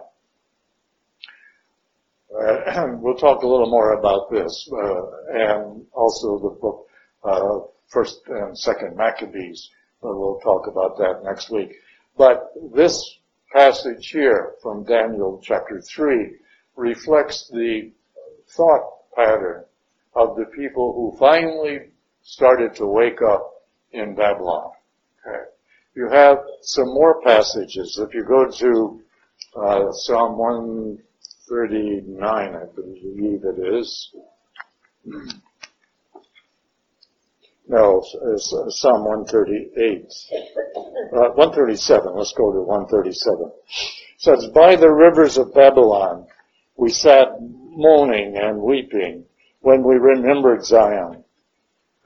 Uh, 2.33 2.97
we'll 3.01 3.15
talk 3.15 3.43
a 3.43 3.47
little 3.47 3.69
more 3.69 3.93
about 3.93 4.31
this, 4.31 4.69
uh, 4.71 5.01
and 5.33 5.85
also 5.93 6.39
the 6.39 6.57
book, 6.59 6.87
uh, 7.23 7.59
First 7.87 8.21
and 8.27 8.57
Second 8.57 8.97
Maccabees. 8.97 9.69
we'll 10.01 10.39
talk 10.39 10.67
about 10.67 10.97
that 10.97 11.21
next 11.23 11.51
week. 11.51 11.73
But 12.17 12.51
this 12.73 12.99
passage 13.53 14.09
here 14.11 14.53
from 14.63 14.83
Daniel 14.83 15.39
chapter 15.43 15.79
3 15.81 16.35
reflects 16.75 17.49
the 17.49 17.91
thought 18.49 18.89
pattern 19.15 19.63
of 20.15 20.35
the 20.35 20.45
people 20.45 20.93
who 20.93 21.17
finally 21.19 21.91
started 22.23 22.75
to 22.75 22.87
wake 22.87 23.21
up 23.21 23.63
in 23.91 24.15
Babylon. 24.15 24.71
Okay. 25.25 25.43
You 25.95 26.09
have 26.09 26.39
some 26.61 26.87
more 26.87 27.21
passages. 27.21 27.99
If 28.01 28.13
you 28.13 28.23
go 28.25 28.49
to 28.49 29.01
uh, 29.55 29.91
Psalm 29.91 30.37
1 30.37 30.97
39, 31.53 32.55
I 32.55 32.65
believe 32.75 33.43
it 33.43 33.75
is. 33.75 34.11
No, 37.67 38.03
it's 38.33 38.55
Psalm 38.79 39.05
138. 39.05 40.05
Uh, 41.13 41.29
137, 41.35 42.15
let's 42.15 42.33
go 42.33 42.51
to 42.51 42.61
137. 42.61 43.45
It 43.45 43.53
says, 44.17 44.47
By 44.47 44.75
the 44.75 44.91
rivers 44.91 45.37
of 45.37 45.53
Babylon 45.53 46.25
we 46.75 46.89
sat 46.89 47.27
moaning 47.39 48.35
and 48.35 48.59
weeping 48.59 49.25
when 49.61 49.83
we 49.83 49.95
remembered 49.95 50.65
Zion. 50.65 51.23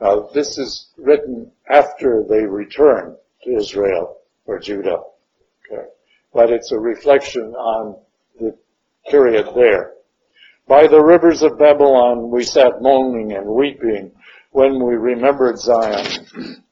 Now, 0.01 0.29
this 0.33 0.57
is 0.57 0.89
written 0.97 1.51
after 1.69 2.25
they 2.27 2.45
returned 2.45 3.15
to 3.43 3.55
Israel 3.55 4.17
or 4.45 4.59
Judah. 4.59 5.03
Okay. 5.71 5.87
But 6.33 6.51
it's 6.51 6.73
a 6.73 6.79
reflection 6.79 7.53
on 7.55 7.97
the 8.39 8.57
period 9.09 9.47
there. 9.55 9.93
By 10.67 10.87
the 10.87 11.01
rivers 11.01 11.43
of 11.43 11.57
Babylon 11.57 12.29
we 12.29 12.43
sat 12.43 12.81
moaning 12.81 13.31
and 13.33 13.47
weeping 13.47 14.11
when 14.51 14.83
we 14.83 14.95
remembered 14.95 15.59
Zion. 15.59 16.63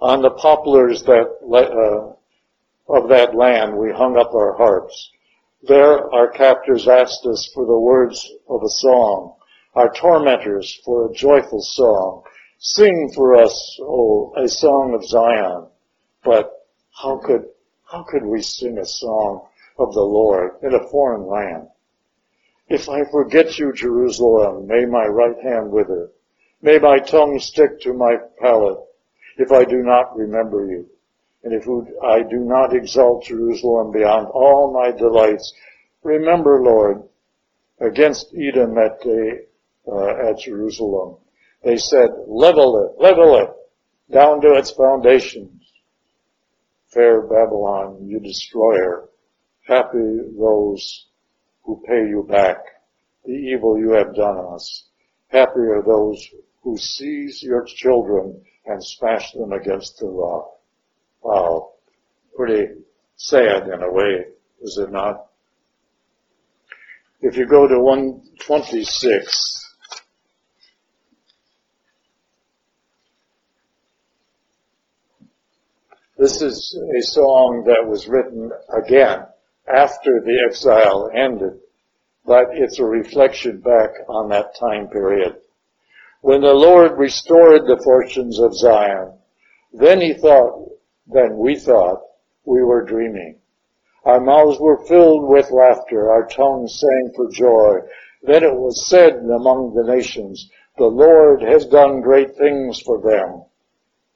On 0.00 0.22
the 0.22 0.30
poplars 0.30 1.02
that, 1.04 1.26
uh, 1.42 2.92
of 2.92 3.08
that 3.08 3.34
land 3.34 3.76
we 3.76 3.92
hung 3.92 4.16
up 4.16 4.34
our 4.34 4.56
harps. 4.56 5.10
There 5.62 6.12
our 6.14 6.28
captors 6.28 6.88
asked 6.88 7.24
us 7.26 7.50
for 7.54 7.64
the 7.64 7.78
words 7.78 8.30
of 8.48 8.62
a 8.62 8.68
song, 8.68 9.36
our 9.74 9.92
tormentors 9.92 10.78
for 10.84 11.06
a 11.06 11.14
joyful 11.14 11.62
song. 11.62 12.22
Sing 12.58 13.10
for 13.14 13.36
us, 13.36 13.78
oh, 13.80 14.32
a 14.36 14.48
song 14.48 14.94
of 14.94 15.04
Zion. 15.04 15.68
But 16.22 16.50
how 17.02 17.18
could 17.18 17.44
How 17.90 18.04
could 18.04 18.24
we 18.24 18.42
sing 18.42 18.78
a 18.78 18.86
song 18.86 19.46
of 19.78 19.92
the 19.94 20.00
Lord 20.00 20.52
in 20.62 20.74
a 20.74 20.88
foreign 20.88 21.26
land? 21.26 21.68
If 22.68 22.88
I 22.88 23.04
forget 23.10 23.58
you, 23.58 23.72
Jerusalem, 23.72 24.66
may 24.66 24.86
my 24.86 25.06
right 25.06 25.38
hand 25.42 25.70
wither. 25.70 26.10
May 26.62 26.78
my 26.78 26.98
tongue 26.98 27.38
stick 27.38 27.80
to 27.82 27.92
my 27.92 28.16
palate 28.40 28.78
if 29.36 29.52
I 29.52 29.64
do 29.64 29.82
not 29.82 30.16
remember 30.16 30.66
you. 30.66 30.88
And 31.42 31.52
if 31.52 31.68
I 32.02 32.22
do 32.22 32.38
not 32.38 32.74
exalt 32.74 33.24
Jerusalem 33.24 33.92
beyond 33.92 34.28
all 34.28 34.72
my 34.72 34.90
delights, 34.96 35.52
remember, 36.02 36.62
Lord, 36.62 37.02
against 37.80 38.34
Edom 38.34 38.78
at, 38.78 39.04
uh, 39.06 40.28
at 40.28 40.38
Jerusalem. 40.38 41.18
They 41.62 41.76
said, 41.76 42.10
level 42.26 42.78
it, 42.86 43.02
level 43.02 43.36
it, 43.36 43.50
down 44.10 44.40
to 44.40 44.54
its 44.54 44.70
foundations. 44.70 45.50
Fair 46.88 47.22
Babylon, 47.22 48.06
you 48.06 48.20
destroyer, 48.20 49.08
happy 49.66 50.18
those 50.38 51.06
who 51.64 51.82
pay 51.86 52.06
you 52.08 52.26
back 52.28 52.58
the 53.24 53.32
evil 53.32 53.78
you 53.78 53.92
have 53.92 54.14
done 54.14 54.36
us. 54.52 54.84
Happy 55.28 55.60
are 55.60 55.82
those 55.82 56.28
who 56.62 56.76
seize 56.76 57.42
your 57.42 57.64
children 57.64 58.42
and 58.66 58.84
smash 58.84 59.32
them 59.32 59.52
against 59.52 59.98
the 59.98 60.06
rock. 60.06 60.50
Wow. 61.22 61.72
Pretty 62.36 62.74
sad 63.16 63.68
in 63.68 63.82
a 63.82 63.90
way, 63.90 64.26
is 64.60 64.78
it 64.78 64.90
not? 64.90 65.26
If 67.20 67.36
you 67.36 67.46
go 67.46 67.66
to 67.66 67.80
126, 67.80 69.72
this 76.18 76.42
is 76.42 76.78
a 76.98 77.02
song 77.02 77.64
that 77.66 77.88
was 77.88 78.06
written 78.06 78.50
again 78.76 79.24
after 79.66 80.20
the 80.20 80.44
exile 80.48 81.10
ended, 81.14 81.58
but 82.26 82.48
it's 82.52 82.78
a 82.78 82.84
reflection 82.84 83.60
back 83.60 83.90
on 84.08 84.28
that 84.28 84.54
time 84.58 84.88
period. 84.88 85.36
When 86.20 86.40
the 86.40 86.54
Lord 86.54 86.98
restored 86.98 87.66
the 87.66 87.80
fortunes 87.84 88.38
of 88.38 88.56
Zion, 88.56 89.18
then 89.72 90.00
he 90.00 90.14
thought, 90.14 90.70
then 91.06 91.36
we 91.36 91.58
thought 91.58 92.00
we 92.44 92.62
were 92.62 92.84
dreaming. 92.84 93.40
Our 94.04 94.20
mouths 94.20 94.58
were 94.60 94.84
filled 94.86 95.28
with 95.28 95.50
laughter, 95.50 96.10
our 96.10 96.26
tongues 96.26 96.78
sang 96.78 97.12
for 97.16 97.30
joy. 97.30 97.86
Then 98.22 98.42
it 98.42 98.54
was 98.54 98.88
said 98.88 99.14
among 99.14 99.74
the 99.74 99.90
nations, 99.90 100.50
the 100.76 100.86
Lord 100.86 101.42
has 101.42 101.66
done 101.66 102.00
great 102.00 102.36
things 102.36 102.80
for 102.80 103.00
them. 103.00 103.44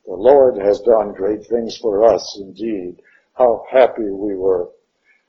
The 0.06 0.14
Lord 0.14 0.56
has 0.58 0.80
done 0.80 1.12
great 1.12 1.46
things 1.46 1.76
for 1.76 2.04
us 2.04 2.38
indeed. 2.40 3.02
How 3.34 3.64
happy 3.70 4.10
we 4.10 4.34
were. 4.34 4.68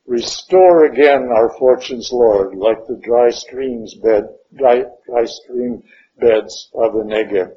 Restore 0.10 0.86
again 0.86 1.30
our 1.32 1.55
fortunes, 1.60 2.12
Lord, 2.12 2.55
like 2.55 2.88
the 2.88 2.97
dry 2.97 3.30
streams 3.30 3.93
bed, 3.93 4.24
dry, 4.55 4.86
dry 5.05 5.26
stream 5.26 5.84
beds 6.18 6.72
of 6.74 6.93
the 6.93 7.03
Negev. 7.03 7.55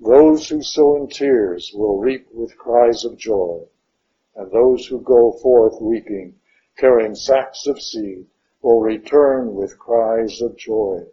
Those 0.00 0.48
who 0.48 0.62
sow 0.62 0.96
in 0.96 1.06
tears 1.06 1.70
will 1.72 2.00
reap 2.00 2.26
with 2.32 2.58
cries 2.58 3.04
of 3.04 3.16
joy, 3.16 3.60
and 4.34 4.50
those 4.50 4.84
who 4.88 5.00
go 5.00 5.30
forth 5.40 5.80
weeping, 5.80 6.34
carrying 6.76 7.14
sacks 7.14 7.68
of 7.68 7.80
seed, 7.80 8.26
will 8.62 8.80
return 8.80 9.54
with 9.54 9.78
cries 9.78 10.42
of 10.42 10.56
joy, 10.56 11.04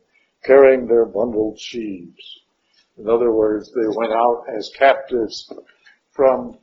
carrying 0.44 0.88
their 0.88 1.06
bundled 1.06 1.60
sheaves. 1.60 2.42
In 2.98 3.08
other 3.08 3.32
words, 3.32 3.72
they 3.76 3.88
went 3.96 4.12
out 4.12 4.46
as 4.50 4.72
captives 4.76 5.54
from 6.10 6.58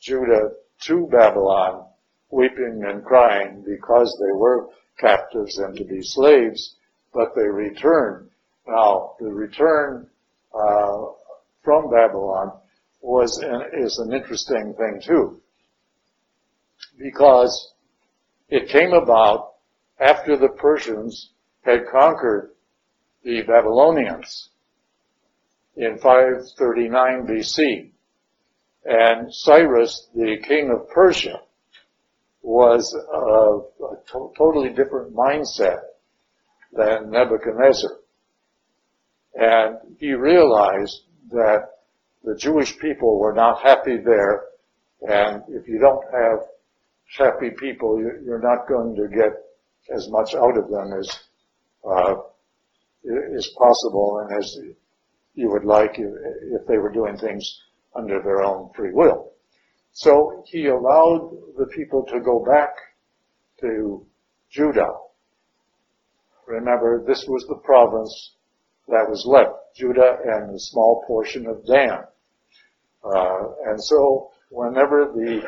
Judah 0.00 0.52
to 0.84 1.06
Babylon, 1.08 1.84
weeping 2.34 2.82
and 2.86 3.04
crying 3.04 3.62
because 3.66 4.16
they 4.20 4.32
were 4.36 4.68
captives 4.98 5.58
and 5.58 5.76
to 5.76 5.84
be 5.84 6.00
slaves, 6.02 6.76
but 7.12 7.34
they 7.34 7.46
returned 7.46 8.28
now, 8.66 9.14
the 9.20 9.26
return 9.26 10.08
uh, 10.54 11.04
from 11.62 11.90
Babylon 11.90 12.52
was 13.00 13.38
an, 13.38 13.62
is 13.74 13.98
an 13.98 14.12
interesting 14.12 14.74
thing 14.74 15.00
too, 15.04 15.40
because 16.98 17.72
it 18.48 18.68
came 18.68 18.92
about 18.92 19.54
after 20.00 20.36
the 20.36 20.48
Persians 20.48 21.30
had 21.62 21.86
conquered 21.90 22.52
the 23.22 23.42
Babylonians 23.42 24.50
in 25.76 25.98
539 25.98 27.26
BC. 27.26 27.90
And 28.86 29.32
Cyrus, 29.32 30.08
the 30.14 30.36
king 30.46 30.70
of 30.70 30.88
Persia, 30.90 31.40
was 32.44 32.94
a, 32.94 33.84
a 33.84 33.96
to- 34.12 34.32
totally 34.36 34.68
different 34.68 35.14
mindset 35.14 35.80
than 36.72 37.10
Nebuchadnezzar. 37.10 37.90
And 39.34 39.78
he 39.98 40.12
realized 40.12 41.02
that 41.30 41.70
the 42.22 42.36
Jewish 42.36 42.78
people 42.78 43.18
were 43.18 43.32
not 43.32 43.62
happy 43.62 43.96
there. 43.96 44.44
And 45.02 45.42
if 45.48 45.66
you 45.66 45.78
don't 45.78 46.04
have 46.12 46.40
happy 47.18 47.50
people, 47.50 47.98
you're 47.98 48.42
not 48.42 48.68
going 48.68 48.94
to 48.96 49.08
get 49.08 49.32
as 49.94 50.08
much 50.10 50.34
out 50.34 50.56
of 50.56 50.70
them 50.70 50.92
as 50.98 51.18
uh, 51.88 52.14
is 53.04 53.54
possible 53.58 54.20
and 54.20 54.38
as 54.42 54.58
you 55.34 55.50
would 55.50 55.64
like 55.64 55.96
if 55.98 56.66
they 56.66 56.78
were 56.78 56.92
doing 56.92 57.16
things 57.18 57.60
under 57.94 58.22
their 58.22 58.42
own 58.42 58.70
free 58.74 58.92
will. 58.92 59.33
So 59.94 60.42
he 60.46 60.66
allowed 60.66 61.30
the 61.56 61.66
people 61.66 62.04
to 62.06 62.20
go 62.20 62.44
back 62.44 62.74
to 63.60 64.04
Judah. 64.50 64.92
Remember, 66.46 67.04
this 67.06 67.24
was 67.28 67.46
the 67.46 67.60
province 67.64 68.34
that 68.88 69.08
was 69.08 69.24
left, 69.24 69.54
Judah 69.76 70.18
and 70.24 70.54
a 70.54 70.58
small 70.58 71.04
portion 71.06 71.46
of 71.46 71.64
Dan. 71.64 72.00
Uh, 73.04 73.52
and 73.66 73.82
so 73.82 74.32
whenever 74.50 75.12
the 75.14 75.42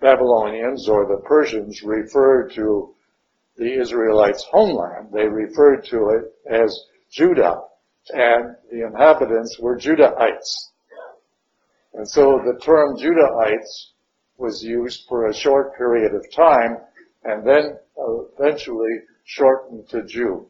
Babylonians 0.00 0.88
or 0.88 1.06
the 1.06 1.22
Persians 1.26 1.82
referred 1.82 2.52
to 2.54 2.94
the 3.58 3.80
Israelites' 3.80 4.46
homeland, 4.50 5.08
they 5.12 5.28
referred 5.28 5.84
to 5.90 6.08
it 6.08 6.34
as 6.50 6.86
Judah, 7.10 7.60
and 8.08 8.56
the 8.70 8.86
inhabitants 8.86 9.58
were 9.60 9.76
Judahites. 9.76 10.71
And 11.94 12.08
so 12.08 12.40
the 12.44 12.58
term 12.60 12.96
Judahites 12.96 13.92
was 14.38 14.62
used 14.62 15.06
for 15.08 15.26
a 15.26 15.34
short 15.34 15.76
period 15.76 16.14
of 16.14 16.24
time, 16.34 16.78
and 17.24 17.46
then 17.46 17.78
eventually 17.96 19.00
shortened 19.24 19.88
to 19.90 20.04
Jew. 20.04 20.48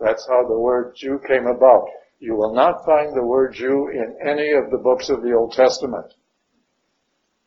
That's 0.00 0.26
how 0.28 0.46
the 0.46 0.58
word 0.58 0.94
Jew 0.96 1.20
came 1.26 1.46
about. 1.46 1.86
You 2.18 2.34
will 2.34 2.54
not 2.54 2.84
find 2.84 3.14
the 3.14 3.26
word 3.26 3.54
Jew 3.54 3.88
in 3.92 4.16
any 4.26 4.52
of 4.52 4.70
the 4.70 4.78
books 4.78 5.10
of 5.10 5.22
the 5.22 5.34
Old 5.34 5.52
Testament 5.52 6.14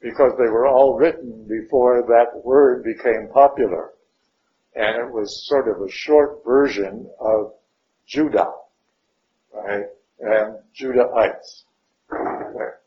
because 0.02 0.34
they 0.38 0.50
were 0.50 0.68
all 0.68 0.96
written 0.98 1.48
before 1.48 2.04
that 2.08 2.44
word 2.44 2.84
became 2.84 3.30
popular. 3.34 3.94
And 4.76 5.08
it 5.08 5.12
was 5.12 5.48
sort 5.48 5.68
of 5.68 5.82
a 5.82 5.90
short 5.90 6.44
version 6.46 7.10
of 7.20 7.54
Judah, 8.06 8.52
right? 9.52 9.86
And 10.20 10.58
Judahites. 12.54 12.78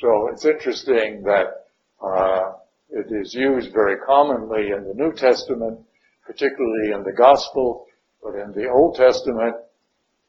So 0.00 0.28
it's 0.32 0.44
interesting 0.44 1.22
that 1.22 1.66
uh, 2.02 2.52
it 2.90 3.06
is 3.10 3.34
used 3.34 3.72
very 3.72 3.96
commonly 3.98 4.70
in 4.70 4.84
the 4.84 4.94
New 4.94 5.12
Testament, 5.12 5.80
particularly 6.26 6.92
in 6.92 7.02
the 7.02 7.12
Gospel, 7.12 7.86
but 8.22 8.34
in 8.34 8.52
the 8.52 8.68
Old 8.68 8.96
Testament, 8.96 9.54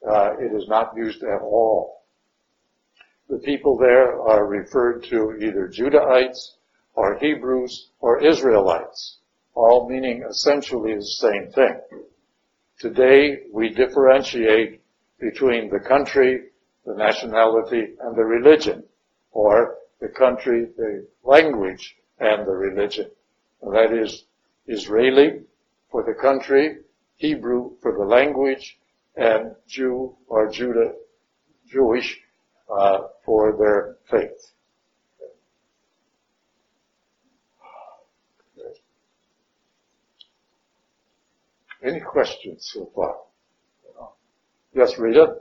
uh, 0.08 0.32
it 0.40 0.56
is 0.56 0.68
not 0.68 0.92
used 0.96 1.24
at 1.24 1.42
all. 1.42 2.04
The 3.30 3.40
people 3.40 3.78
there 3.78 4.20
are 4.22 4.46
referred 4.46 5.04
to 5.06 5.38
either 5.40 5.72
Judahites 5.74 6.56
or 6.94 7.18
Hebrews 7.20 7.90
or 8.00 8.22
Israelites, 8.22 9.20
all 9.56 9.90
meaning 9.90 10.24
essentially 10.30 10.96
the 10.96 11.02
same 11.02 11.52
thing. 11.52 11.80
Today 12.80 13.44
we 13.52 13.70
differentiate 13.70 14.82
between 15.20 15.70
the 15.70 15.80
country, 15.80 16.50
the 16.86 16.94
nationality, 16.96 17.94
and 18.02 18.16
the 18.16 18.24
religion, 18.24 18.84
or 19.32 19.78
the 20.02 20.10
country, 20.10 20.68
the 20.78 21.08
language, 21.24 21.96
and 22.20 22.46
the 22.46 22.52
religion. 22.52 23.10
And 23.62 23.74
that 23.74 23.94
is 23.94 24.26
Israeli 24.68 25.42
for 25.92 26.04
the 26.04 26.14
country, 26.14 26.78
Hebrew 27.16 27.72
for 27.82 27.94
the 27.94 28.04
language, 28.04 28.78
and 29.16 29.56
Jew 29.68 30.16
or 30.28 30.50
Judah, 30.50 30.94
Jewish 31.68 32.20
uh, 32.70 33.00
for 33.26 33.56
their 33.58 33.98
faith. 34.10 34.54
Any 41.84 42.00
questions 42.00 42.70
so 42.74 42.90
far? 42.96 43.16
Yes, 44.74 44.98
Rita? 44.98 45.36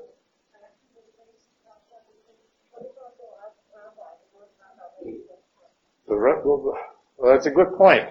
Well, 7.18 7.32
that's 7.32 7.46
a 7.46 7.50
good 7.50 7.76
point. 7.76 8.08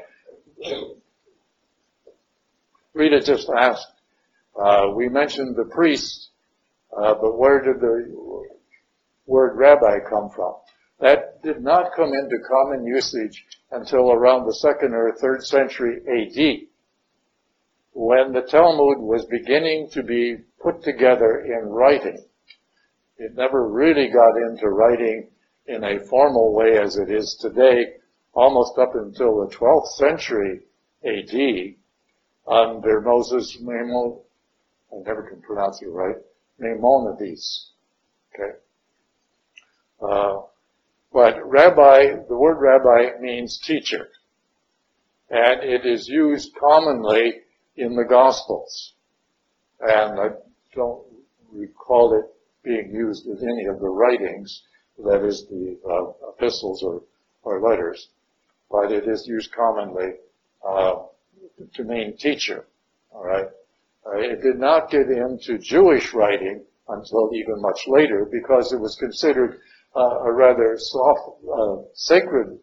Rita 2.93 3.21
just 3.21 3.49
asked, 3.49 3.87
uh, 4.59 4.87
we 4.95 5.07
mentioned 5.09 5.55
the 5.55 5.69
priest, 5.73 6.29
uh, 6.95 7.13
but 7.15 7.37
where 7.37 7.61
did 7.61 7.79
the 7.79 8.47
word 9.25 9.57
rabbi 9.57 9.99
come 10.09 10.29
from? 10.29 10.55
That 10.99 11.41
did 11.41 11.63
not 11.63 11.95
come 11.95 12.13
into 12.13 12.37
common 12.47 12.85
usage 12.85 13.43
until 13.71 14.11
around 14.11 14.45
the 14.45 14.53
second 14.53 14.93
or 14.93 15.15
third 15.19 15.43
century 15.43 15.97
AD, 15.97 16.67
when 17.93 18.33
the 18.33 18.41
Talmud 18.41 18.99
was 18.99 19.25
beginning 19.25 19.89
to 19.93 20.03
be 20.03 20.37
put 20.61 20.83
together 20.83 21.39
in 21.39 21.69
writing. 21.69 22.23
It 23.17 23.35
never 23.35 23.67
really 23.67 24.09
got 24.09 24.35
into 24.49 24.69
writing 24.69 25.29
in 25.71 25.83
a 25.85 26.05
formal 26.07 26.53
way 26.53 26.77
as 26.77 26.97
it 26.97 27.09
is 27.09 27.37
today, 27.39 27.93
almost 28.33 28.77
up 28.77 28.93
until 28.93 29.39
the 29.39 29.55
12th 29.55 29.87
century 29.87 30.59
AD, 31.05 31.75
under 32.47 33.01
Moses 33.01 33.57
Maimon, 33.61 34.19
I 34.91 34.97
never 35.05 35.23
can 35.29 35.41
pronounce 35.41 35.81
it 35.81 35.87
right, 35.87 36.17
Maimonides. 36.59 37.71
Okay. 38.33 38.57
Uh, 40.01 40.41
but 41.13 41.35
rabbi, 41.45 42.15
the 42.27 42.37
word 42.37 42.57
rabbi 42.59 43.19
means 43.21 43.59
teacher. 43.59 44.09
And 45.29 45.63
it 45.63 45.85
is 45.85 46.07
used 46.07 46.53
commonly 46.59 47.41
in 47.77 47.95
the 47.95 48.03
Gospels. 48.03 48.93
And 49.79 50.19
I 50.19 50.27
don't 50.75 51.05
recall 51.53 52.19
it 52.19 52.25
being 52.63 52.91
used 52.93 53.25
in 53.25 53.37
any 53.37 53.65
of 53.65 53.79
the 53.79 53.89
writings, 53.89 54.63
that 55.05 55.25
is 55.25 55.45
the 55.49 55.77
uh, 55.89 56.29
epistles 56.29 56.83
or, 56.83 57.01
or 57.43 57.61
letters, 57.61 58.09
but 58.69 58.91
it 58.91 59.07
is 59.07 59.25
used 59.27 59.51
commonly 59.51 60.13
uh, 60.67 61.03
to 61.73 61.83
mean 61.83 62.15
teacher. 62.17 62.65
All 63.11 63.23
right. 63.23 63.47
Uh, 64.05 64.17
it 64.17 64.41
did 64.41 64.57
not 64.57 64.89
get 64.89 65.07
into 65.09 65.57
Jewish 65.59 66.13
writing 66.13 66.63
until 66.87 67.31
even 67.33 67.61
much 67.61 67.81
later 67.87 68.27
because 68.31 68.73
it 68.73 68.79
was 68.79 68.97
considered 68.99 69.59
uh, 69.95 69.99
a 69.99 70.31
rather 70.31 70.75
soft, 70.77 71.43
uh, 71.45 71.75
sacred 71.93 72.59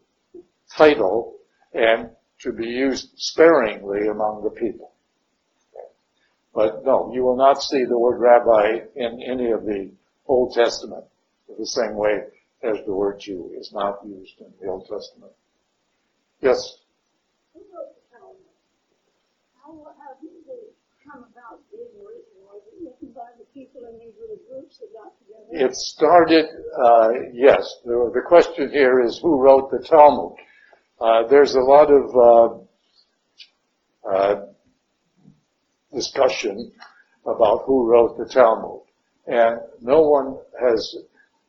title 0.75 1.35
and 1.73 2.09
to 2.41 2.51
be 2.51 2.65
used 2.65 3.09
sparingly 3.17 4.07
among 4.07 4.43
the 4.43 4.49
people. 4.49 4.91
But 6.53 6.83
no, 6.83 7.11
you 7.13 7.23
will 7.23 7.37
not 7.37 7.61
see 7.61 7.85
the 7.85 7.97
word 7.97 8.19
rabbi 8.19 8.79
in 8.95 9.21
any 9.21 9.51
of 9.51 9.65
the 9.65 9.91
Old 10.27 10.53
Testament 10.53 11.05
the 11.57 11.65
same 11.65 11.95
way 11.95 12.23
as 12.63 12.77
the 12.85 12.93
word 12.93 13.19
Jew 13.19 13.51
is 13.57 13.71
not 13.73 13.99
used 14.05 14.39
in 14.39 14.47
the 14.61 14.67
Old 14.67 14.87
Testament. 14.87 15.31
Yes? 16.41 16.77
Who 17.53 17.59
wrote 17.73 17.95
the 17.95 18.17
Talmud? 18.17 18.37
How, 19.61 19.71
how 19.97 20.13
did 20.21 20.31
they 20.47 20.71
come 21.03 21.25
about 21.31 21.61
being 21.71 21.87
written? 22.05 22.23
Was 22.45 22.61
it 22.67 22.83
written 22.83 23.13
by 23.13 23.29
the 23.37 23.45
people 23.53 23.81
in 23.89 23.99
these 23.99 24.13
little 24.19 24.39
groups 24.49 24.77
that 24.79 24.91
got 24.93 25.13
together? 25.19 25.65
It 25.65 25.75
started, 25.75 26.45
uh, 26.81 27.09
yes. 27.33 27.79
The, 27.85 28.11
the 28.13 28.21
question 28.25 28.69
here 28.71 29.01
is 29.01 29.19
who 29.21 29.41
wrote 29.41 29.71
the 29.71 29.79
Talmud? 29.79 30.33
Uh, 30.99 31.27
there's 31.27 31.55
a 31.55 31.61
lot 31.61 31.89
of 31.91 32.65
uh, 34.05 34.09
uh, 34.09 34.45
discussion 35.93 36.71
about 37.25 37.63
who 37.65 37.89
wrote 37.89 38.17
the 38.17 38.25
Talmud, 38.25 38.81
and 39.27 39.59
no 39.81 40.01
one 40.01 40.37
has 40.59 40.95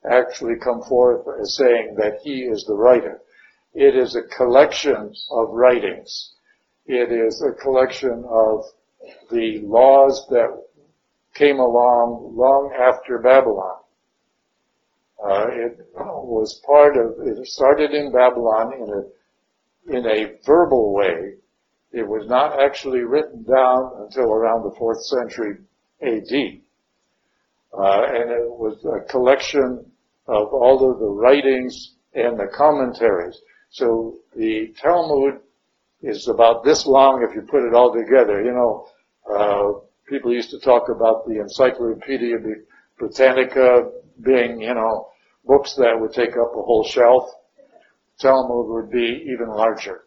actually 0.08 0.56
come 0.62 0.82
forth 0.82 1.26
as 1.40 1.56
saying 1.56 1.94
that 1.98 2.20
he 2.22 2.42
is 2.42 2.64
the 2.64 2.74
writer. 2.74 3.20
It 3.74 3.94
is 3.96 4.16
a 4.16 4.22
collection 4.22 5.12
of 5.30 5.50
writings. 5.50 6.32
It 6.86 7.12
is 7.12 7.42
a 7.42 7.52
collection 7.62 8.24
of 8.28 8.64
the 9.30 9.60
laws 9.62 10.26
that 10.30 10.64
came 11.34 11.58
along 11.58 12.32
long 12.34 12.72
after 12.78 13.18
Babylon. 13.18 13.78
Uh, 15.22 15.46
it 15.50 15.86
was 15.94 16.60
part 16.66 16.96
of, 16.96 17.14
it 17.26 17.46
started 17.46 17.92
in 17.92 18.10
Babylon 18.10 18.72
in 18.74 18.88
a, 18.88 19.98
in 19.98 20.06
a 20.06 20.38
verbal 20.44 20.94
way. 20.94 21.34
It 21.92 22.06
was 22.06 22.26
not 22.26 22.60
actually 22.60 23.00
written 23.00 23.42
down 23.42 23.92
until 23.98 24.32
around 24.32 24.62
the 24.62 24.74
fourth 24.78 25.02
century 25.04 25.58
AD. 26.02 26.60
Uh, 27.72 28.02
and 28.08 28.30
it 28.30 28.50
was 28.50 28.84
a 28.84 29.08
collection 29.10 29.89
of 30.30 30.52
all 30.52 30.90
of 30.90 31.00
the 31.00 31.06
writings 31.06 31.96
and 32.14 32.38
the 32.38 32.46
commentaries. 32.46 33.38
So 33.70 34.18
the 34.36 34.72
Talmud 34.80 35.40
is 36.02 36.28
about 36.28 36.64
this 36.64 36.86
long 36.86 37.26
if 37.28 37.34
you 37.34 37.42
put 37.42 37.66
it 37.66 37.74
all 37.74 37.92
together. 37.92 38.42
You 38.42 38.52
know, 38.52 38.86
uh, 39.28 39.80
people 40.08 40.32
used 40.32 40.50
to 40.50 40.60
talk 40.60 40.88
about 40.88 41.26
the 41.26 41.40
Encyclopedia 41.40 42.36
Britannica 42.98 43.90
being, 44.22 44.60
you 44.60 44.74
know, 44.74 45.08
books 45.44 45.74
that 45.76 45.98
would 45.98 46.12
take 46.12 46.36
up 46.36 46.52
a 46.54 46.62
whole 46.62 46.84
shelf. 46.84 47.28
Talmud 48.20 48.68
would 48.68 48.90
be 48.90 49.26
even 49.32 49.48
larger 49.48 50.02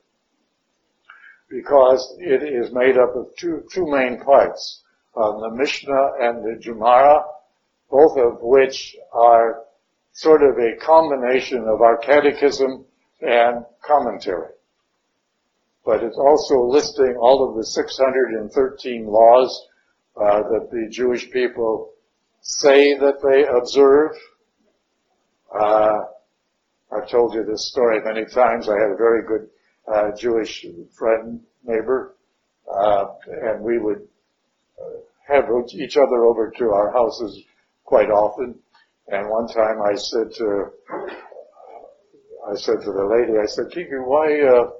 because 1.49 2.15
it 2.19 2.43
is 2.43 2.71
made 2.71 2.97
up 2.97 3.15
of 3.15 3.28
two, 3.38 3.63
two 3.74 3.86
main 3.91 4.19
parts, 4.21 4.84
uh, 5.15 5.32
the 5.39 5.51
Mishnah 5.53 6.07
and 6.19 6.43
the 6.43 6.63
Gemara, 6.63 7.24
both 7.89 8.17
of 8.17 8.38
which 8.41 8.95
are 9.11 9.63
sort 10.14 10.43
of 10.43 10.57
a 10.57 10.78
combination 10.78 11.68
of 11.68 11.82
our 11.82 11.97
catechism 11.97 12.86
and 13.22 13.66
commentary. 13.86 14.51
But 15.86 16.03
it's 16.03 16.18
also 16.18 16.61
listing 16.61 17.18
all 17.20 17.49
of 17.49 17.57
the 17.57 17.66
613 17.66 19.05
laws 19.07 19.68
uh, 20.16 20.43
that 20.43 20.70
the 20.72 20.88
Jewish 20.89 21.30
people 21.32 21.91
say 22.41 22.97
that 22.97 23.22
they 23.22 23.45
observe. 23.45 24.11
Uh, 25.53 25.99
I've 26.91 27.09
told 27.09 27.34
you 27.34 27.43
this 27.43 27.70
story 27.70 27.99
many 28.03 28.26
times. 28.26 28.70
I 28.70 28.74
had 28.74 28.91
a 28.91 28.95
very 28.95 29.24
good 29.24 29.49
uh, 29.91 30.16
Jewish 30.16 30.66
friend, 30.93 31.41
neighbor, 31.64 32.16
uh, 32.72 33.05
and 33.28 33.64
we 33.64 33.80
would 33.80 34.07
uh, 34.80 34.99
have 35.28 35.45
each 35.74 35.97
other 35.97 36.24
over 36.26 36.51
to 36.57 36.66
our 36.66 36.91
houses 36.91 37.43
quite 37.84 38.09
often. 38.09 38.59
And 39.07 39.29
one 39.29 39.47
time 39.47 39.81
I 39.81 39.95
said 39.95 40.31
to, 40.37 40.65
I 42.49 42.55
said 42.55 42.81
to 42.81 42.91
the 42.91 43.05
lady, 43.05 43.37
I 43.37 43.45
said, 43.45 43.69
Kiki, 43.71 43.95
why, 43.95 44.41
uh, 44.41 44.71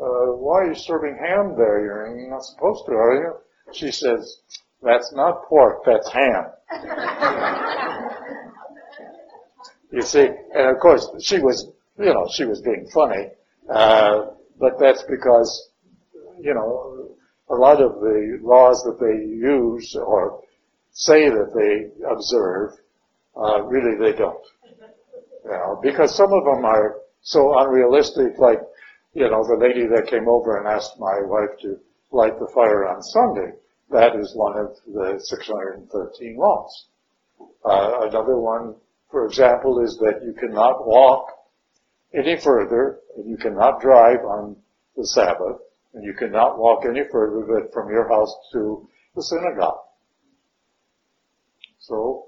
uh, 0.00 0.32
why 0.36 0.60
are 0.60 0.68
you 0.68 0.74
serving 0.74 1.16
ham 1.16 1.54
there? 1.56 1.84
You're 1.84 2.30
not 2.30 2.44
supposed 2.44 2.86
to, 2.86 2.92
are 2.92 3.14
you? 3.14 3.34
She 3.72 3.90
says, 3.90 4.38
that's 4.82 5.12
not 5.14 5.46
pork, 5.48 5.84
that's 5.84 6.10
ham. 6.10 6.46
you 9.92 10.02
see, 10.02 10.28
and 10.54 10.68
of 10.68 10.78
course 10.80 11.08
she 11.20 11.38
was, 11.38 11.70
you 11.98 12.12
know, 12.12 12.28
she 12.32 12.44
was 12.44 12.60
being 12.62 12.88
funny, 12.92 13.28
uh, 13.72 14.26
but 14.58 14.78
that's 14.78 15.04
because, 15.04 15.70
you 16.40 16.52
know, 16.54 17.16
a 17.50 17.54
lot 17.54 17.80
of 17.82 18.00
the 18.00 18.38
laws 18.42 18.82
that 18.84 18.98
they 18.98 19.24
use 19.26 19.94
or 19.96 20.40
say 20.92 21.28
that 21.28 21.52
they 21.54 21.90
observe 22.10 22.72
uh, 23.36 23.62
really, 23.62 23.96
they 23.98 24.16
don't. 24.16 24.44
You 25.44 25.50
know, 25.50 25.80
because 25.82 26.14
some 26.14 26.32
of 26.32 26.44
them 26.44 26.64
are 26.64 26.96
so 27.22 27.58
unrealistic, 27.58 28.38
like, 28.38 28.60
you 29.14 29.28
know, 29.28 29.44
the 29.44 29.56
lady 29.56 29.86
that 29.86 30.08
came 30.08 30.28
over 30.28 30.58
and 30.58 30.66
asked 30.66 30.98
my 30.98 31.20
wife 31.22 31.58
to 31.62 31.78
light 32.10 32.38
the 32.38 32.50
fire 32.54 32.88
on 32.88 33.02
Sunday. 33.02 33.52
That 33.90 34.16
is 34.16 34.34
one 34.34 34.58
of 34.58 34.76
the 34.86 35.20
613 35.20 36.36
laws. 36.36 36.86
Uh, 37.64 38.08
another 38.08 38.38
one, 38.38 38.74
for 39.10 39.26
example, 39.26 39.84
is 39.84 39.98
that 39.98 40.22
you 40.24 40.32
cannot 40.32 40.86
walk 40.86 41.26
any 42.14 42.38
further, 42.38 43.00
and 43.16 43.28
you 43.28 43.36
cannot 43.36 43.80
drive 43.80 44.20
on 44.24 44.56
the 44.96 45.06
Sabbath, 45.06 45.58
and 45.94 46.04
you 46.04 46.14
cannot 46.14 46.58
walk 46.58 46.84
any 46.86 47.02
further 47.10 47.68
from 47.72 47.90
your 47.90 48.08
house 48.08 48.34
to 48.52 48.88
the 49.14 49.22
synagogue. 49.22 49.78
So 51.78 52.21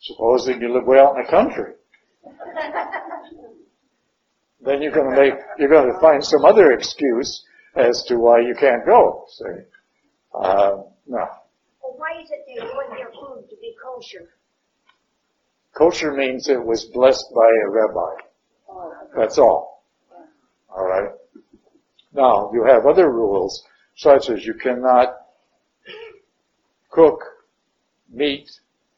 supposing 0.00 0.60
you 0.60 0.72
live 0.72 0.86
way 0.86 0.98
out 0.98 1.16
in 1.16 1.22
the 1.22 1.30
country. 1.30 1.72
then 4.60 4.82
you're 4.82 4.92
going 4.92 5.14
to 5.14 5.20
make, 5.20 5.34
you're 5.58 5.68
going 5.68 5.92
to 5.92 6.00
find 6.00 6.24
some 6.24 6.44
other 6.44 6.72
excuse 6.72 7.44
as 7.74 8.04
to 8.04 8.16
why 8.16 8.40
you 8.40 8.54
can't 8.58 8.84
go. 8.86 9.26
See, 9.30 9.44
uh, 10.34 10.76
no. 11.06 11.26
Well, 11.82 11.94
why 11.96 12.20
is 12.22 12.30
it 12.30 12.44
they 12.46 12.62
want 12.62 12.90
their 12.96 13.10
food 13.10 13.48
to 13.50 13.56
be 13.60 13.74
kosher? 13.82 14.28
Kosher 15.76 16.12
means 16.12 16.48
it 16.48 16.64
was 16.64 16.84
blessed 16.84 17.26
by 17.34 17.48
a 17.48 17.68
rabbi. 17.68 18.22
Oh, 18.68 18.92
That's 19.16 19.38
all. 19.38 19.84
All 20.74 20.86
right. 20.86 21.10
Now 22.12 22.50
you 22.52 22.64
have 22.64 22.86
other 22.86 23.10
rules, 23.10 23.64
such 23.96 24.30
as 24.30 24.44
you 24.44 24.54
cannot 24.54 25.14
cook 26.90 27.20
meat 28.10 28.48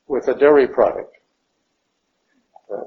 with 0.09 0.29
a 0.29 0.35
dairy 0.35 0.69
product. 0.69 1.17
Uh, 2.71 2.85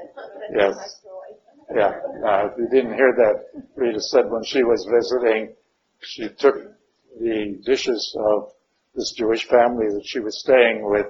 Yes. 0.54 1.00
Yeah. 1.74 1.92
Uh, 2.26 2.48
if 2.48 2.58
you 2.58 2.68
didn't 2.68 2.94
hear 2.94 3.12
that, 3.16 3.64
Rita 3.76 4.00
said 4.00 4.30
when 4.30 4.44
she 4.44 4.62
was 4.62 4.86
visiting, 4.90 5.54
she 6.00 6.28
took 6.28 6.56
the 7.20 7.60
dishes 7.64 8.16
of 8.18 8.52
this 8.94 9.12
Jewish 9.12 9.46
family 9.48 9.86
that 9.88 10.04
she 10.04 10.20
was 10.20 10.40
staying 10.40 10.88
with 10.88 11.06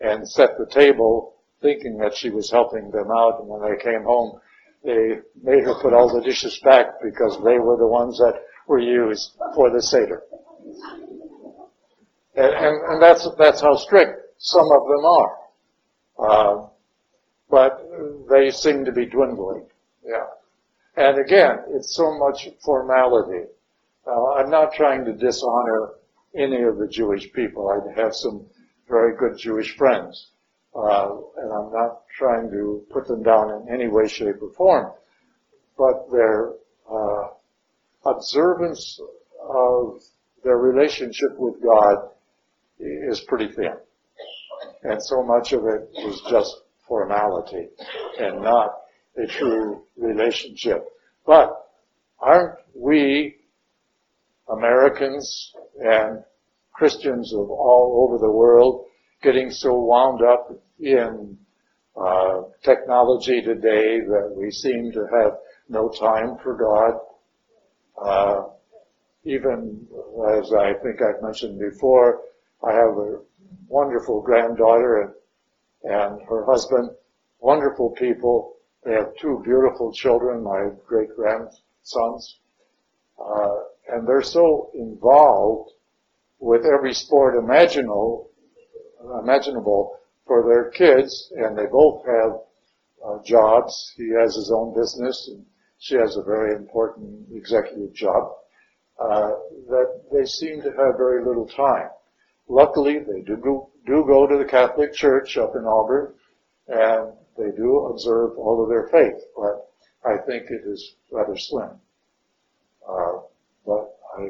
and 0.00 0.28
set 0.28 0.56
the 0.58 0.66
table 0.66 1.34
thinking 1.62 1.98
that 1.98 2.14
she 2.14 2.30
was 2.30 2.50
helping 2.50 2.90
them 2.90 3.10
out. 3.10 3.40
And 3.40 3.48
when 3.48 3.62
they 3.62 3.82
came 3.82 4.04
home, 4.04 4.40
they 4.84 5.18
made 5.42 5.64
her 5.64 5.74
put 5.80 5.92
all 5.92 6.12
the 6.12 6.22
dishes 6.22 6.58
back 6.62 6.86
because 7.02 7.38
they 7.44 7.58
were 7.58 7.76
the 7.76 7.86
ones 7.86 8.18
that 8.18 8.40
were 8.68 8.78
used 8.78 9.32
for 9.54 9.70
the 9.70 9.82
Seder. 9.82 10.22
And, 12.36 12.54
and, 12.54 12.92
and 12.92 13.02
that's, 13.02 13.28
that's 13.38 13.60
how 13.60 13.74
strict 13.76 14.20
some 14.38 14.66
of 14.66 14.82
them 14.88 15.04
are. 15.04 15.36
Uh, 16.18 16.66
but 17.50 17.88
they 18.30 18.50
seem 18.50 18.84
to 18.84 18.92
be 18.92 19.06
dwindling. 19.06 19.66
Yeah. 20.04 20.26
And 20.96 21.18
again, 21.18 21.58
it's 21.70 21.94
so 21.94 22.18
much 22.18 22.48
formality. 22.64 23.46
Uh, 24.06 24.34
I'm 24.34 24.50
not 24.50 24.72
trying 24.72 25.04
to 25.04 25.12
dishonor 25.12 25.90
any 26.34 26.62
of 26.62 26.78
the 26.78 26.88
Jewish 26.88 27.32
people. 27.32 27.68
I 27.68 28.00
have 28.00 28.14
some 28.14 28.46
very 28.88 29.16
good 29.16 29.38
Jewish 29.38 29.76
friends. 29.76 30.30
Uh, 30.74 31.16
and 31.38 31.52
I'm 31.52 31.72
not 31.72 32.02
trying 32.18 32.50
to 32.50 32.84
put 32.90 33.06
them 33.08 33.22
down 33.22 33.50
in 33.50 33.74
any 33.74 33.88
way, 33.88 34.06
shape, 34.08 34.42
or 34.42 34.52
form. 34.52 34.92
But 35.78 36.10
their 36.10 36.52
uh, 36.90 37.28
observance 38.04 39.00
of 39.48 40.02
their 40.44 40.58
relationship 40.58 41.36
with 41.38 41.62
God 41.62 42.10
is 42.78 43.20
pretty 43.20 43.48
thin. 43.52 43.76
And 44.88 45.02
so 45.02 45.24
much 45.24 45.52
of 45.52 45.64
it 45.64 45.90
is 46.06 46.20
just 46.30 46.54
formality 46.86 47.68
and 48.20 48.40
not 48.40 48.70
a 49.16 49.26
true 49.26 49.82
relationship. 49.96 50.84
But 51.26 51.50
aren't 52.20 52.54
we 52.72 53.36
Americans 54.48 55.52
and 55.80 56.22
Christians 56.72 57.34
of 57.34 57.50
all 57.50 58.06
over 58.06 58.18
the 58.18 58.30
world 58.30 58.84
getting 59.22 59.50
so 59.50 59.74
wound 59.74 60.20
up 60.22 60.52
in 60.78 61.36
uh, 61.96 62.42
technology 62.62 63.42
today 63.42 63.98
that 64.00 64.34
we 64.36 64.52
seem 64.52 64.92
to 64.92 65.04
have 65.20 65.32
no 65.68 65.88
time 65.88 66.36
for 66.44 66.54
God? 66.54 67.00
Uh, 68.00 68.48
even 69.24 69.84
as 70.38 70.52
I 70.52 70.74
think 70.74 71.00
I've 71.02 71.22
mentioned 71.22 71.58
before, 71.58 72.20
I 72.62 72.70
have 72.72 72.96
a 72.96 73.18
wonderful 73.68 74.22
granddaughter 74.22 75.14
and, 75.82 75.92
and 75.92 76.20
her 76.28 76.44
husband, 76.46 76.90
wonderful 77.40 77.90
people. 77.90 78.56
They 78.84 78.92
have 78.92 79.16
two 79.20 79.42
beautiful 79.44 79.92
children, 79.92 80.42
my 80.42 80.68
great 80.86 81.14
grandsons, 81.16 82.38
uh, 83.18 83.56
and 83.88 84.06
they're 84.06 84.22
so 84.22 84.70
involved 84.74 85.72
with 86.38 86.64
every 86.64 86.92
sport 86.92 87.36
imaginable, 87.36 88.30
imaginable 89.22 89.98
for 90.26 90.44
their 90.48 90.70
kids, 90.70 91.32
and 91.36 91.56
they 91.56 91.66
both 91.66 92.04
have 92.06 92.32
uh, 93.04 93.22
jobs. 93.24 93.92
He 93.96 94.10
has 94.10 94.34
his 94.34 94.52
own 94.54 94.74
business, 94.74 95.28
and 95.32 95.44
she 95.78 95.96
has 95.96 96.16
a 96.16 96.22
very 96.22 96.54
important 96.54 97.26
executive 97.32 97.92
job. 97.94 98.32
Uh, 98.98 99.30
that 99.68 100.00
they 100.10 100.24
seem 100.24 100.62
to 100.62 100.70
have 100.70 100.96
very 100.96 101.22
little 101.22 101.46
time. 101.46 101.90
Luckily, 102.48 103.00
they 103.00 103.22
do 103.22 103.36
go, 103.36 103.70
do 103.86 104.04
go 104.06 104.26
to 104.26 104.38
the 104.38 104.44
Catholic 104.44 104.94
Church 104.94 105.36
up 105.36 105.54
in 105.56 105.64
Auburn, 105.64 106.14
and 106.68 107.12
they 107.36 107.50
do 107.56 107.86
observe 107.86 108.38
all 108.38 108.62
of 108.62 108.68
their 108.68 108.88
faith, 108.88 109.20
but 109.36 109.70
I 110.04 110.16
think 110.26 110.50
it 110.50 110.62
is 110.66 110.94
rather 111.10 111.36
slim. 111.36 111.70
Uh, 112.88 113.20
but 113.66 113.98
I, 114.16 114.22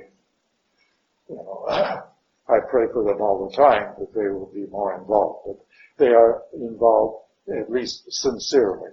you 1.28 1.36
know, 1.36 1.66
I 2.48 2.58
pray 2.70 2.86
for 2.92 3.04
them 3.04 3.20
all 3.20 3.48
the 3.48 3.56
time 3.56 3.94
that 3.98 4.14
they 4.14 4.28
will 4.28 4.50
be 4.54 4.66
more 4.70 4.98
involved. 4.98 5.46
But 5.46 5.66
they 5.98 6.12
are 6.12 6.42
involved 6.54 7.24
at 7.48 7.70
least 7.70 8.04
sincerely, 8.12 8.90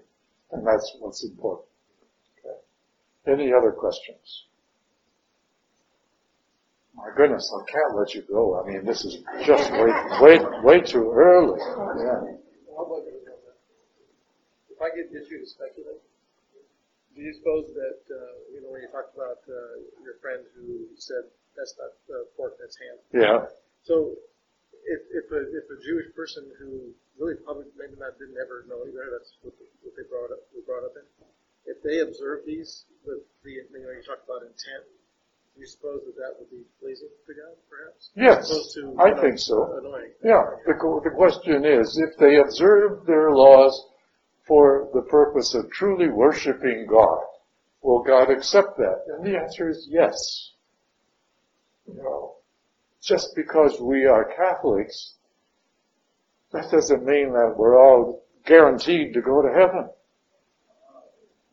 and 0.51 0.65
that's 0.65 0.95
what's 0.99 1.23
important. 1.23 1.67
Okay. 2.39 3.31
Any 3.31 3.53
other 3.53 3.71
questions? 3.71 4.45
My 6.95 7.09
goodness, 7.17 7.49
I 7.49 7.61
can't 7.71 7.97
let 7.97 8.13
you 8.13 8.21
go. 8.29 8.61
I 8.61 8.67
mean, 8.69 8.85
this 8.85 9.03
is 9.03 9.17
just 9.45 9.71
way, 9.71 9.89
way, 10.21 10.37
way 10.61 10.77
too 10.81 11.09
early. 11.11 11.57
Yeah. 11.59 12.37
How 12.77 12.85
about 12.85 13.03
you? 13.09 13.17
If 14.69 14.81
I 14.81 14.89
get 14.93 15.09
get 15.11 15.25
you 15.29 15.41
to 15.41 15.47
speculate, 15.49 16.01
do 17.15 17.21
you 17.21 17.33
suppose 17.33 17.69
that, 17.73 18.01
uh, 18.09 18.33
you 18.53 18.61
know, 18.61 18.69
when 18.73 18.81
you 18.81 18.89
talked 18.89 19.13
about, 19.13 19.41
uh, 19.45 19.81
your 20.01 20.17
friend 20.21 20.41
who 20.57 20.85
said 20.97 21.29
that's 21.57 21.73
not 21.77 21.93
uh, 22.09 22.25
pork, 22.37 22.57
that's 22.57 22.77
ham. 22.77 22.97
Yeah. 23.13 23.45
So 23.85 24.17
if, 24.85 25.01
if 25.13 25.25
a, 25.29 25.41
if 25.53 25.65
a 25.69 25.77
Jewish 25.85 26.09
person 26.17 26.49
who 26.57 26.93
really 27.17 27.37
probably 27.45 27.69
maybe 27.77 27.93
not, 28.01 28.17
didn't 28.17 28.37
ever 28.41 28.65
know 28.65 28.81
either, 28.85 29.13
that's 29.13 29.33
what, 29.45 29.53
the, 29.57 29.65
what 29.85 29.93
they 29.93 30.05
brought 30.09 30.33
up, 30.33 30.41
were 30.53 30.65
brought 30.65 30.85
up 30.85 30.97
in. 30.97 31.05
If 31.69 31.81
they 31.85 32.01
observe 32.01 32.43
these 32.45 32.85
with 33.05 33.23
the, 33.45 33.61
you 33.61 33.81
know, 33.81 33.93
you 33.93 34.03
talked 34.03 34.25
about 34.25 34.41
intent, 34.43 34.83
do 35.55 35.61
you 35.61 35.67
suppose 35.67 36.01
that 36.05 36.15
that 36.15 36.35
would 36.39 36.49
be 36.49 36.63
pleasing 36.79 37.09
to 37.27 37.33
God, 37.33 37.55
perhaps? 37.69 38.09
Yes, 38.15 38.73
to, 38.73 38.95
I 38.99 39.11
know, 39.11 39.21
think 39.21 39.39
so. 39.39 39.77
Annoying. 39.79 40.11
Yeah. 40.23 40.41
The, 40.65 40.73
the 41.03 41.11
question 41.15 41.63
is, 41.65 42.01
if 42.01 42.17
they 42.17 42.37
observe 42.37 43.05
their 43.05 43.31
laws 43.31 43.87
for 44.47 44.89
the 44.93 45.03
purpose 45.03 45.53
of 45.53 45.69
truly 45.71 46.09
worshiping 46.09 46.87
God, 46.89 47.19
will 47.81 48.03
God 48.03 48.31
accept 48.31 48.77
that? 48.77 49.03
And 49.07 49.25
the 49.25 49.37
answer 49.37 49.69
is 49.69 49.87
yes. 49.89 50.51
You 51.87 52.01
know, 52.01 52.35
just 53.01 53.35
because 53.35 53.79
we 53.79 54.05
are 54.05 54.33
Catholics, 54.35 55.15
that 56.51 56.71
doesn't 56.71 57.05
mean 57.05 57.33
that 57.33 57.53
we're 57.57 57.77
all 57.77 58.23
guaranteed 58.45 59.13
to 59.13 59.21
go 59.21 59.41
to 59.41 59.49
heaven. 59.53 59.89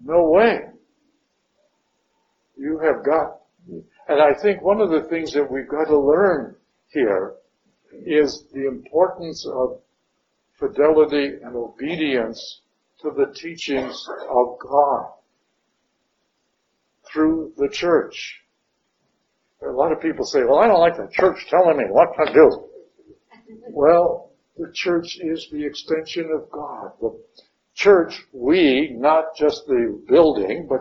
No 0.02 0.30
way. 0.30 0.60
You 2.56 2.78
have 2.78 3.04
got, 3.04 3.39
and 4.10 4.20
I 4.20 4.34
think 4.42 4.60
one 4.60 4.80
of 4.80 4.90
the 4.90 5.08
things 5.08 5.32
that 5.34 5.48
we've 5.48 5.68
got 5.68 5.84
to 5.84 5.96
learn 5.96 6.56
here 6.88 7.34
is 8.04 8.44
the 8.52 8.66
importance 8.66 9.46
of 9.46 9.78
fidelity 10.58 11.36
and 11.44 11.54
obedience 11.54 12.62
to 13.02 13.10
the 13.16 13.32
teachings 13.32 14.04
of 14.28 14.58
God 14.58 15.12
through 17.10 17.52
the 17.56 17.68
church. 17.68 18.40
A 19.62 19.70
lot 19.70 19.92
of 19.92 20.00
people 20.00 20.24
say, 20.24 20.40
well, 20.42 20.58
I 20.58 20.66
don't 20.66 20.80
like 20.80 20.96
the 20.96 21.08
church 21.12 21.46
telling 21.48 21.76
me 21.76 21.84
what 21.88 22.08
to 22.16 22.32
do. 22.32 22.68
Well, 23.68 24.32
the 24.58 24.72
church 24.74 25.18
is 25.20 25.48
the 25.52 25.64
extension 25.64 26.30
of 26.34 26.50
God. 26.50 26.92
The 27.00 27.16
church, 27.74 28.20
we, 28.32 28.92
not 28.98 29.36
just 29.36 29.66
the 29.68 30.02
building, 30.08 30.66
but 30.68 30.80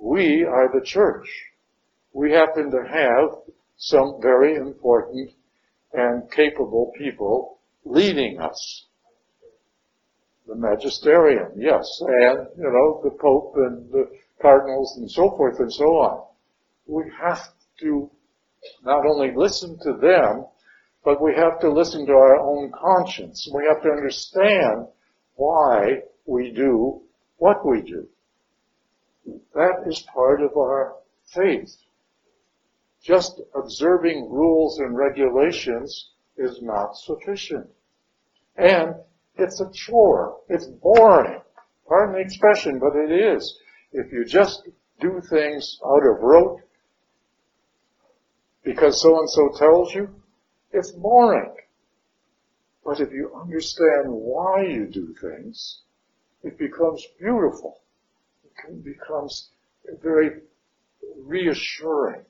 we 0.00 0.44
are 0.44 0.70
the 0.72 0.86
church. 0.86 1.28
We 2.12 2.32
happen 2.32 2.70
to 2.70 2.82
have 2.88 3.30
some 3.76 4.18
very 4.20 4.56
important 4.56 5.30
and 5.92 6.30
capable 6.30 6.92
people 6.98 7.58
leading 7.84 8.40
us. 8.40 8.86
The 10.46 10.56
magisterium, 10.56 11.52
yes, 11.56 11.84
and, 12.00 12.48
you 12.56 12.64
know, 12.64 13.00
the 13.04 13.16
Pope 13.20 13.52
and 13.56 13.90
the 13.92 14.10
cardinals 14.40 14.96
and 14.98 15.10
so 15.10 15.30
forth 15.36 15.58
and 15.60 15.72
so 15.72 15.84
on. 15.84 16.26
We 16.86 17.04
have 17.20 17.40
to 17.80 18.10
not 18.82 19.04
only 19.06 19.32
listen 19.36 19.78
to 19.82 19.92
them, 20.00 20.46
but 21.04 21.22
we 21.22 21.34
have 21.36 21.60
to 21.60 21.70
listen 21.70 22.06
to 22.06 22.12
our 22.12 22.38
own 22.38 22.72
conscience. 22.72 23.48
We 23.54 23.64
have 23.68 23.82
to 23.82 23.90
understand 23.90 24.86
why 25.36 26.02
we 26.26 26.52
do 26.52 27.02
what 27.36 27.64
we 27.64 27.82
do. 27.82 28.08
That 29.54 29.84
is 29.86 30.04
part 30.12 30.42
of 30.42 30.56
our 30.56 30.96
faith. 31.34 31.76
Just 33.08 33.40
observing 33.54 34.28
rules 34.30 34.80
and 34.80 34.94
regulations 34.94 36.10
is 36.36 36.60
not 36.60 36.94
sufficient. 36.94 37.66
And 38.56 38.96
it's 39.36 39.62
a 39.62 39.70
chore. 39.72 40.36
It's 40.50 40.66
boring. 40.66 41.40
Pardon 41.88 42.16
the 42.16 42.20
expression, 42.20 42.78
but 42.78 42.94
it 42.94 43.10
is. 43.10 43.58
If 43.92 44.12
you 44.12 44.26
just 44.26 44.68
do 45.00 45.22
things 45.30 45.78
out 45.86 46.06
of 46.06 46.20
rote 46.20 46.60
because 48.62 49.00
so 49.00 49.18
and 49.20 49.30
so 49.30 49.52
tells 49.56 49.94
you, 49.94 50.10
it's 50.72 50.92
boring. 50.92 51.54
But 52.84 53.00
if 53.00 53.10
you 53.10 53.32
understand 53.34 54.04
why 54.08 54.64
you 54.64 54.86
do 54.86 55.14
things, 55.18 55.80
it 56.42 56.58
becomes 56.58 57.02
beautiful. 57.18 57.80
It 58.68 58.84
becomes 58.84 59.48
very 60.02 60.42
reassuring. 61.24 62.26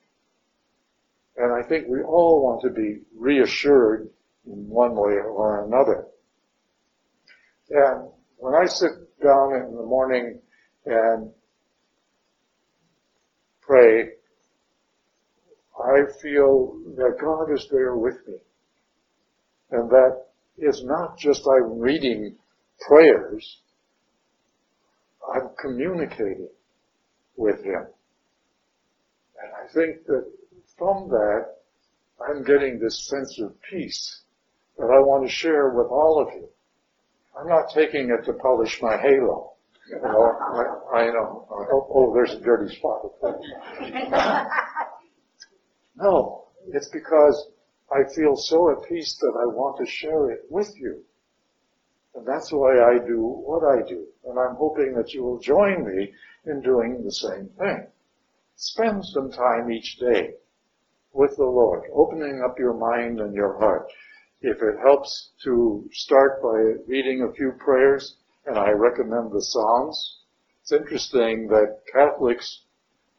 And 1.39 1.53
I 1.53 1.66
think 1.68 1.86
we 1.89 2.03
all 2.03 2.43
want 2.43 2.62
to 2.62 2.70
be 2.70 3.03
reassured 3.16 4.09
in 4.45 4.68
one 4.68 4.97
way 4.97 5.14
or 5.14 5.64
another. 5.64 6.07
And 7.70 8.11
when 8.39 8.55
I 8.55 8.66
sit 8.66 8.91
down 9.22 9.55
in 9.55 9.76
the 9.76 9.84
morning 9.84 10.41
and 10.84 11.30
pray, 13.61 14.11
I 15.78 16.01
feel 16.20 16.80
that 16.97 17.18
God 17.20 17.53
is 17.55 17.68
there 17.70 17.97
with 17.97 18.16
me. 18.26 18.39
And 19.70 19.89
that 19.91 20.24
is 20.57 20.82
not 20.84 21.18
just 21.18 21.47
I'm 21.47 21.78
reading 21.78 22.36
prayers, 22.80 23.59
I'm 25.34 25.51
communicating 25.61 26.49
with 27.36 27.62
Him. 27.62 27.86
And 29.41 29.53
I 29.62 29.72
think 29.72 30.05
that 30.07 30.24
from 30.79 31.09
that, 31.09 31.57
I'm 32.26 32.45
getting 32.45 32.79
this 32.79 33.09
sense 33.09 33.39
of 33.41 33.55
peace 33.70 34.22
that 34.79 34.85
I 34.85 35.01
want 35.01 35.26
to 35.26 35.33
share 35.33 35.70
with 35.70 35.89
all 35.89 36.24
of 36.26 36.33
you. 36.35 36.49
I'm 37.39 37.49
not 37.49 37.70
taking 37.74 38.11
it 38.11 38.24
to 38.26 38.33
polish 38.35 38.81
my 38.81 38.97
halo. 38.97 39.53
You 39.89 40.01
know, 40.03 40.33
I, 40.93 40.99
I 40.99 41.07
know. 41.07 41.47
Oh, 41.51 41.87
oh, 41.95 42.14
there's 42.14 42.33
a 42.33 42.41
dirty 42.41 42.74
spot. 42.76 43.03
no, 45.97 46.45
it's 46.68 46.89
because 46.91 47.49
I 47.91 48.05
feel 48.14 48.37
so 48.37 48.70
at 48.70 48.89
peace 48.89 49.16
that 49.20 49.33
I 49.41 49.47
want 49.47 49.79
to 49.79 49.91
share 49.91 50.31
it 50.31 50.41
with 50.51 50.70
you. 50.76 51.03
And 52.14 52.26
that's 52.26 52.51
why 52.53 52.81
I 52.81 52.99
do 53.07 53.20
what 53.20 53.62
I 53.64 53.89
do. 53.89 54.07
And 54.26 54.39
I'm 54.39 54.57
hoping 54.57 54.95
that 54.95 55.12
you 55.12 55.22
will 55.22 55.39
join 55.39 55.87
me 55.87 56.12
in 56.47 56.61
doing 56.61 57.03
the 57.05 57.12
same 57.12 57.49
thing. 57.59 57.87
Spend 58.57 59.05
some 59.05 59.31
time 59.31 59.70
each 59.70 59.99
day 59.99 60.35
with 61.13 61.37
the 61.37 61.45
Lord, 61.45 61.85
opening 61.95 62.43
up 62.45 62.59
your 62.59 62.75
mind 62.75 63.21
and 63.21 63.35
your 63.35 63.59
heart. 63.59 63.89
If 64.41 64.63
it 64.63 64.79
helps 64.85 65.31
to 65.45 65.89
start 65.93 66.43
by 66.43 66.83
reading 66.87 67.23
a 67.23 67.33
few 67.33 67.53
prayers, 67.59 68.17
and 68.47 68.57
I 68.57 68.71
recommend 68.71 69.33
the 69.33 69.43
Psalms, 69.43 70.19
it's 70.63 70.73
interesting 70.73 71.49
that 71.49 71.81
Catholics 71.93 72.63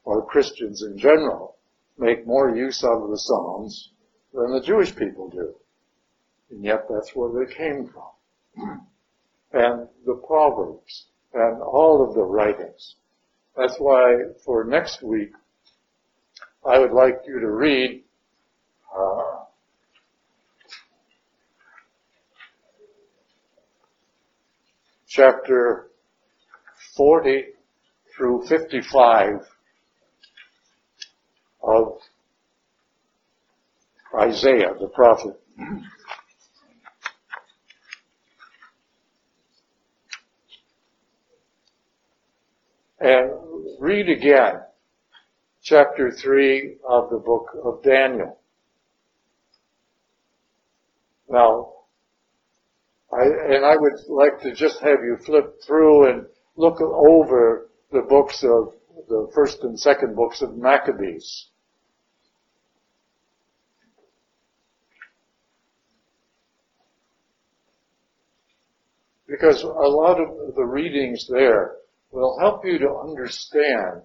or 0.03 0.25
Christians 0.25 0.83
in 0.83 0.97
general 0.97 1.57
make 1.97 2.25
more 2.25 2.55
use 2.55 2.83
of 2.83 3.09
the 3.09 3.17
Psalms 3.17 3.91
than 4.33 4.51
the 4.51 4.63
Jewish 4.65 4.95
people 4.95 5.29
do. 5.29 5.53
And 6.51 6.63
yet 6.63 6.85
that's 6.89 7.15
where 7.15 7.45
they 7.45 7.53
came 7.53 7.87
from. 7.87 8.87
and 9.53 9.87
the 10.05 10.21
Proverbs 10.25 11.07
and 11.33 11.61
all 11.61 12.07
of 12.07 12.15
the 12.15 12.23
writings. 12.23 12.95
That's 13.55 13.77
why 13.77 14.15
for 14.45 14.63
next 14.63 15.03
week, 15.03 15.31
I 16.65 16.77
would 16.77 16.91
like 16.91 17.21
you 17.25 17.39
to 17.39 17.49
read 17.49 18.03
uh, 18.97 19.43
chapter 25.07 25.87
40 26.97 27.45
through 28.15 28.45
55 28.47 29.47
of 31.63 31.99
Isaiah 34.19 34.73
the 34.79 34.87
prophet. 34.87 35.39
And 42.99 43.31
read 43.79 44.09
again 44.09 44.59
chapter 45.69 46.09
3 46.09 46.77
of 46.89 47.11
the 47.11 47.17
book 47.17 47.49
of 47.63 47.83
Daniel. 47.83 48.39
Now, 51.29 51.73
I, 53.13 53.25
and 53.53 53.63
I 53.63 53.75
would 53.77 53.93
like 54.07 54.41
to 54.41 54.55
just 54.55 54.79
have 54.79 55.03
you 55.03 55.17
flip 55.23 55.61
through 55.65 56.09
and 56.09 56.25
look 56.55 56.81
over 56.81 57.69
the 57.91 58.01
books 58.01 58.43
of 58.43 58.73
the 59.07 59.29
first 59.35 59.63
and 59.63 59.79
second 59.79 60.15
books 60.15 60.41
of 60.41 60.57
Maccabees. 60.57 61.49
Because 69.27 69.61
a 69.61 69.67
lot 69.67 70.19
of 70.19 70.55
the 70.55 70.65
readings 70.65 71.27
there 71.29 71.75
will 72.11 72.39
help 72.39 72.65
you 72.65 72.79
to 72.79 73.03
understand 73.07 74.01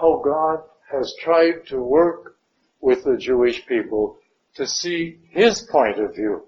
how 0.00 0.22
God 0.24 0.60
has 0.90 1.14
tried 1.20 1.66
to 1.68 1.82
work 1.82 2.36
with 2.80 3.04
the 3.04 3.16
Jewish 3.16 3.66
people 3.66 4.18
to 4.54 4.66
see 4.66 5.18
His 5.30 5.66
point 5.70 5.98
of 5.98 6.14
view. 6.14 6.44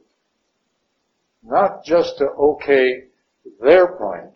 Not 1.42 1.84
just 1.84 2.18
to 2.18 2.26
okay 2.26 3.04
their 3.60 3.96
point. 3.96 4.34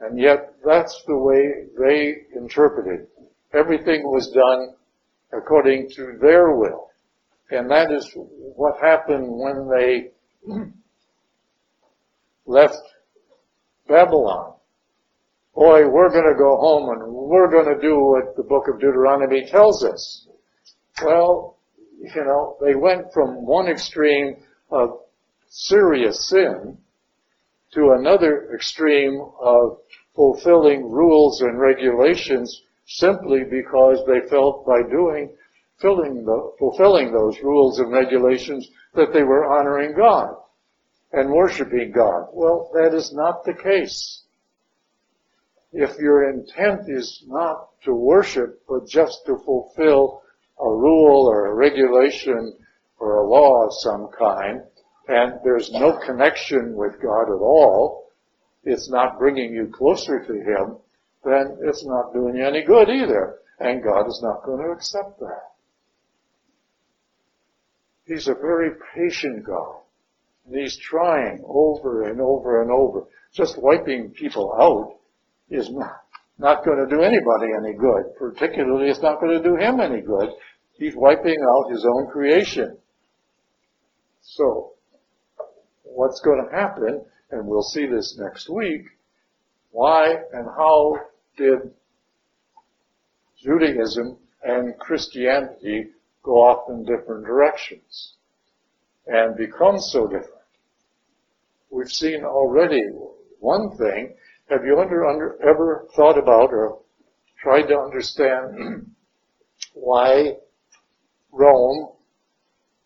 And 0.00 0.18
yet 0.18 0.54
that's 0.64 1.02
the 1.06 1.16
way 1.16 1.66
they 1.78 2.16
interpreted. 2.36 3.06
Everything 3.52 4.02
was 4.04 4.30
done 4.30 4.74
according 5.32 5.90
to 5.96 6.18
their 6.20 6.56
will. 6.56 6.90
And 7.50 7.70
that 7.70 7.92
is 7.92 8.10
what 8.14 8.80
happened 8.80 9.28
when 9.28 9.68
they 9.68 10.10
left 12.46 12.82
Babylon. 13.88 14.54
Boy, 15.54 15.86
we're 15.86 16.10
going 16.10 16.32
to 16.32 16.38
go 16.38 16.56
home 16.56 16.88
and 16.90 17.12
we're 17.12 17.50
going 17.50 17.74
to 17.74 17.80
do 17.80 17.98
what 17.98 18.36
the 18.36 18.42
book 18.42 18.64
of 18.68 18.80
Deuteronomy 18.80 19.46
tells 19.50 19.84
us. 19.84 20.26
Well, 21.04 21.58
you 21.98 22.24
know, 22.24 22.56
they 22.64 22.74
went 22.74 23.12
from 23.12 23.46
one 23.46 23.68
extreme 23.68 24.36
of 24.70 25.00
serious 25.48 26.28
sin 26.28 26.78
to 27.74 27.96
another 27.98 28.50
extreme 28.54 29.20
of 29.40 29.78
fulfilling 30.14 30.90
rules 30.90 31.40
and 31.42 31.58
regulations 31.58 32.62
simply 32.86 33.40
because 33.44 33.98
they 34.06 34.28
felt 34.28 34.66
by 34.66 34.82
doing, 34.90 35.36
the, 35.80 36.52
fulfilling 36.58 37.12
those 37.12 37.38
rules 37.42 37.78
and 37.78 37.92
regulations 37.92 38.68
that 38.94 39.12
they 39.12 39.22
were 39.22 39.52
honoring 39.52 39.94
God 39.96 40.34
and 41.12 41.30
worshiping 41.30 41.92
God. 41.94 42.28
Well, 42.32 42.70
that 42.74 42.94
is 42.94 43.12
not 43.14 43.44
the 43.44 43.54
case. 43.54 44.22
If 45.72 45.98
your 45.98 46.30
intent 46.30 46.82
is 46.88 47.24
not 47.26 47.70
to 47.84 47.94
worship, 47.94 48.60
but 48.68 48.86
just 48.86 49.24
to 49.26 49.38
fulfill 49.38 50.22
a 50.60 50.68
rule 50.68 51.26
or 51.26 51.46
a 51.46 51.54
regulation 51.54 52.56
or 52.98 53.16
a 53.16 53.28
law 53.28 53.66
of 53.66 53.72
some 53.80 54.08
kind, 54.18 54.62
and 55.08 55.40
there's 55.42 55.72
no 55.72 55.98
connection 56.04 56.74
with 56.76 57.00
God 57.00 57.22
at 57.22 57.40
all, 57.40 58.10
it's 58.64 58.90
not 58.90 59.18
bringing 59.18 59.52
you 59.52 59.72
closer 59.72 60.20
to 60.20 60.32
Him, 60.32 60.76
then 61.24 61.58
it's 61.62 61.84
not 61.86 62.12
doing 62.12 62.36
you 62.36 62.46
any 62.46 62.64
good 62.64 62.88
either. 62.88 63.38
And 63.58 63.82
God 63.82 64.06
is 64.08 64.20
not 64.22 64.44
going 64.44 64.62
to 64.62 64.72
accept 64.72 65.20
that. 65.20 65.52
He's 68.06 68.28
a 68.28 68.34
very 68.34 68.72
patient 68.94 69.44
God. 69.44 69.80
And 70.46 70.56
he's 70.60 70.76
trying 70.76 71.42
over 71.46 72.10
and 72.10 72.20
over 72.20 72.62
and 72.62 72.70
over. 72.70 73.04
Just 73.32 73.60
wiping 73.62 74.10
people 74.10 74.52
out 74.60 74.98
is 75.54 75.70
not, 76.38 76.64
going 76.64 76.78
to 76.78 76.94
do 76.94 77.02
anybody 77.02 77.46
any 77.56 77.74
good. 77.74 78.16
Particularly, 78.18 78.88
it's 78.88 79.02
not 79.02 79.20
going 79.20 79.36
to 79.36 79.48
do 79.48 79.56
him 79.56 79.80
any 79.80 80.00
good. 80.00 80.30
He's 80.74 80.94
wiping 80.96 81.36
out 81.42 81.70
his 81.70 81.84
own 81.84 82.10
creation. 82.10 82.78
So, 84.22 84.72
what's 85.82 86.20
going 86.20 86.44
to 86.44 86.56
happen, 86.56 87.04
and 87.30 87.46
we'll 87.46 87.62
see 87.62 87.86
this 87.86 88.18
next 88.18 88.48
week, 88.48 88.82
why 89.70 90.14
and 90.32 90.46
how 90.56 90.96
did 91.36 91.58
Judaism 93.42 94.18
and 94.42 94.78
Christianity 94.78 95.90
go 96.22 96.32
off 96.32 96.68
in 96.68 96.84
different 96.84 97.24
directions 97.26 98.14
and 99.06 99.36
become 99.36 99.78
so 99.78 100.06
different. 100.06 100.28
We've 101.70 101.90
seen 101.90 102.24
already 102.24 102.82
one 103.40 103.76
thing. 103.76 104.14
Have 104.50 104.64
you 104.64 104.78
under, 104.78 105.06
under, 105.06 105.38
ever 105.42 105.88
thought 105.96 106.18
about 106.18 106.50
or 106.52 106.80
tried 107.40 107.62
to 107.68 107.78
understand 107.78 108.86
why 109.74 110.34
Rome 111.30 111.90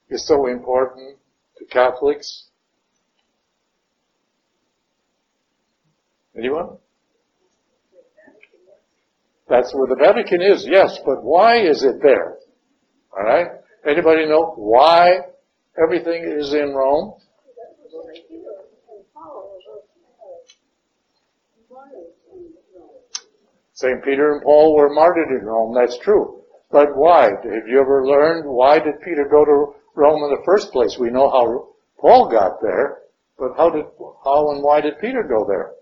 is 0.09 0.27
so 0.27 0.47
important 0.47 1.19
to 1.59 1.65
Catholics? 1.67 2.45
Anyone? 6.37 6.77
That's 9.49 9.73
where 9.75 9.87
the 9.87 9.97
Vatican 9.97 10.43
is, 10.43 10.67
yes, 10.69 10.99
but 11.05 11.23
why 11.23 11.61
is 11.61 11.83
it 11.83 12.03
there? 12.03 12.37
Alright? 13.17 13.47
Anybody 13.89 14.27
know 14.27 14.53
why 14.57 15.19
everything 15.83 16.25
is 16.39 16.53
in 16.53 16.75
Rome? 16.75 17.15
St. 23.77 24.03
Peter 24.03 24.33
and 24.33 24.43
Paul 24.43 24.75
were 24.75 24.89
martyred 24.89 25.29
in 25.29 25.45
Rome, 25.45 25.75
that's 25.75 25.99
true. 25.99 26.41
But 26.71 26.97
why? 26.97 27.25
Have 27.25 27.69
you 27.69 27.79
ever 27.79 28.07
learned 28.07 28.49
why 28.49 28.79
did 28.79 29.03
Peter 29.05 29.29
go 29.31 29.45
to 29.45 29.75
Rome 29.95 30.25
in 30.25 30.31
the 30.31 30.43
first 30.47 30.73
place? 30.73 30.97
We 30.99 31.11
know 31.11 31.29
how 31.29 31.69
Paul 32.01 32.31
got 32.31 32.63
there, 32.63 33.03
but 33.39 33.51
how 33.59 33.69
did, 33.69 33.85
how 34.25 34.51
and 34.51 34.63
why 34.63 34.81
did 34.81 34.99
Peter 34.99 35.23
go 35.23 35.45
there? 35.47 35.73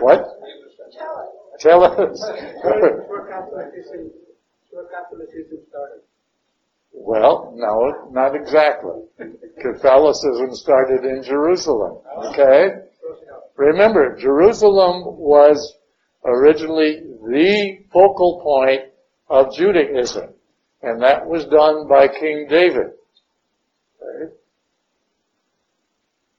What? 0.00 0.26
Tell 1.60 1.84
us. 1.84 2.22
Well, 6.92 7.52
no, 7.56 8.10
not 8.10 8.34
exactly. 8.34 9.02
Catholicism 9.60 10.54
started 10.54 11.04
in 11.04 11.22
Jerusalem. 11.22 11.98
Okay? 12.26 12.68
Remember, 13.56 14.16
Jerusalem 14.16 15.16
was 15.18 15.76
originally 16.24 17.02
the 17.26 17.78
focal 17.92 18.40
point 18.42 18.92
of 19.28 19.54
Judaism. 19.54 20.34
And 20.82 21.02
that 21.02 21.26
was 21.26 21.44
done 21.46 21.88
by 21.88 22.08
King 22.08 22.46
David. 22.48 22.92
Okay? 24.00 24.32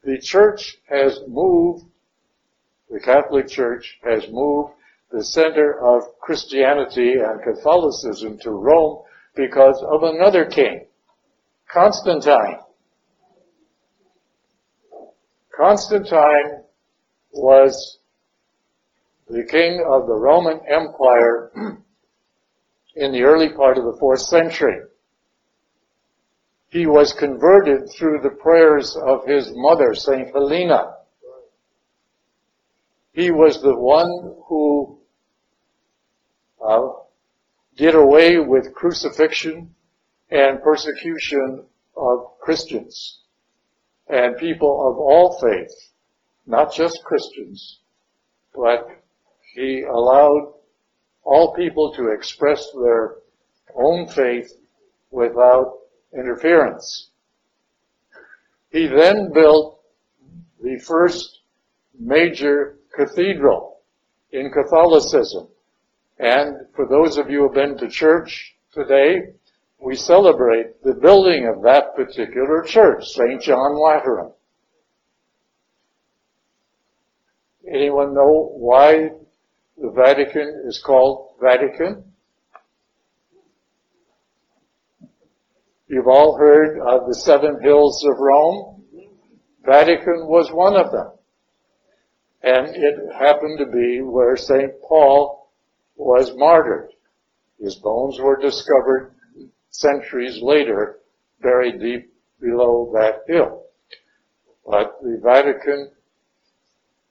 The 0.04 0.20
church 0.22 0.78
has 0.90 1.20
moved, 1.28 1.86
the 2.90 3.00
Catholic 3.00 3.48
Church 3.48 4.00
has 4.04 4.24
moved 4.30 4.74
the 5.12 5.24
center 5.24 5.78
of 5.80 6.04
Christianity 6.20 7.14
and 7.14 7.42
Catholicism 7.44 8.38
to 8.44 8.52
Rome 8.52 9.04
because 9.40 9.82
of 9.90 10.04
another 10.04 10.46
king, 10.46 10.86
Constantine. 11.72 12.60
Constantine 15.56 16.64
was 17.32 18.00
the 19.30 19.46
king 19.46 19.82
of 19.90 20.08
the 20.08 20.14
Roman 20.14 20.60
Empire 20.68 21.52
in 22.96 23.14
the 23.14 23.24
early 23.24 23.54
part 23.54 23.78
of 23.78 23.86
the 23.86 23.96
fourth 23.98 24.22
century. 24.22 24.82
He 26.68 26.86
was 26.86 27.14
converted 27.14 27.90
through 27.98 28.20
the 28.22 28.36
prayers 28.42 28.98
of 29.08 29.26
his 29.26 29.52
mother, 29.56 29.94
Saint 29.94 30.34
Helena. 30.34 30.96
He 33.14 33.32
was 33.32 33.62
the 33.62 33.76
one 33.76 34.36
who 34.48 35.00
uh, 36.62 36.90
did 37.80 37.96
away 37.96 38.38
with 38.38 38.74
crucifixion 38.74 39.74
and 40.30 40.62
persecution 40.62 41.66
of 41.96 42.38
Christians 42.42 43.22
and 44.10 44.36
people 44.36 44.92
of 44.92 44.98
all 44.98 45.40
faith, 45.40 45.74
not 46.46 46.74
just 46.74 47.02
Christians, 47.06 47.80
but 48.54 48.86
he 49.56 49.84
allowed 49.84 50.54
all 51.24 51.54
people 51.54 51.94
to 51.94 52.10
express 52.10 52.66
their 52.74 53.16
own 53.74 54.08
faith 54.10 54.52
without 55.10 55.78
interference. 56.14 57.12
He 58.72 58.88
then 58.88 59.32
built 59.34 59.80
the 60.62 60.80
first 60.86 61.40
major 61.98 62.78
cathedral 62.94 63.80
in 64.34 64.52
Catholicism. 64.52 65.48
And 66.20 66.68
for 66.76 66.86
those 66.86 67.18
of 67.18 67.30
you 67.30 67.40
who 67.40 67.44
have 67.46 67.54
been 67.54 67.78
to 67.78 67.88
church 67.88 68.56
today, 68.74 69.22
we 69.82 69.96
celebrate 69.96 70.84
the 70.84 70.94
building 70.94 71.48
of 71.48 71.64
that 71.64 71.96
particular 71.96 72.64
church, 72.64 73.06
St. 73.06 73.42
John 73.42 73.80
Lateran. 73.80 74.34
Anyone 77.72 78.14
know 78.14 78.52
why 78.56 79.12
the 79.78 79.92
Vatican 79.92 80.64
is 80.68 80.82
called 80.86 81.36
Vatican? 81.42 82.04
You've 85.88 86.08
all 86.08 86.38
heard 86.38 86.80
of 86.80 87.08
the 87.08 87.16
seven 87.16 87.60
hills 87.62 88.06
of 88.06 88.20
Rome. 88.20 88.84
Vatican 89.66 90.28
was 90.28 90.52
one 90.52 90.76
of 90.76 90.92
them. 90.92 91.12
And 92.44 92.68
it 92.76 93.14
happened 93.18 93.60
to 93.60 93.66
be 93.66 94.02
where 94.02 94.36
St. 94.36 94.72
Paul 94.88 95.39
was 96.00 96.32
martyred. 96.36 96.92
His 97.60 97.76
bones 97.76 98.18
were 98.20 98.38
discovered 98.38 99.14
centuries 99.70 100.40
later, 100.42 101.00
buried 101.42 101.80
deep 101.80 102.14
below 102.40 102.92
that 102.94 103.22
hill. 103.28 103.66
But 104.66 104.98
the 105.02 105.20
Vatican, 105.22 105.92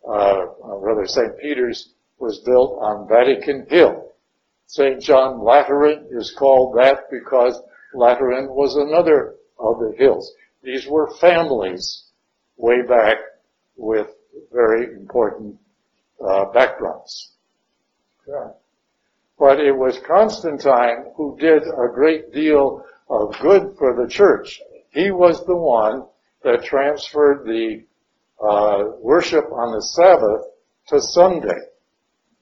uh, 0.08 0.46
rather 0.78 1.06
St. 1.06 1.38
Peter's, 1.38 1.90
was 2.18 2.40
built 2.40 2.78
on 2.80 3.08
Vatican 3.08 3.66
Hill. 3.68 4.12
St. 4.66 5.00
John 5.00 5.44
Lateran 5.44 6.08
is 6.10 6.34
called 6.36 6.76
that 6.78 7.10
because 7.10 7.60
Lateran 7.94 8.48
was 8.48 8.74
another 8.74 9.36
of 9.58 9.78
the 9.78 9.94
hills. 9.98 10.32
These 10.62 10.86
were 10.88 11.14
families 11.20 12.04
way 12.56 12.82
back 12.82 13.18
with 13.76 14.08
very 14.52 14.92
important 14.94 15.56
uh, 16.26 16.46
backgrounds. 16.52 17.32
Yeah. 18.26 18.48
But 19.38 19.60
it 19.60 19.72
was 19.72 19.98
Constantine 20.00 21.12
who 21.16 21.36
did 21.38 21.62
a 21.62 21.92
great 21.94 22.32
deal 22.32 22.84
of 23.08 23.38
good 23.40 23.76
for 23.78 23.94
the 23.94 24.08
church. 24.08 24.60
He 24.90 25.10
was 25.10 25.44
the 25.44 25.56
one 25.56 26.06
that 26.42 26.64
transferred 26.64 27.44
the 27.44 27.84
uh, 28.40 28.96
worship 29.00 29.44
on 29.52 29.72
the 29.74 29.82
Sabbath 29.82 30.46
to 30.88 31.00
Sunday 31.00 31.58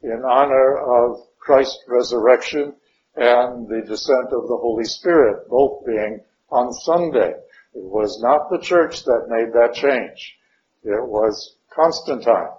in 0.02 0.22
honor 0.24 0.78
of 0.78 1.20
Christ's 1.38 1.82
resurrection 1.88 2.74
and 3.14 3.66
the 3.68 3.82
descent 3.86 4.26
of 4.32 4.48
the 4.48 4.58
Holy 4.60 4.84
Spirit, 4.84 5.48
both 5.48 5.84
being 5.86 6.20
on 6.50 6.72
Sunday. 6.72 7.32
It 7.74 7.84
was 7.84 8.20
not 8.22 8.50
the 8.50 8.64
church 8.64 9.04
that 9.04 9.26
made 9.28 9.52
that 9.52 9.74
change. 9.74 10.36
It 10.82 11.06
was 11.06 11.56
Constantine. 11.74 12.52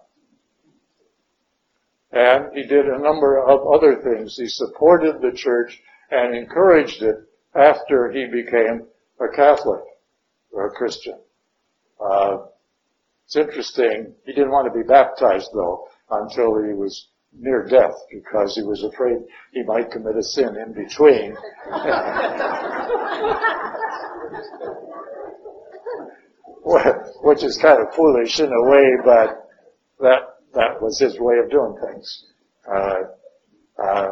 And 2.12 2.54
he 2.54 2.64
did 2.64 2.86
a 2.86 3.00
number 3.00 3.38
of 3.38 3.68
other 3.68 4.02
things. 4.02 4.38
He 4.38 4.48
supported 4.48 5.22
the 5.22 5.36
church 5.36 5.82
and 6.10 6.36
encouraged 6.36 7.02
it 7.02 7.18
after 7.54 8.12
he 8.12 8.28
became 8.28 8.88
a 9.20 9.28
Catholic 9.36 9.84
or 10.52 10.68
a 10.68 10.72
Christian. 10.72 11.20
Uh, 12.00 12.38
it's 13.26 13.36
interesting. 13.36 14.14
He 14.26 14.32
didn't 14.32 14.52
want 14.52 14.72
to 14.72 14.80
be 14.80 14.88
baptized 14.88 15.50
though 15.54 15.90
until 16.10 16.64
he 16.64 16.74
was 16.74 17.10
near 17.38 17.68
death 17.70 17.96
because 18.12 18.56
he 18.56 18.64
was 18.64 18.84
afraid 18.84 19.18
he 19.52 19.64
might 19.64 19.92
commit 19.92 20.16
a 20.16 20.24
sin 20.24 20.56
in 20.56 20.74
between. 20.74 21.36
Which 27.24 27.44
is 27.44 27.58
kind 27.62 27.82
of 27.82 27.94
foolish 27.96 28.40
in 28.40 28.52
a 28.52 28.70
way, 28.70 28.98
but 29.04 29.50
that 30.00 30.27
that 30.58 30.82
was 30.82 31.00
his 31.00 31.20
way 31.20 31.36
of 31.44 31.50
doing 31.50 31.76
things. 31.86 32.26
Uh, 32.68 32.96
uh, 33.82 34.08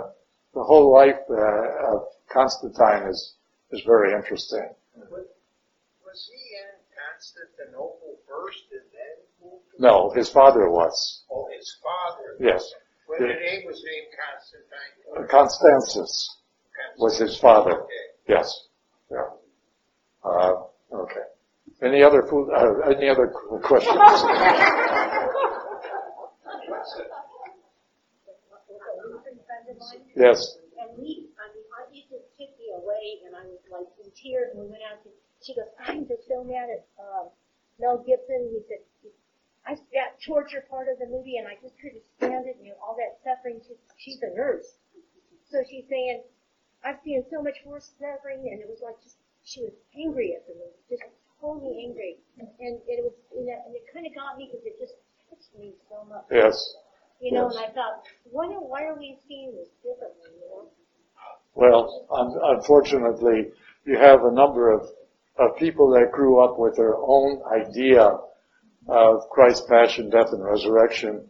the 0.54 0.64
whole 0.64 0.94
life 0.94 1.20
uh, 1.30 1.96
of 1.96 2.04
Constantine 2.32 3.10
is 3.10 3.34
is 3.72 3.82
very 3.86 4.14
interesting. 4.14 4.70
Was 4.96 6.30
he 6.32 6.42
in 6.62 6.72
Constantinople 6.96 8.18
first 8.30 8.64
and 8.72 8.88
then 8.94 9.50
moved? 9.50 9.64
No, 9.80 10.12
his 10.16 10.30
father 10.30 10.70
was. 10.70 11.24
Oh, 11.32 11.48
his 11.56 11.78
father. 11.84 12.38
Yes. 12.40 12.64
When 13.08 13.22
the 13.22 13.28
name 13.28 13.64
was 13.66 13.84
named 13.84 14.08
Constantine. 14.16 15.30
Constantius 15.30 16.38
was 16.98 17.18
his 17.20 17.38
father. 17.38 17.82
Okay. 17.82 18.06
Yes. 18.30 18.68
Yeah. 19.12 19.30
Uh, 20.24 20.54
okay. 20.94 21.26
Any 21.84 22.02
other 22.04 22.24
food, 22.30 22.50
uh, 22.56 22.90
any 22.96 23.10
other 23.10 23.28
questions? 23.64 23.98
Yes. 30.16 30.40
And 30.80 30.92
we, 30.98 31.30
I 31.40 31.46
mean, 31.54 31.68
I 31.76 31.82
it 31.92 32.06
just 32.10 32.28
took 32.36 32.52
me 32.60 32.72
away, 32.76 33.24
and 33.26 33.36
I 33.36 33.44
was 33.48 33.62
like 33.72 33.88
in 34.04 34.12
tears. 34.16 34.52
And 34.54 34.64
we 34.64 34.68
went 34.72 34.84
out 34.84 35.04
to. 35.04 35.10
She 35.44 35.54
goes, 35.56 35.70
I'm 35.80 36.08
just 36.08 36.28
so 36.28 36.44
mad 36.44 36.72
at 36.72 36.84
um, 37.00 37.30
Mel 37.80 38.00
Gibson. 38.04 38.50
He 38.52 38.60
said, 38.68 38.82
I 39.66 39.76
that 39.94 40.20
torture 40.22 40.64
part 40.70 40.88
of 40.88 41.00
the 41.00 41.08
movie, 41.08 41.38
and 41.38 41.48
I 41.48 41.56
just 41.62 41.76
couldn't 41.80 42.04
stand 42.18 42.48
it. 42.48 42.58
You 42.62 42.76
know, 42.76 42.80
all 42.84 42.96
that 43.00 43.20
suffering. 43.24 43.62
She, 43.64 43.76
she's 43.98 44.22
a 44.24 44.32
nurse, 44.36 44.80
so 45.50 45.64
she's 45.70 45.86
saying, 45.90 46.24
I've 46.84 47.00
seen 47.04 47.24
so 47.32 47.42
much 47.42 47.62
worse 47.66 47.92
suffering, 48.00 48.48
and 48.52 48.60
it 48.60 48.68
was 48.68 48.80
like 48.84 49.00
just 49.04 49.18
she 49.46 49.62
was 49.62 49.74
angry 49.94 50.34
at 50.34 50.46
the 50.48 50.54
movie, 50.58 50.82
just 50.90 51.04
totally 51.40 51.86
angry, 51.86 52.18
and, 52.42 52.50
and 52.60 52.82
it 52.90 53.06
was, 53.06 53.14
you 53.30 53.46
know, 53.46 53.58
and 53.66 53.76
it 53.78 53.86
kind 53.94 54.06
of 54.06 54.14
got 54.18 54.38
me 54.38 54.50
because 54.50 54.66
it 54.66 54.76
just 54.82 54.98
so 55.90 56.03
much. 56.10 56.24
Yes. 56.32 56.74
You 57.22 57.34
know, 57.34 57.45
Yes. 57.49 57.56
and 57.57 57.66
I 57.66 57.70
thought, 57.70 58.03
why, 58.32 58.48
why 58.48 58.84
are 58.84 58.98
we 58.98 59.18
seeing 59.28 59.53
this 59.56 59.70
differently? 59.84 60.32
You 60.41 60.49
know. 60.49 60.70
Well, 61.56 62.06
un- 62.12 62.57
unfortunately, 62.57 63.52
you 63.86 63.98
have 63.98 64.24
a 64.24 64.32
number 64.32 64.72
of, 64.72 64.82
of 65.38 65.56
people 65.57 65.90
that 65.91 66.12
grew 66.12 66.44
up 66.44 66.57
with 66.60 66.76
their 66.76 66.95
own 66.98 67.41
idea 67.53 68.18
of 68.88 69.30
Christ's 69.32 69.66
passion, 69.70 70.10
death, 70.10 70.28
and 70.32 70.44
resurrection, 70.44 71.30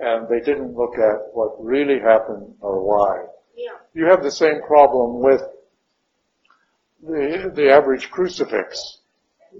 and 0.00 0.26
they 0.28 0.40
didn't 0.40 0.74
look 0.74 0.94
at 0.96 1.34
what 1.34 1.62
really 1.62 2.00
happened 2.00 2.54
or 2.60 2.82
why. 2.82 3.26
Yeah. 3.56 3.72
You 3.94 4.06
have 4.06 4.22
the 4.22 4.30
same 4.30 4.62
problem 4.62 5.20
with 5.20 5.42
the, 7.02 7.52
the 7.54 7.70
average 7.70 8.10
crucifix. 8.10 8.98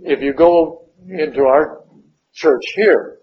If 0.02 0.20
you 0.20 0.32
go 0.32 0.86
into 1.08 1.42
our 1.42 1.82
church 2.32 2.62
here, 2.74 3.17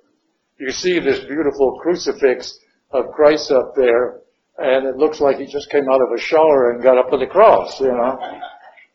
you 0.58 0.72
see 0.72 1.00
this 1.00 1.20
beautiful 1.26 1.80
crucifix 1.82 2.60
of 2.92 3.12
Christ 3.12 3.52
up 3.52 3.74
there, 3.76 4.22
and 4.58 4.88
it 4.88 4.98
looks 4.98 5.20
like 5.20 5.38
he 5.38 5.46
just 5.46 5.70
came 5.70 5.90
out 5.90 6.02
of 6.02 6.12
a 6.16 6.20
shower 6.20 6.72
and 6.72 6.84
got 6.84 6.98
up 6.98 7.10
to 7.12 7.18
the 7.18 7.28
cross, 7.28 7.80
you 7.80 7.88
know. 7.88 8.20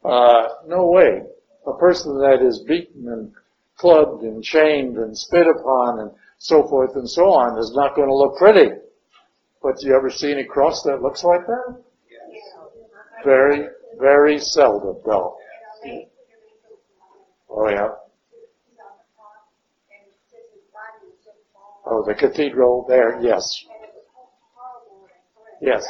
Uh, 0.05 0.49
no 0.67 0.87
way. 0.87 1.23
A 1.67 1.79
person 1.79 2.19
that 2.19 2.43
is 2.43 2.65
beaten 2.67 3.07
and 3.09 3.33
clubbed 3.77 4.23
and 4.23 4.43
chained 4.43 4.97
and 4.97 5.17
spit 5.17 5.47
upon 5.47 6.01
and 6.01 6.11
so 6.39 6.67
forth 6.69 6.97
and 6.97 7.09
so 7.09 7.25
on 7.25 7.59
is 7.59 7.73
not 7.75 7.95
going 7.95 8.09
to 8.09 8.15
look 8.15 8.37
pretty. 8.39 8.71
But 9.63 9.79
do 9.79 9.89
you 9.89 9.95
ever 9.95 10.09
see 10.09 10.33
any 10.33 10.45
cross 10.45 10.83
that 10.85 11.03
looks 11.03 11.23
like 11.23 11.47
that? 11.47 11.83
Very, 13.25 13.69
very 13.99 14.39
seldom, 14.39 14.97
though. 15.05 15.37
Oh 17.51 17.69
yeah. 17.69 17.89
Oh, 21.93 22.05
the 22.07 22.15
cathedral 22.15 22.87
there, 22.89 23.21
yes. 23.21 23.43
Yes. 25.61 25.85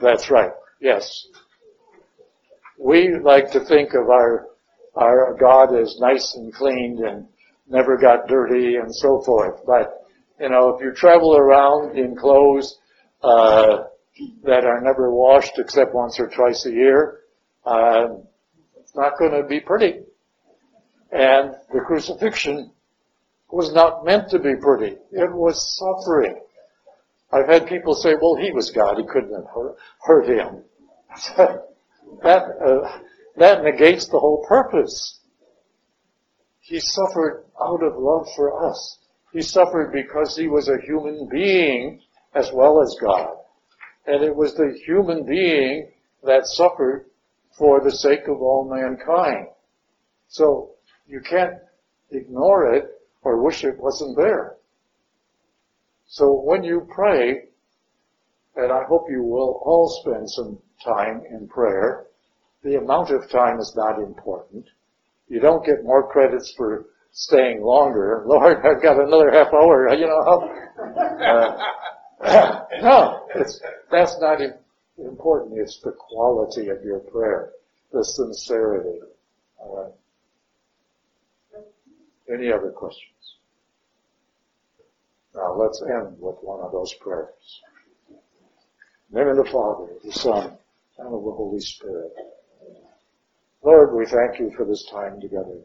That's 0.00 0.30
right, 0.30 0.52
yes. 0.80 1.26
We 2.78 3.16
like 3.22 3.50
to 3.52 3.64
think 3.64 3.90
of 3.94 4.08
our, 4.08 4.46
our 4.94 5.36
God 5.38 5.74
as 5.74 5.96
nice 5.98 6.34
and 6.36 6.54
cleaned 6.54 7.00
and 7.00 7.26
never 7.68 7.98
got 7.98 8.28
dirty 8.28 8.76
and 8.76 8.94
so 8.94 9.20
forth. 9.26 9.60
But, 9.66 10.06
you 10.38 10.48
know, 10.48 10.76
if 10.76 10.80
you 10.80 10.92
travel 10.94 11.36
around 11.36 11.98
in 11.98 12.16
clothes, 12.16 12.78
uh, 13.22 13.84
that 14.44 14.64
are 14.64 14.80
never 14.80 15.12
washed 15.12 15.58
except 15.58 15.92
once 15.92 16.20
or 16.20 16.28
twice 16.28 16.66
a 16.66 16.70
year, 16.70 17.20
uh, 17.64 18.06
it's 18.78 18.94
not 18.94 19.18
going 19.18 19.32
to 19.32 19.46
be 19.48 19.58
pretty. 19.58 20.00
And 21.12 21.54
the 21.72 21.80
crucifixion 21.86 22.72
was 23.50 23.72
not 23.74 24.04
meant 24.04 24.30
to 24.30 24.38
be 24.38 24.54
pretty. 24.56 24.96
It 25.12 25.30
was 25.32 25.78
suffering. 25.78 26.40
I've 27.30 27.48
had 27.48 27.66
people 27.66 27.94
say, 27.94 28.14
well, 28.20 28.36
he 28.36 28.50
was 28.50 28.70
God. 28.70 28.96
He 28.96 29.06
couldn't 29.06 29.34
have 29.34 29.46
hurt, 29.54 29.76
hurt 30.00 30.26
him. 30.26 30.64
that, 32.22 32.42
uh, 32.64 32.98
that 33.36 33.62
negates 33.62 34.06
the 34.06 34.18
whole 34.18 34.44
purpose. 34.48 35.20
He 36.60 36.80
suffered 36.80 37.44
out 37.60 37.82
of 37.82 37.94
love 37.96 38.26
for 38.34 38.68
us. 38.68 38.98
He 39.32 39.42
suffered 39.42 39.92
because 39.92 40.36
he 40.36 40.48
was 40.48 40.68
a 40.68 40.80
human 40.86 41.28
being 41.30 42.00
as 42.34 42.50
well 42.52 42.82
as 42.82 42.96
God. 43.00 43.28
And 44.06 44.22
it 44.24 44.34
was 44.34 44.54
the 44.54 44.78
human 44.86 45.24
being 45.24 45.90
that 46.24 46.46
suffered 46.46 47.06
for 47.58 47.82
the 47.82 47.90
sake 47.90 48.28
of 48.28 48.40
all 48.40 48.68
mankind. 48.70 49.48
So 50.28 50.71
you 51.12 51.20
can't 51.20 51.56
ignore 52.10 52.74
it 52.74 52.84
or 53.22 53.44
wish 53.44 53.64
it 53.64 53.78
wasn't 53.78 54.16
there. 54.16 54.56
So 56.06 56.40
when 56.42 56.64
you 56.64 56.88
pray, 56.88 57.48
and 58.56 58.72
I 58.72 58.84
hope 58.88 59.06
you 59.10 59.22
will 59.22 59.60
all 59.62 59.88
spend 60.02 60.30
some 60.30 60.58
time 60.82 61.22
in 61.30 61.48
prayer, 61.48 62.06
the 62.64 62.76
amount 62.76 63.10
of 63.10 63.28
time 63.30 63.60
is 63.60 63.74
not 63.76 63.98
important. 63.98 64.64
You 65.28 65.40
don't 65.40 65.64
get 65.66 65.84
more 65.84 66.10
credits 66.10 66.54
for 66.56 66.86
staying 67.12 67.62
longer. 67.62 68.24
Lord, 68.26 68.58
I've 68.64 68.82
got 68.82 68.98
another 68.98 69.30
half 69.32 69.52
hour, 69.52 69.92
you 69.94 70.06
know. 70.06 70.50
Uh, 72.22 72.60
no, 72.82 73.26
that's 73.90 74.18
not 74.20 74.40
important. 74.98 75.58
It's 75.58 75.80
the 75.84 75.92
quality 75.92 76.68
of 76.70 76.82
your 76.82 77.00
prayer, 77.00 77.50
the 77.92 78.04
sincerity. 78.04 78.98
Right. 79.64 79.92
Any 82.32 82.50
other 82.50 82.70
questions? 82.70 83.36
Now 85.34 85.54
let's 85.54 85.82
end 85.82 86.16
with 86.18 86.36
one 86.40 86.60
of 86.60 86.72
those 86.72 86.94
prayers. 86.94 87.60
In 88.08 88.16
the 89.10 89.20
name 89.20 89.28
of 89.28 89.36
the 89.36 89.50
Father, 89.50 89.92
the 90.02 90.12
Son, 90.12 90.56
and 90.98 91.06
of 91.06 91.24
the 91.24 91.30
Holy 91.30 91.60
Spirit. 91.60 92.12
Lord, 93.62 93.94
we 93.94 94.06
thank 94.06 94.38
you 94.38 94.50
for 94.56 94.64
this 94.64 94.84
time 94.90 95.20
together. 95.20 95.58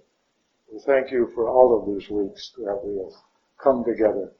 We 0.71 0.79
thank 0.85 1.11
you 1.11 1.31
for 1.33 1.47
all 1.47 1.79
of 1.79 1.87
these 1.87 2.09
weeks 2.09 2.51
that 2.57 2.81
we 2.83 2.97
have 2.97 3.13
come 3.63 3.83
together 3.85 4.33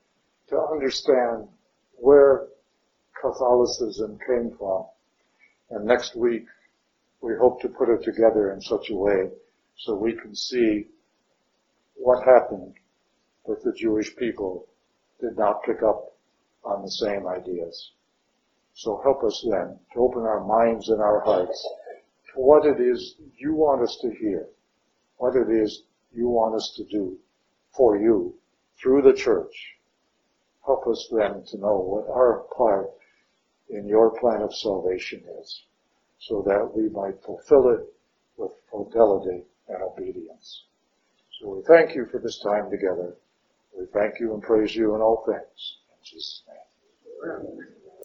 to 0.49 0.59
understand 0.71 1.47
where 1.95 2.47
Catholicism 3.21 4.19
came 4.27 4.51
from. 4.57 4.85
And 5.69 5.85
next 5.85 6.15
week, 6.15 6.45
we 7.21 7.33
hope 7.39 7.61
to 7.61 7.69
put 7.69 7.89
it 7.89 8.03
together 8.03 8.51
in 8.51 8.61
such 8.61 8.89
a 8.89 8.95
way 8.95 9.29
so 9.77 9.95
we 9.95 10.13
can 10.13 10.35
see 10.35 10.87
what 11.97 12.23
happened 12.23 12.73
that 13.45 13.63
the 13.63 13.73
Jewish 13.73 14.15
people 14.15 14.67
did 15.19 15.37
not 15.37 15.63
pick 15.63 15.81
up 15.83 16.13
on 16.63 16.81
the 16.81 16.91
same 16.91 17.27
ideas. 17.27 17.91
So 18.73 19.01
help 19.03 19.23
us 19.23 19.45
then 19.49 19.79
to 19.93 19.99
open 19.99 20.21
our 20.23 20.43
minds 20.43 20.89
and 20.89 21.01
our 21.01 21.21
hearts 21.21 21.67
to 22.33 22.41
what 22.41 22.65
it 22.65 22.79
is 22.79 23.15
you 23.37 23.55
want 23.55 23.81
us 23.81 23.97
to 24.01 24.11
hear, 24.11 24.47
what 25.17 25.35
it 25.35 25.49
is 25.49 25.83
you 26.13 26.27
want 26.27 26.55
us 26.55 26.73
to 26.77 26.83
do 26.85 27.17
for 27.75 27.97
you 27.97 28.35
through 28.79 29.01
the 29.01 29.13
church. 29.13 29.75
Help 30.65 30.85
us 30.87 31.09
then 31.11 31.43
to 31.45 31.57
know 31.57 31.77
what 31.77 32.09
our 32.09 32.45
part 32.55 32.91
in 33.69 33.87
your 33.87 34.11
plan 34.19 34.41
of 34.41 34.53
salvation 34.53 35.23
is 35.41 35.63
so 36.19 36.43
that 36.45 36.75
we 36.75 36.89
might 36.89 37.21
fulfill 37.23 37.69
it 37.69 37.93
with 38.37 38.51
fidelity 38.69 39.43
and 39.67 39.81
obedience. 39.81 40.63
So 41.39 41.55
we 41.55 41.61
thank 41.67 41.95
you 41.95 42.07
for 42.11 42.19
this 42.19 42.39
time 42.39 42.69
together. 42.71 43.15
We 43.77 43.85
thank 43.93 44.19
you 44.19 44.33
and 44.33 44.41
praise 44.41 44.75
you 44.75 44.95
in 44.95 45.01
all 45.01 45.23
things. 45.27 45.77
In 45.91 46.03
Jesus' 46.03 46.43
name. 46.47 47.76